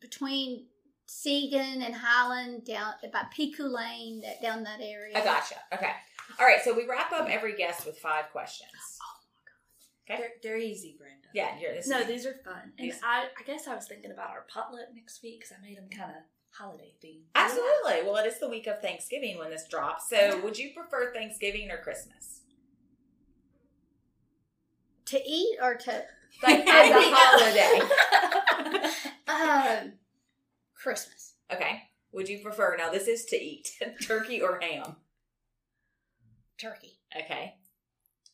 between 0.00 0.66
Siegen 1.08 1.84
and 1.84 1.94
Highland, 1.94 2.64
down 2.64 2.94
by 3.12 3.24
Pecue 3.36 3.70
Lane, 3.70 4.20
that 4.22 4.40
down 4.42 4.62
that 4.64 4.80
area. 4.80 5.16
I 5.16 5.24
gotcha. 5.24 5.56
Okay, 5.72 5.92
all 6.40 6.46
right. 6.46 6.60
So 6.64 6.74
we 6.74 6.86
wrap 6.88 7.12
up 7.12 7.28
every 7.28 7.56
guest 7.56 7.86
with 7.86 7.98
five 7.98 8.30
questions. 8.32 8.70
Oh 9.02 9.16
my 9.34 10.14
god. 10.16 10.20
Okay. 10.22 10.32
They're, 10.42 10.52
they're 10.54 10.60
easy, 10.62 10.96
Brenda. 10.98 11.28
Yeah, 11.34 11.58
you're, 11.60 11.74
this 11.74 11.88
No, 11.88 11.98
is, 12.00 12.06
these 12.06 12.26
are 12.26 12.36
fun. 12.44 12.72
And 12.78 12.88
These- 12.90 13.00
I, 13.02 13.24
I 13.38 13.42
guess 13.46 13.66
I 13.68 13.74
was 13.74 13.86
thinking 13.86 14.10
about 14.12 14.30
our 14.30 14.46
potluck 14.52 14.86
next 14.94 15.22
week 15.22 15.40
because 15.40 15.52
I 15.58 15.60
made 15.66 15.76
them 15.76 15.88
kind 15.90 16.10
of 16.10 16.22
holiday 16.52 16.94
themed. 17.04 17.24
absolutely. 17.34 18.02
Well, 18.08 18.16
it 18.16 18.26
is 18.26 18.38
the 18.40 18.48
week 18.48 18.66
of 18.66 18.80
Thanksgiving 18.80 19.38
when 19.38 19.50
this 19.50 19.66
drops. 19.68 20.08
So, 20.08 20.40
would 20.42 20.56
you 20.56 20.70
prefer 20.74 21.12
Thanksgiving 21.12 21.70
or 21.70 21.78
Christmas? 21.78 22.40
To 25.06 25.20
eat 25.26 25.58
or 25.60 25.74
to 25.74 26.04
Like 26.42 26.66
as 26.66 26.90
a 26.90 27.14
holiday. 27.14 28.90
um, 29.84 29.92
Christmas. 30.84 31.32
Okay. 31.52 31.82
Would 32.12 32.28
you 32.28 32.38
prefer? 32.40 32.76
Now, 32.76 32.90
this 32.90 33.08
is 33.08 33.24
to 33.26 33.36
eat 33.36 33.70
turkey 34.06 34.40
or 34.40 34.60
ham. 34.60 34.96
Turkey. 36.60 37.00
Okay. 37.18 37.54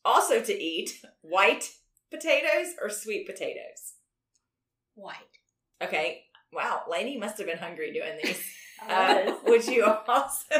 Also 0.03 0.41
to 0.41 0.53
eat 0.53 1.01
white 1.21 1.69
potatoes 2.11 2.73
or 2.81 2.89
sweet 2.89 3.25
potatoes. 3.25 3.93
White. 4.95 5.15
Okay. 5.81 6.25
Wow, 6.53 6.81
Lainey 6.91 7.17
must 7.17 7.37
have 7.37 7.47
been 7.47 7.57
hungry 7.57 7.91
doing 7.93 8.19
these. 8.23 8.41
Uh, 8.89 9.35
would 9.45 9.63
you 9.67 9.85
also 9.85 10.55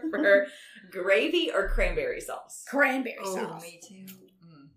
prefer 0.00 0.46
gravy 0.92 1.50
or 1.52 1.68
cranberry 1.70 2.20
sauce? 2.20 2.64
Cranberry 2.68 3.16
Oh, 3.24 3.34
sauce. 3.34 3.60
me 3.60 3.80
too. 3.82 4.06
Mm. 4.46 4.68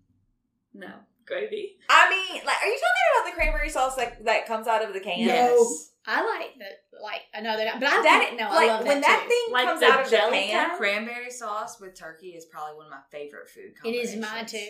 no 0.74 0.88
gravy. 1.24 1.76
I 1.88 2.10
mean, 2.10 2.42
like, 2.44 2.56
are 2.60 2.66
you 2.66 2.74
talking 2.80 3.22
about 3.22 3.30
the 3.30 3.36
cranberry 3.36 3.70
sauce 3.70 3.94
that 3.94 4.24
that 4.24 4.46
comes 4.48 4.66
out 4.66 4.84
of 4.84 4.92
the 4.92 4.98
can? 4.98 5.24
No. 5.24 5.64
I 6.06 6.24
like 6.24 6.58
the 6.58 6.98
like 7.02 7.22
another, 7.32 7.64
but 7.74 7.84
I 7.88 8.02
That 8.02 8.26
think 8.28 8.38
no, 8.40 8.48
like 8.50 8.70
I 8.70 8.74
love 8.74 8.84
that 8.84 8.88
when 8.88 9.00
that, 9.00 9.06
that 9.08 9.22
too. 9.24 9.28
thing 9.28 9.52
Like 9.52 9.64
comes 9.66 9.80
the 9.80 9.86
out 9.86 10.00
of 10.00 10.04
the 10.06 10.10
jelly 10.16 10.38
can. 10.48 10.68
kind? 10.68 10.78
Cranberry 10.78 11.30
sauce 11.30 11.80
with 11.80 11.94
turkey 11.94 12.30
is 12.30 12.44
probably 12.44 12.76
one 12.76 12.86
of 12.86 12.90
my 12.90 12.98
favorite 13.10 13.48
food 13.48 13.74
combinations. 13.80 14.14
It 14.14 14.18
is 14.18 14.20
mine 14.20 14.46
too. 14.46 14.68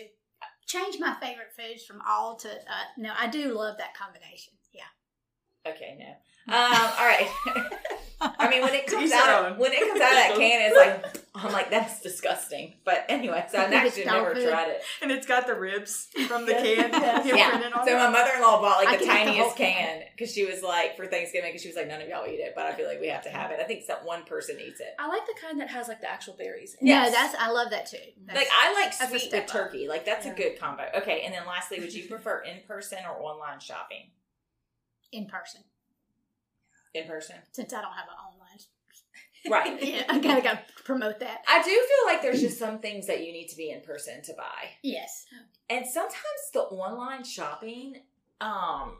Change 0.65 0.97
my 0.99 1.13
favorite 1.21 1.51
foods 1.57 1.83
from 1.85 2.01
all 2.07 2.35
to 2.37 2.49
uh, 2.49 2.83
no. 2.97 3.11
I 3.17 3.27
do 3.27 3.53
love 3.53 3.77
that 3.77 3.93
combination. 3.95 4.53
Yeah. 4.73 5.71
Okay, 5.71 5.95
no. 5.99 6.05
Um, 6.47 6.55
all 6.55 7.05
right. 7.05 7.29
I 8.21 8.49
mean, 8.49 8.61
when 8.61 8.73
it 8.73 8.87
comes 8.87 9.09
Each 9.11 9.13
out, 9.15 9.57
when 9.59 9.71
it 9.73 9.79
comes 9.79 9.99
out 10.01 10.09
of 10.11 10.15
that 10.17 10.35
can, 10.37 10.61
it's 10.71 10.75
like 10.77 11.21
I'm 11.35 11.51
like 11.51 11.69
that's 11.69 12.01
disgusting. 12.01 12.73
But 12.85 13.05
anyway, 13.09 13.45
so 13.51 13.57
I've 13.59 13.67
I 13.67 13.69
think 13.69 13.85
it's 13.85 13.97
actually 13.97 14.11
never 14.11 14.33
dog 14.33 14.37
food. 14.37 14.49
tried 14.49 14.67
it. 14.69 14.81
And 15.01 15.11
it's 15.11 15.27
got 15.27 15.47
the 15.47 15.53
ribs 15.53 16.07
from 16.27 16.45
the 16.45 16.53
can. 16.53 16.91
yes. 16.91 17.25
Yeah. 17.25 17.71
on 17.75 17.85
So 17.85 17.93
it. 17.93 17.97
my 17.97 18.09
mother-in-law 18.09 18.61
bought 18.61 18.79
I 18.87 18.91
like 18.91 18.99
the 18.99 19.05
can 19.05 19.17
eat 19.17 19.25
the 19.25 19.31
tiniest 19.31 19.57
can 19.57 20.03
because 20.15 20.33
she 20.33 20.45
was 20.45 20.63
like 20.63 20.95
for 20.95 21.05
Thanksgiving 21.07 21.49
because 21.49 21.61
she 21.61 21.67
was 21.67 21.75
like 21.75 21.87
none 21.87 22.01
of 22.01 22.07
y'all 22.07 22.25
eat 22.25 22.39
it, 22.39 22.53
but 22.55 22.65
I 22.65 22.73
feel 22.73 22.87
like 22.87 23.01
we 23.01 23.07
have 23.09 23.23
to 23.23 23.29
have 23.29 23.51
it. 23.51 23.59
I 23.59 23.63
think 23.65 23.85
that 23.87 24.05
one 24.05 24.23
person 24.23 24.57
eats 24.65 24.79
it. 24.79 24.95
I 24.97 25.07
like 25.07 25.25
the 25.25 25.35
kind 25.39 25.59
that 25.59 25.69
has 25.69 25.87
like 25.89 25.99
the 26.01 26.09
actual 26.09 26.35
berries. 26.35 26.77
in 26.79 26.87
Yes. 26.87 27.11
No, 27.11 27.17
that's 27.17 27.35
I 27.37 27.51
love 27.51 27.69
that 27.71 27.85
too. 27.87 27.97
That's, 28.25 28.37
Like 28.39 28.47
I 28.53 28.73
like 28.73 28.93
sweet 28.93 29.21
step 29.27 29.43
with 29.43 29.51
turkey. 29.51 29.87
Like 29.89 30.05
that's 30.05 30.25
a 30.25 30.31
good 30.31 30.57
combo. 30.59 30.85
Okay, 30.97 31.21
and 31.25 31.33
then 31.33 31.45
lastly, 31.45 31.79
would 31.81 31.93
you 31.93 32.07
prefer 32.07 32.43
in 32.43 32.61
person 32.67 32.99
or 33.05 33.21
online 33.21 33.59
shopping? 33.59 34.11
in 35.11 35.27
person. 35.27 35.61
In 36.95 37.07
person. 37.07 37.35
Since 37.51 37.73
I 37.73 37.81
don't 37.81 37.91
have 37.91 38.07
an 38.07 38.15
online. 38.15 38.41
Right. 39.47 39.79
Yeah, 39.83 40.03
I 40.09 40.17
gotta 40.17 40.41
go 40.41 40.53
promote 40.85 41.19
that. 41.19 41.43
I 41.47 41.61
do 41.61 41.69
feel 41.69 42.07
like 42.07 42.23
there's 42.23 42.41
just 42.41 42.57
some 42.57 42.79
things 42.79 43.05
that 43.05 43.23
you 43.23 43.31
need 43.31 43.47
to 43.49 43.55
be 43.55 43.69
in 43.69 43.81
person 43.81 44.23
to 44.23 44.33
buy. 44.33 44.69
Yes. 44.81 45.27
And 45.69 45.85
sometimes 45.85 46.15
the 46.51 46.61
online 46.61 47.23
shopping 47.23 47.97
um 48.41 48.97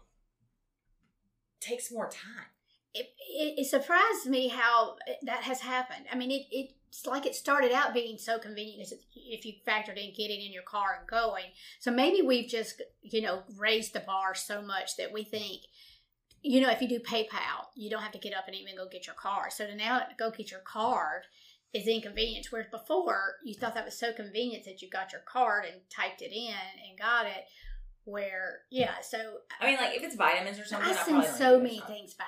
takes 1.60 1.92
more 1.92 2.08
time. 2.10 2.46
It, 2.94 3.08
it, 3.28 3.60
it 3.62 3.66
surprised 3.66 4.28
me 4.28 4.48
how 4.48 4.96
that 5.24 5.42
has 5.44 5.62
happened. 5.62 6.06
I 6.12 6.16
mean, 6.16 6.32
it, 6.32 6.46
it's 6.52 7.06
like 7.06 7.26
it 7.26 7.36
started 7.36 7.72
out 7.74 7.94
being 7.94 8.18
so 8.18 8.40
convenient 8.40 8.90
if 9.14 9.46
you 9.46 9.54
factored 9.68 9.98
in 9.98 10.14
getting 10.16 10.42
in 10.42 10.54
your 10.54 10.64
car 10.64 10.98
and 11.00 11.08
going. 11.08 11.46
So 11.80 11.92
maybe 11.92 12.22
we've 12.22 12.50
just, 12.50 12.82
you 13.02 13.22
know, 13.22 13.44
raised 13.58 13.94
the 13.94 14.00
bar 14.00 14.34
so 14.34 14.62
much 14.62 14.96
that 14.98 15.12
we 15.12 15.24
think, 15.24 15.64
you 16.46 16.62
know, 16.62 16.70
if 16.70 16.80
you 16.80 16.88
do 16.88 17.00
PayPal, 17.00 17.66
you 17.76 17.90
don't 17.90 18.04
have 18.04 18.12
to 18.12 18.20
get 18.20 18.36
up 18.36 18.46
and 18.48 18.56
even 18.56 18.76
go 18.76 18.88
get 18.88 19.08
your 19.08 19.16
car. 19.16 19.50
So 19.50 19.66
to 19.66 19.76
now 19.76 20.02
go 20.18 20.30
get 20.30 20.52
your 20.52 20.60
card 20.62 21.24
is 21.74 21.88
inconvenient. 21.88 22.48
Whereas 22.52 22.68
before, 22.72 23.38
you 23.44 23.56
thought 23.56 23.74
that 23.74 23.84
was 23.86 23.98
so 23.98 24.14
convenient 24.14 24.64
that 24.66 24.82
you 24.82 24.90
got 24.90 25.12
your 25.12 25.22
card 25.22 25.66
and 25.66 25.82
typed 25.90 26.22
it 26.22 26.32
in 26.32 26.54
and 26.88 26.98
got 27.00 27.26
it. 27.26 27.46
Where, 28.04 28.60
yeah, 28.70 29.02
so 29.02 29.18
I 29.60 29.66
mean, 29.66 29.78
like 29.78 29.98
if 29.98 30.04
it's 30.04 30.16
vitamins 30.16 30.60
or 30.60 30.66
something, 30.66 30.88
I 30.88 30.94
send 30.94 31.24
so 31.26 31.60
many 31.60 31.82
things 31.88 32.14
back. 32.14 32.28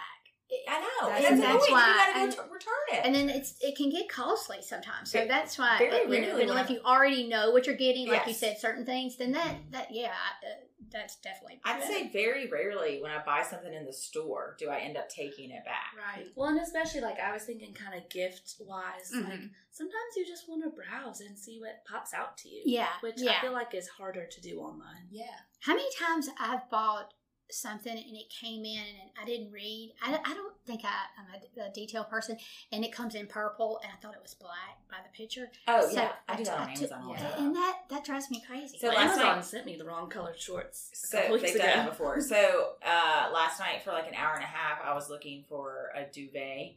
I 0.68 0.80
know, 0.80 1.10
That's- 1.10 1.26
and 1.26 1.34
and 1.36 1.44
that's, 1.44 1.70
why- 1.70 1.88
you 1.88 1.94
gotta 1.94 2.20
and- 2.20 2.36
go 2.36 2.44
t- 2.44 2.50
return 2.52 2.74
it. 2.94 3.06
And 3.06 3.14
then 3.14 3.30
it's 3.30 3.56
it 3.62 3.76
can 3.76 3.90
get 3.92 4.10
costly 4.10 4.62
sometimes. 4.62 5.12
So 5.12 5.20
Very- 5.20 5.28
that's 5.28 5.60
why 5.60 5.78
very 5.78 6.04
you 6.06 6.22
know, 6.48 6.54
and 6.54 6.60
if 6.62 6.70
you 6.72 6.80
already 6.84 7.28
know 7.28 7.52
what 7.52 7.68
you're 7.68 7.76
getting, 7.76 8.08
like 8.08 8.26
you 8.26 8.34
said, 8.34 8.58
certain 8.58 8.86
things, 8.86 9.18
then 9.18 9.34
that 9.34 9.56
that 9.72 9.88
yeah, 9.92 10.08
uh, 10.44 10.48
that's 10.92 11.18
definitely. 11.18 11.60
I'd 11.66 11.84
say 11.84 12.10
very 12.12 12.50
rarely 12.50 13.02
when 13.02 13.12
I 13.12 13.24
buy 13.26 13.44
something 13.44 13.74
in 13.74 13.86
the 13.86 13.94
store 13.94 14.56
do 14.60 14.70
I 14.70 14.80
end 14.80 14.98
up 14.98 15.10
taking 15.10 15.52
it 15.52 15.64
back. 15.66 15.94
right. 15.98 16.28
Well, 16.36 16.50
and 16.50 16.60
especially 16.60 17.02
like 17.02 17.20
I 17.20 17.34
was 17.34 17.44
thinking, 17.44 17.74
kind 17.74 17.96
of 18.02 18.10
gift 18.10 18.56
wise, 18.60 19.12
Mm-hmm. 19.14 19.30
like 19.30 19.40
sometimes 19.72 20.16
you 20.16 20.26
just 20.26 20.48
want 20.50 20.64
to 20.64 20.70
browse 20.70 21.22
and 21.22 21.38
see 21.38 21.60
what 21.60 21.84
pops 21.90 22.14
out 22.14 22.38
to 22.40 22.50
you. 22.50 22.62
Yeah, 22.66 22.88
which 23.02 23.16
yeah. 23.18 23.34
I 23.38 23.42
feel 23.42 23.54
like 23.54 23.74
is 23.74 23.88
harder 23.88 24.26
to 24.26 24.42
do 24.42 24.60
online. 24.60 25.08
Yeah. 25.12 25.26
How 25.62 25.74
many 25.76 25.88
times 26.00 26.30
I've 26.40 26.70
bought 26.70 27.14
something 27.50 27.92
and 27.92 28.16
it 28.18 28.30
came 28.30 28.66
in 28.66 28.78
and 28.80 29.10
I 29.22 29.26
didn't 29.26 29.52
read. 29.52 29.94
I, 30.04 30.18
I 30.24 30.34
don't 30.34 30.54
think 30.66 30.82
I, 30.84 30.88
I'm 31.18 31.66
a, 31.66 31.70
a 31.70 31.72
detail 31.74 32.04
person, 32.04 32.38
and 32.74 32.84
it 32.84 32.92
comes 32.92 33.16
in 33.16 33.26
purple, 33.28 33.80
and 33.84 33.92
I 33.92 34.02
thought 34.02 34.14
it 34.16 34.22
was 34.22 34.34
black 34.34 34.78
by 34.90 34.98
the 35.04 35.18
picture. 35.18 35.48
Oh 35.68 35.88
So 35.88 35.94
yeah, 35.94 36.12
I 36.28 36.36
do 36.36 36.44
t- 36.44 36.50
that 36.50 36.60
on 36.60 36.68
took- 36.68 36.78
Amazon 36.78 37.02
all 37.04 37.14
the 37.14 37.20
yeah. 37.20 37.38
and 37.46 37.56
that 37.56 37.78
that 37.90 38.04
drives 38.04 38.30
me 38.30 38.44
crazy. 38.46 38.78
So 38.78 38.88
Well, 38.90 38.98
last 38.98 39.14
Amazon 39.14 39.36
night- 39.38 39.46
sent 39.46 39.66
me 39.66 39.78
the 39.78 39.86
wrong 39.86 40.10
colored 40.10 40.40
shorts. 40.40 40.90
So 40.94 41.18
couple 41.20 41.36
weeks 41.36 41.52
they've 41.54 41.62
done 41.62 41.70
ago. 41.70 41.78
that 41.84 41.90
before. 41.90 42.20
So 42.22 42.72
uh, 42.86 43.30
last 43.34 43.60
night 43.60 43.82
for 43.84 43.92
like 43.92 44.08
an 44.08 44.16
hour 44.16 44.34
and 44.36 44.44
a 44.44 44.48
half, 44.48 44.80
I 44.84 44.94
was 44.94 45.10
looking 45.10 45.46
for 45.48 45.92
a 45.96 46.04
duvet 46.12 46.76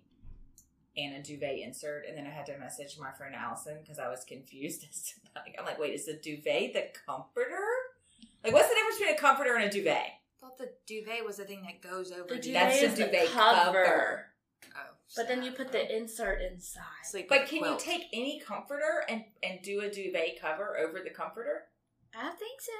and 0.97 1.15
a 1.17 1.23
duvet 1.23 1.59
insert, 1.59 2.05
and 2.09 2.17
then 2.17 2.27
I 2.27 2.31
had 2.31 2.47
to 2.47 2.59
message 2.59 2.97
my 2.99 3.11
friend 3.13 3.35
Allison 3.35 3.79
because 3.83 3.99
I 3.99 4.09
was 4.09 4.25
confused. 4.25 4.85
as 4.91 5.03
to, 5.03 5.15
like, 5.37 5.57
I'm 5.59 5.65
like, 5.65 5.79
wait, 5.79 5.95
is 5.95 6.07
the 6.07 6.15
duvet 6.15 6.75
the 6.75 6.85
comforter? 7.07 7.57
Like, 8.45 8.53
what's 8.53 8.69
the 8.69 8.75
difference 8.75 8.99
between 8.99 9.15
a 9.17 9.19
comforter 9.19 9.55
and 9.57 9.65
a 9.65 9.71
duvet? 9.71 10.07
I 10.61 10.65
thought 10.65 10.73
the 10.87 10.95
duvet 10.95 11.25
was 11.25 11.37
the 11.39 11.45
thing 11.45 11.63
that 11.63 11.81
goes 11.89 12.13
over 12.13 12.29
The 12.29 12.35
the 12.37 12.41
duvet 12.41 12.63
That's 12.69 12.81
the 12.81 12.87
is 12.87 12.95
the 12.95 13.05
duvet 13.05 13.29
cover. 13.29 13.85
cover. 13.85 14.27
Oh, 14.77 14.91
But 15.17 15.29
then 15.29 15.43
you 15.43 15.53
put 15.53 15.73
the 15.73 15.97
insert 15.97 16.41
inside. 16.43 16.83
sleep. 17.05 17.29
But 17.29 17.43
with 17.43 17.49
a 17.53 17.57
can 17.59 17.65
you 17.73 17.79
take 17.79 18.05
any 18.13 18.41
comforter 18.41 19.05
and 19.09 19.25
and 19.43 19.61
do 19.63 19.81
a 19.81 19.91
duvet 19.91 20.41
cover 20.41 20.77
over 20.79 21.01
the 21.03 21.11
comforter? 21.11 21.63
I 22.15 22.31
think 22.31 22.61
so. 22.61 22.73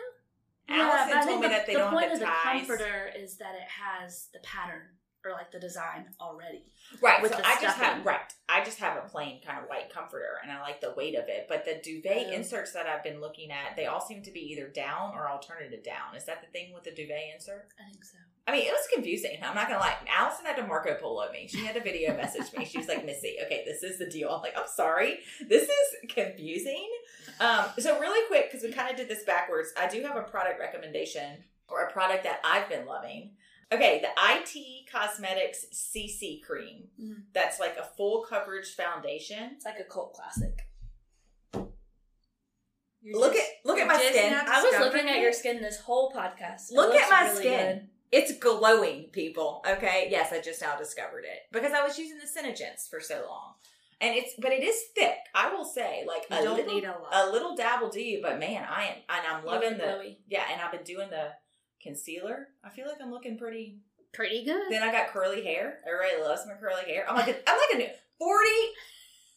Allison 0.73 1.09
but 1.09 1.17
I 1.17 1.27
told 1.27 1.41
me 1.41 1.47
the, 1.47 1.53
that 1.55 1.67
they 1.67 1.73
the 1.73 1.79
don't 1.81 1.93
point 1.93 2.11
have 2.11 2.19
the 2.21 2.27
of 2.27 2.31
ties. 2.33 2.63
the 2.63 2.67
comforter 2.77 3.11
is 3.17 3.37
that 3.39 3.55
it 3.57 3.69
has 3.69 4.29
the 4.33 4.39
pattern 4.41 4.83
or 5.25 5.33
like 5.33 5.53
the 5.53 5.61
design 5.61 6.07
already. 6.21 6.63
Right. 7.03 7.21
with 7.23 7.33
so 7.33 7.39
the 7.39 7.47
I 7.47 7.61
just 7.61 7.77
have 7.79 8.05
right. 8.05 8.21
I 8.49 8.65
just 8.65 8.79
have 8.79 8.97
a 8.97 9.09
plain 9.09 9.41
kind 9.47 9.59
of 9.63 9.69
white 9.69 9.93
comforter, 9.93 10.39
and 10.43 10.51
I 10.51 10.61
like 10.61 10.81
the 10.81 10.93
weight 10.97 11.15
of 11.15 11.25
it. 11.29 11.47
But 11.49 11.65
the 11.65 11.81
duvet 11.83 12.27
Oh. 12.29 12.33
inserts 12.33 12.73
that 12.73 12.87
I've 12.87 13.05
been 13.05 13.21
looking 13.21 13.51
at, 13.51 13.77
they 13.77 13.87
all 13.87 14.01
seem 14.01 14.23
to 14.23 14.31
be 14.31 14.41
either 14.53 14.69
down 14.69 15.13
or 15.15 15.29
alternative 15.29 15.83
down. 15.85 16.17
Is 16.17 16.25
that 16.25 16.41
the 16.41 16.49
thing 16.49 16.73
with 16.75 16.85
the 16.85 16.91
duvet 16.93 17.35
insert? 17.35 17.69
I 17.79 17.91
think 17.91 18.05
so. 18.05 18.19
I 18.49 18.53
mean, 18.53 18.67
it 18.67 18.73
was 18.73 18.87
confusing. 18.93 19.39
I'm 19.43 19.55
not 19.55 19.69
gonna 19.69 19.79
lie. 19.81 19.95
Allison 20.09 20.47
had 20.47 20.57
to 20.57 20.67
Marco 20.67 20.95
Polo 20.95 21.31
me. 21.31 21.47
She 21.47 21.65
had 21.65 21.77
a 21.77 21.81
video 21.81 22.17
message 22.17 22.53
me. 22.57 22.65
She 22.65 22.79
was 22.79 22.89
like, 22.89 23.05
"Missy, 23.05 23.37
okay, 23.45 23.63
this 23.65 23.83
is 23.83 23.99
the 23.99 24.07
deal." 24.07 24.31
I'm 24.31 24.41
like, 24.43 24.57
"I'm 24.59 24.67
sorry, 24.67 25.21
this 25.49 25.65
is 25.69 25.97
confusing." 26.09 26.89
Um, 27.39 27.67
so 27.79 28.01
really 28.01 28.27
quick, 28.29 28.51
because 28.51 28.65
we 28.65 28.73
kind 28.73 28.91
of 28.91 28.97
did 28.97 29.09
this 29.09 29.25
backwards. 29.25 29.73
I 29.79 29.87
do 29.89 30.03
have 30.03 30.17
a 30.17 30.23
product 30.23 30.59
recommendation 30.59 31.45
or 31.69 31.83
a 31.83 31.93
product 31.93 32.25
that 32.25 32.41
I've 32.45 32.69
been 32.69 32.87
loving. 32.87 33.33
Okay, 33.73 34.01
the 34.03 34.09
IT 34.19 34.89
Cosmetics 34.91 35.67
CC 35.73 36.41
cream. 36.45 36.89
Mhm. 37.01 37.25
That's 37.33 37.61
like 37.61 37.77
a 37.77 37.85
full 37.97 38.25
coverage 38.29 38.75
foundation. 38.75 39.53
It's 39.55 39.65
like 39.65 39.79
a 39.79 39.85
cult 39.85 40.13
classic. 40.15 40.67
You're 43.03 43.19
Look 43.19 43.33
just- 43.33 43.47
at 43.49 43.55
look 43.65 43.79
at 43.79 43.87
my 43.87 43.97
skin. 43.99 44.35
I 44.35 44.63
was 44.63 44.79
looking 44.79 45.09
at 45.09 45.21
your 45.21 45.33
skin 45.33 45.63
this 45.63 45.79
whole 45.81 46.13
podcast. 46.13 46.71
It 46.71 46.75
Look 46.77 46.95
at 46.95 47.09
my 47.11 47.29
really 47.31 47.37
skin. 47.37 47.79
good. 47.79 47.89
It's 48.13 48.39
glowing, 48.39 49.09
people. 49.11 49.63
Okay. 49.67 50.09
Yes, 50.11 50.33
I 50.33 50.41
just 50.41 50.61
now 50.61 50.77
discovered 50.77 51.25
it 51.25 51.43
because 51.53 51.73
I 51.73 51.83
was 51.83 51.99
using 51.99 52.19
the 52.19 52.27
Synergence 52.27 52.89
for 52.91 53.01
so 53.01 53.25
long, 53.27 53.55
and 54.01 54.15
it's 54.17 54.35
but 54.39 54.53
it 54.53 54.63
is 54.65 54.83
thick. 54.95 55.17
I 55.35 55.51
will 55.55 55.65
say, 55.65 56.05
like 56.07 56.27
You 56.29 56.37
a 56.41 56.43
don't 56.45 56.57
little, 56.57 56.75
need 56.75 56.85
a 56.85 56.91
lot. 56.91 57.09
a 57.13 57.31
little 57.31 57.55
dab 57.57 57.81
will 57.81 57.89
do 57.89 58.03
you. 58.03 58.21
But 58.21 58.39
man, 58.39 58.65
I 58.69 58.87
am 58.89 58.97
and 59.09 59.27
I'm 59.27 59.45
loving 59.47 59.79
the 59.79 59.85
glowy. 59.85 60.17
yeah, 60.27 60.45
and 60.53 60.61
I've 60.61 60.73
been 60.73 60.83
doing 60.83 61.09
the 61.09 61.33
concealer. 61.83 62.49
I 62.65 62.69
feel 62.71 62.87
like 62.87 62.99
I'm 63.03 63.11
looking 63.11 63.39
pretty. 63.39 63.79
Pretty 64.13 64.45
good. 64.45 64.65
Then 64.71 64.83
I 64.83 64.91
got 64.91 65.09
curly 65.09 65.45
hair. 65.45 65.79
Everybody 65.87 66.21
loves 66.29 66.43
my 66.45 66.55
curly 66.55 66.83
hair. 66.85 67.09
I'm 67.09 67.15
like 67.15 67.29
a, 67.29 67.49
I'm 67.49 67.57
like 67.57 67.75
a 67.75 67.79
new 67.79 67.89
forty, 68.19 68.75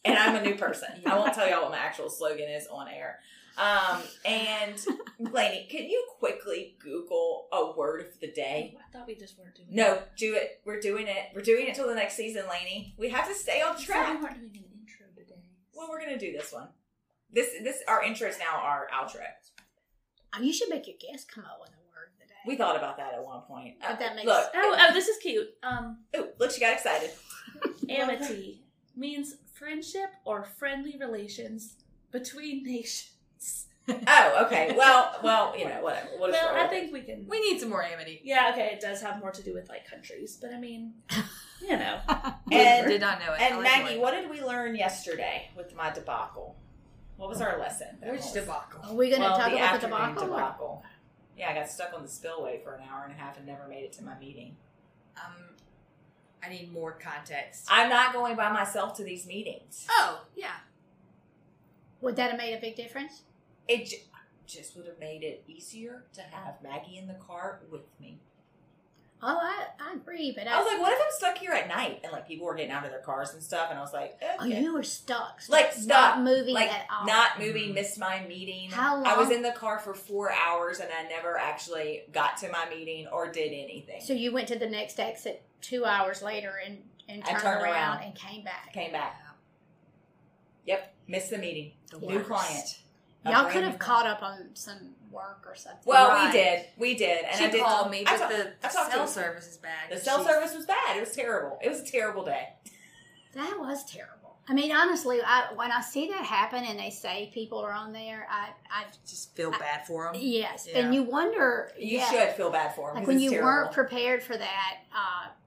and 0.03 0.17
I'm 0.17 0.35
a 0.35 0.41
new 0.41 0.55
person. 0.55 0.89
I 1.05 1.15
won't 1.15 1.33
tell 1.35 1.47
y'all 1.47 1.61
what 1.61 1.71
my 1.71 1.77
actual 1.77 2.09
slogan 2.09 2.49
is 2.49 2.65
on 2.67 2.87
air. 2.87 3.19
Um, 3.55 4.01
and 4.25 4.81
Lainey, 5.19 5.67
can 5.69 5.83
you 5.87 6.03
quickly 6.17 6.75
Google 6.79 7.49
a 7.53 7.77
word 7.77 8.01
of 8.01 8.19
the 8.19 8.31
day? 8.31 8.75
I 8.79 8.91
thought 8.91 9.05
we 9.05 9.13
just 9.15 9.37
weren't 9.37 9.53
doing 9.53 9.67
No, 9.71 10.01
do 10.17 10.33
it. 10.33 10.61
We're 10.65 10.79
doing 10.79 11.05
it. 11.07 11.27
We're 11.35 11.43
doing 11.43 11.67
it 11.67 11.75
till 11.75 11.87
the 11.87 11.93
next 11.93 12.15
season, 12.15 12.45
Lainey. 12.49 12.95
We 12.97 13.09
have 13.09 13.27
to 13.27 13.35
stay 13.35 13.61
on 13.61 13.77
track. 13.77 14.15
we 14.15 14.23
weren't 14.23 14.39
doing 14.39 14.55
an 14.55 14.79
intro 14.79 15.05
today. 15.15 15.41
Well, 15.75 15.87
we're 15.87 15.99
gonna 15.99 16.17
do 16.17 16.31
this 16.31 16.51
one. 16.51 16.69
This 17.31 17.49
this 17.63 17.77
our 17.87 18.03
intro 18.03 18.27
is 18.27 18.39
now 18.39 18.59
our 18.59 18.87
outro. 18.91 19.21
Oh, 20.35 20.41
you 20.41 20.51
should 20.51 20.69
make 20.69 20.87
your 20.87 20.97
guests 20.99 21.29
come 21.31 21.45
up 21.45 21.59
with 21.61 21.69
a 21.69 21.81
word 21.93 22.09
of 22.11 22.19
the 22.19 22.25
day. 22.25 22.32
We 22.45 22.55
thought 22.55 22.75
about 22.75 22.97
that 22.97 23.13
at 23.13 23.23
one 23.23 23.41
point. 23.41 23.75
But 23.79 23.99
that 23.99 24.15
makes- 24.15 24.27
look. 24.27 24.49
Oh, 24.55 24.77
oh, 24.79 24.93
this 24.93 25.07
is 25.07 25.17
cute. 25.19 25.47
Um, 25.63 25.99
oh, 26.15 26.27
look, 26.39 26.51
she 26.51 26.59
got 26.59 26.73
excited. 26.73 27.11
amity 27.89 28.61
means 28.95 29.35
friendship 29.53 30.09
or 30.25 30.43
friendly 30.43 30.97
relations 30.99 31.75
between 32.11 32.63
nations. 32.63 33.09
Oh, 34.07 34.45
okay. 34.45 34.73
Well, 34.77 35.13
well, 35.23 35.59
you 35.59 35.65
know, 35.67 35.81
whatever. 35.81 36.07
We'll 36.17 36.31
well, 36.31 36.55
I 36.55 36.67
think 36.67 36.93
we 36.93 37.01
can. 37.01 37.25
We 37.27 37.41
need 37.41 37.59
some 37.59 37.67
more 37.69 37.83
amity. 37.83 38.21
yeah, 38.23 38.49
okay, 38.53 38.69
it 38.71 38.79
does 38.79 39.01
have 39.01 39.19
more 39.19 39.31
to 39.31 39.43
do 39.43 39.53
with 39.53 39.67
like 39.67 39.85
countries, 39.89 40.37
but 40.41 40.53
I 40.53 40.57
mean, 40.57 40.93
you 41.61 41.75
know, 41.77 41.99
And- 42.49 42.87
did 42.87 43.01
not 43.01 43.19
know 43.19 43.33
it. 43.33 43.41
I 43.41 43.47
And 43.47 43.61
Maggie, 43.61 43.99
what 43.99 44.11
did 44.11 44.29
we 44.29 44.41
learn 44.41 44.77
yesterday 44.77 45.49
with 45.57 45.75
my 45.75 45.89
debacle? 45.91 46.55
What 47.17 47.27
was 47.27 47.41
our 47.41 47.59
lesson? 47.59 47.97
Which 48.01 48.31
debacle? 48.31 48.79
Are 48.85 48.95
we 48.95 49.09
going 49.09 49.21
to 49.21 49.27
Well, 49.27 49.37
talk 49.37 49.49
the 49.51 49.57
about 49.57 49.81
the 49.81 49.87
debacle? 49.87 50.27
debacle. 50.27 50.83
Yeah, 51.37 51.49
I 51.49 51.53
got 51.55 51.69
stuck 51.69 51.93
on 51.95 52.03
the 52.03 52.07
spillway 52.09 52.61
for 52.63 52.75
an 52.75 52.83
hour 52.91 53.03
and 53.03 53.13
a 53.13 53.15
half 53.15 53.37
and 53.37 53.45
never 53.45 53.67
made 53.67 53.83
it 53.83 53.93
to 53.93 54.03
my 54.03 54.17
meeting. 54.19 54.55
Um, 55.17 55.33
I 56.43 56.49
need 56.49 56.71
more 56.73 56.91
context. 56.91 57.67
I'm 57.69 57.89
not 57.89 58.13
going 58.13 58.35
by 58.35 58.51
myself 58.51 58.95
to 58.97 59.03
these 59.03 59.25
meetings. 59.25 59.87
oh 59.89 60.25
yeah. 60.35 60.57
Would 62.01 62.15
that 62.17 62.31
have 62.31 62.37
made 62.39 62.53
a 62.53 62.59
big 62.61 62.75
difference? 62.75 63.21
It 63.67 63.85
j- 63.85 64.03
just 64.45 64.75
would 64.75 64.85
have 64.87 64.99
made 64.99 65.23
it 65.23 65.43
easier 65.47 66.03
to 66.13 66.21
have 66.21 66.55
Maggie 66.61 66.97
in 66.97 67.07
the 67.07 67.13
car 67.13 67.61
with 67.71 67.83
me. 67.99 68.19
Oh, 69.25 69.39
I, 69.41 69.67
I 69.79 69.93
agree, 69.93 70.33
but 70.35 70.47
I 70.47 70.59
was 70.61 70.67
like, 70.67 70.81
what 70.81 70.91
if 70.91 70.99
I'm 70.99 71.11
stuck 71.11 71.37
here 71.37 71.53
at 71.53 71.69
night 71.69 72.01
and 72.03 72.11
like 72.11 72.27
people 72.27 72.45
were 72.45 72.55
getting 72.55 72.71
out 72.71 72.83
of 72.83 72.91
their 72.91 72.99
cars 72.99 73.33
and 73.33 73.41
stuff? 73.41 73.67
And 73.69 73.79
I 73.79 73.81
was 73.81 73.93
like, 73.93 74.19
oh, 74.39 74.43
you 74.45 74.73
were 74.73 74.83
stuck, 74.83 75.39
Like, 75.47 75.67
not 75.67 75.73
stuck. 75.75 76.19
moving 76.19 76.53
like 76.53 76.69
at 76.69 76.85
all. 76.91 77.07
not 77.07 77.39
moving, 77.39 77.63
mm-hmm. 77.67 77.75
missed 77.75 77.97
my 77.97 78.25
meeting. 78.27 78.69
How 78.69 78.95
long? 78.95 79.05
I 79.05 79.17
was 79.17 79.31
in 79.31 79.41
the 79.41 79.53
car 79.53 79.79
for 79.79 79.93
four 79.93 80.31
hours 80.33 80.79
and 80.79 80.89
I 80.91 81.07
never 81.07 81.37
actually 81.37 82.01
got 82.11 82.35
to 82.37 82.49
my 82.51 82.67
meeting 82.69 83.07
or 83.07 83.31
did 83.31 83.53
anything. 83.53 84.01
So 84.01 84.11
you 84.11 84.33
went 84.33 84.49
to 84.49 84.59
the 84.59 84.67
next 84.69 84.99
exit 84.99 85.43
two 85.61 85.85
hours 85.85 86.21
later 86.21 86.53
and 86.65 86.79
and 87.07 87.23
I 87.23 87.31
turned, 87.31 87.43
turned 87.43 87.63
around, 87.63 87.73
around. 87.73 88.03
and 88.03 88.15
came 88.15 88.43
back. 88.43 88.73
Came 88.73 88.91
back. 88.91 89.21
Yep, 90.65 90.95
missed 91.07 91.29
the 91.29 91.37
meeting. 91.37 91.71
The 91.91 91.99
New 91.99 92.15
worst. 92.15 92.27
client. 92.27 92.79
A 93.25 93.31
Y'all 93.31 93.49
could 93.49 93.63
have 93.63 93.79
caught 93.79 94.05
up 94.05 94.21
on 94.21 94.49
some 94.53 94.92
work 95.13 95.43
or 95.47 95.55
something. 95.55 95.81
Well, 95.85 96.09
Right. 96.09 96.25
we 96.33 96.39
did, 96.39 96.65
we 96.77 96.95
did, 96.95 97.23
and 97.25 97.37
she 97.37 97.45
I 97.45 97.49
did 97.51 97.61
called 97.63 97.91
me, 97.91 97.99
I 98.05 98.11
but 98.11 98.17
talk- 98.17 98.29
the, 98.31 98.47
I 98.47 98.51
the 98.61 98.69
cell 98.69 99.07
service 99.07 99.47
is 99.47 99.57
bad. 99.57 99.91
The 99.91 99.97
cell 99.99 100.23
service 100.25 100.53
was 100.55 100.65
bad. 100.65 100.97
It 100.97 101.01
was 101.01 101.11
terrible. 101.15 101.59
It 101.61 101.69
was 101.69 101.79
a 101.81 101.85
terrible 101.85 102.25
day. 102.25 102.49
that 103.35 103.57
was 103.59 103.85
terrible. 103.85 104.19
I 104.47 104.53
mean, 104.53 104.73
honestly, 104.73 105.19
I, 105.25 105.53
when 105.55 105.71
I 105.71 105.79
see 105.79 106.07
that 106.09 106.25
happen 106.25 106.65
and 106.65 106.77
they 106.77 106.89
say 106.89 107.31
people 107.33 107.59
are 107.59 107.71
on 107.71 107.93
there, 107.93 108.27
I, 108.29 108.49
I 108.69 108.83
Just 109.07 109.33
feel 109.37 109.51
bad 109.51 109.87
for 109.87 110.11
them. 110.11 110.21
yes, 110.21 110.67
Yeah. 110.69 110.79
and 110.79 110.93
you 110.93 111.03
wonder. 111.03 111.71
You 111.79 111.99
yeah, 111.99 112.09
should 112.11 112.29
feel 112.35 112.49
bad 112.51 112.75
for 112.75 112.87
them. 112.89 112.95
like 112.97 113.03
'cause 113.03 113.07
when 113.07 113.15
it's 113.17 113.23
you 113.23 113.29
terrible. 113.31 113.47
weren't 113.47 113.71
prepared 113.71 114.21
for 114.21 114.35
that. 114.35 114.77
Uh, 114.93 115.27
For 115.29 115.42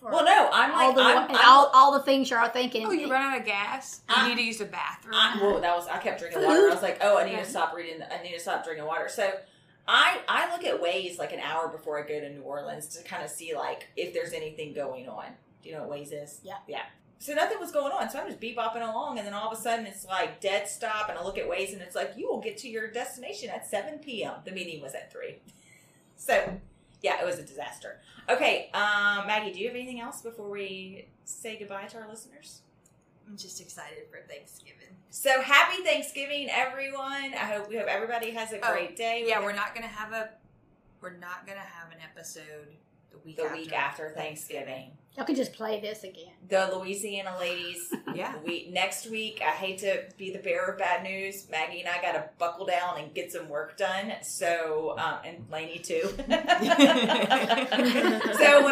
Well, 0.00 0.24
no, 0.24 0.48
I'm 0.52 0.70
all 0.72 0.86
like, 0.86 0.94
the 0.96 1.02
I'm, 1.02 1.16
I'm- 1.36 1.40
all, 1.44 1.70
all 1.74 1.92
the 1.92 2.02
things 2.04 2.30
you're 2.30 2.38
all 2.38 2.48
thinking. 2.48 2.86
Oh, 2.86 2.92
you 2.92 3.10
run 3.10 3.20
out 3.20 3.38
of 3.40 3.44
gas. 3.46 4.02
You 4.08 4.14
I- 4.16 4.28
need 4.28 4.36
to 4.36 4.42
use 4.44 4.58
the 4.58 4.64
bathroom. 4.66 5.14
I, 5.16 5.36
well, 5.40 5.60
that 5.60 5.76
was 5.76 5.88
I 5.88 5.98
kept 5.98 6.20
drinking 6.20 6.40
Food? 6.40 6.46
water. 6.48 6.68
I 6.70 6.74
was 6.74 6.82
like, 6.82 6.98
oh, 7.00 7.18
I 7.18 7.24
need 7.24 7.32
Yeah. 7.32 7.42
to 7.44 7.50
stop 7.50 7.74
reading. 7.74 8.00
I 8.02 8.22
need 8.22 8.32
to 8.34 8.40
stop 8.40 8.64
drinking 8.64 8.86
water. 8.86 9.08
So, 9.08 9.30
I 9.88 10.18
I 10.28 10.52
look 10.52 10.64
at 10.64 10.80
Waze 10.82 11.18
like 11.18 11.32
an 11.32 11.40
hour 11.40 11.68
before 11.68 11.98
I 11.98 12.06
go 12.06 12.20
to 12.20 12.28
New 12.30 12.42
Orleans 12.42 12.86
to 12.96 13.02
kind 13.04 13.22
of 13.24 13.30
see 13.30 13.54
like 13.54 13.88
if 13.96 14.12
there's 14.12 14.32
anything 14.32 14.72
going 14.74 15.08
on. 15.08 15.24
Do 15.62 15.68
you 15.70 15.74
know 15.74 15.84
what 15.86 15.98
Waze 15.98 16.12
is? 16.12 16.40
Yeah. 16.44 16.58
Yeah. 16.68 16.82
So 17.20 17.34
nothing 17.34 17.58
was 17.58 17.72
going 17.72 17.90
on. 17.92 18.08
So 18.10 18.20
I'm 18.20 18.28
just 18.28 18.38
bebopping 18.40 18.82
along, 18.88 19.18
and 19.18 19.26
then 19.26 19.34
all 19.34 19.50
of 19.50 19.58
a 19.58 19.60
sudden 19.60 19.86
it's 19.86 20.04
like 20.06 20.40
dead 20.40 20.68
stop, 20.68 21.08
and 21.08 21.18
I 21.18 21.24
look 21.24 21.36
at 21.38 21.48
Waze, 21.48 21.72
and 21.72 21.82
it's 21.82 21.96
like 21.96 22.12
you 22.16 22.28
will 22.28 22.40
get 22.40 22.56
to 22.58 22.68
your 22.68 22.88
destination 22.92 23.50
at 23.50 23.66
7 23.66 23.98
p.m. 23.98 24.34
The 24.44 24.52
meeting 24.52 24.80
was 24.80 24.94
at 24.94 25.10
three. 25.12 25.38
So, 26.20 26.58
yeah, 27.02 27.20
it 27.20 27.24
was 27.26 27.38
a 27.38 27.42
disaster. 27.44 28.00
Okay, 28.28 28.70
um, 28.74 29.26
Maggie, 29.26 29.52
do 29.52 29.60
you 29.60 29.66
have 29.68 29.76
anything 29.76 30.00
else 30.00 30.20
before 30.22 30.50
we 30.50 31.06
say 31.24 31.58
goodbye 31.58 31.86
to 31.86 31.98
our 31.98 32.08
listeners? 32.08 32.62
I'm 33.26 33.36
just 33.36 33.60
excited 33.60 34.04
for 34.10 34.20
Thanksgiving. 34.28 34.74
So 35.10 35.40
happy 35.42 35.82
Thanksgiving, 35.82 36.48
everyone! 36.50 37.32
I 37.34 37.44
hope 37.52 37.68
we 37.68 37.76
hope 37.76 37.86
everybody 37.88 38.30
has 38.32 38.52
a 38.52 38.58
Oh, 38.66 38.72
great 38.72 38.96
day. 38.96 39.24
Yeah, 39.26 39.40
we're 39.42 39.52
not 39.54 39.74
gonna 39.74 39.86
have 39.86 40.12
a 40.12 40.30
we're 41.00 41.16
not 41.16 41.46
gonna 41.46 41.60
have 41.60 41.90
an 41.92 41.98
episode 42.02 42.68
the 43.10 43.18
week 43.24 43.36
the 43.36 43.44
after 43.44 43.56
week 43.56 43.72
after 43.72 44.10
Thanksgiving. 44.10 44.92
Y'all 45.18 45.26
can 45.26 45.34
just 45.34 45.52
play 45.52 45.80
this 45.80 46.04
again. 46.04 46.30
The 46.48 46.70
Louisiana 46.72 47.36
ladies. 47.40 47.92
Yeah. 48.14 48.34
We 48.44 48.68
next 48.72 49.10
week. 49.10 49.42
I 49.46 49.50
hate 49.50 49.78
to 49.78 50.04
be 50.16 50.32
the 50.32 50.38
bearer 50.38 50.72
of 50.72 50.78
bad 50.78 51.04
news. 51.04 51.46
Maggie 51.50 51.80
and 51.80 51.88
I 51.88 52.00
got 52.02 52.12
to 52.12 52.24
buckle 52.38 52.66
down 52.66 52.98
and 52.98 53.14
get 53.14 53.30
some 53.30 53.48
work 53.48 53.76
done. 53.76 54.14
So 54.22 54.96
um, 54.98 55.18
and 55.24 55.44
Lainey 55.52 55.78
too. 55.78 56.00
so 56.02 56.14
when 56.16 56.26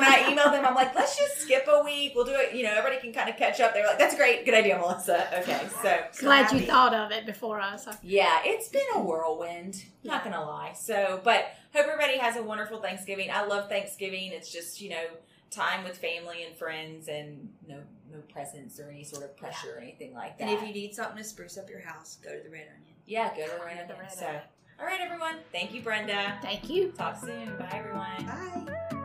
I 0.02 0.26
email 0.28 0.50
them, 0.50 0.64
I'm 0.64 0.74
like, 0.74 0.96
let's 0.96 1.16
just 1.16 1.42
skip 1.42 1.68
a 1.68 1.84
week. 1.84 2.12
We'll 2.16 2.24
do 2.24 2.34
it. 2.34 2.54
You 2.54 2.64
know, 2.64 2.72
everybody 2.72 3.00
can 3.00 3.12
kind 3.12 3.28
of 3.28 3.36
catch 3.36 3.60
up. 3.60 3.74
They're 3.74 3.86
like, 3.86 3.98
that's 3.98 4.16
great. 4.16 4.44
Good 4.44 4.54
idea, 4.54 4.78
Melissa. 4.78 5.28
Okay, 5.40 5.68
so 5.82 5.98
Glad 6.18 6.50
you 6.50 6.60
thought 6.66 6.94
of 6.94 7.12
it 7.12 7.26
before 7.26 7.60
us. 7.60 7.86
Yeah, 8.02 8.40
it's 8.42 8.68
been 8.68 8.82
a 8.94 9.00
whirlwind. 9.00 9.84
Not 10.02 10.24
gonna 10.24 10.40
lie. 10.40 10.72
So, 10.74 11.20
but 11.22 11.50
hope 11.72 11.86
everybody 11.86 12.18
has 12.18 12.36
a 12.36 12.42
wonderful 12.42 12.80
Thanksgiving. 12.80 13.30
I 13.30 13.44
love 13.44 13.68
Thanksgiving. 13.68 14.32
It's 14.32 14.50
just 14.50 14.80
you 14.80 14.90
know 14.90 15.04
time 15.50 15.84
with 15.84 15.98
family 15.98 16.44
and 16.44 16.56
friends, 16.56 17.08
and 17.08 17.48
no 17.66 17.80
no 18.10 18.18
presents 18.32 18.78
or 18.78 18.88
any 18.90 19.04
sort 19.04 19.24
of 19.24 19.36
pressure 19.36 19.76
or 19.76 19.80
anything 19.80 20.14
like 20.14 20.38
that. 20.38 20.48
And 20.48 20.52
if 20.52 20.66
you 20.66 20.72
need 20.72 20.94
something 20.94 21.16
to 21.16 21.24
spruce 21.24 21.58
up 21.58 21.68
your 21.68 21.80
house, 21.80 22.18
go 22.22 22.36
to 22.36 22.42
the 22.42 22.50
Red 22.50 22.66
Onion. 22.68 22.94
yeah, 23.06 23.34
go 23.36 23.44
to 23.44 23.50
the 23.58 23.64
Red 23.64 23.90
Onion. 23.90 24.10
So, 24.10 24.26
Onion. 24.26 24.42
all 24.78 24.86
right, 24.86 25.00
everyone. 25.00 25.36
Thank 25.52 25.72
you, 25.74 25.82
Brenda. 25.82 26.38
Thank 26.42 26.68
you. 26.70 26.92
Talk 26.92 27.20
soon. 27.20 27.56
Bye, 27.58 27.68
everyone. 27.72 28.26
Bye. 28.26 28.95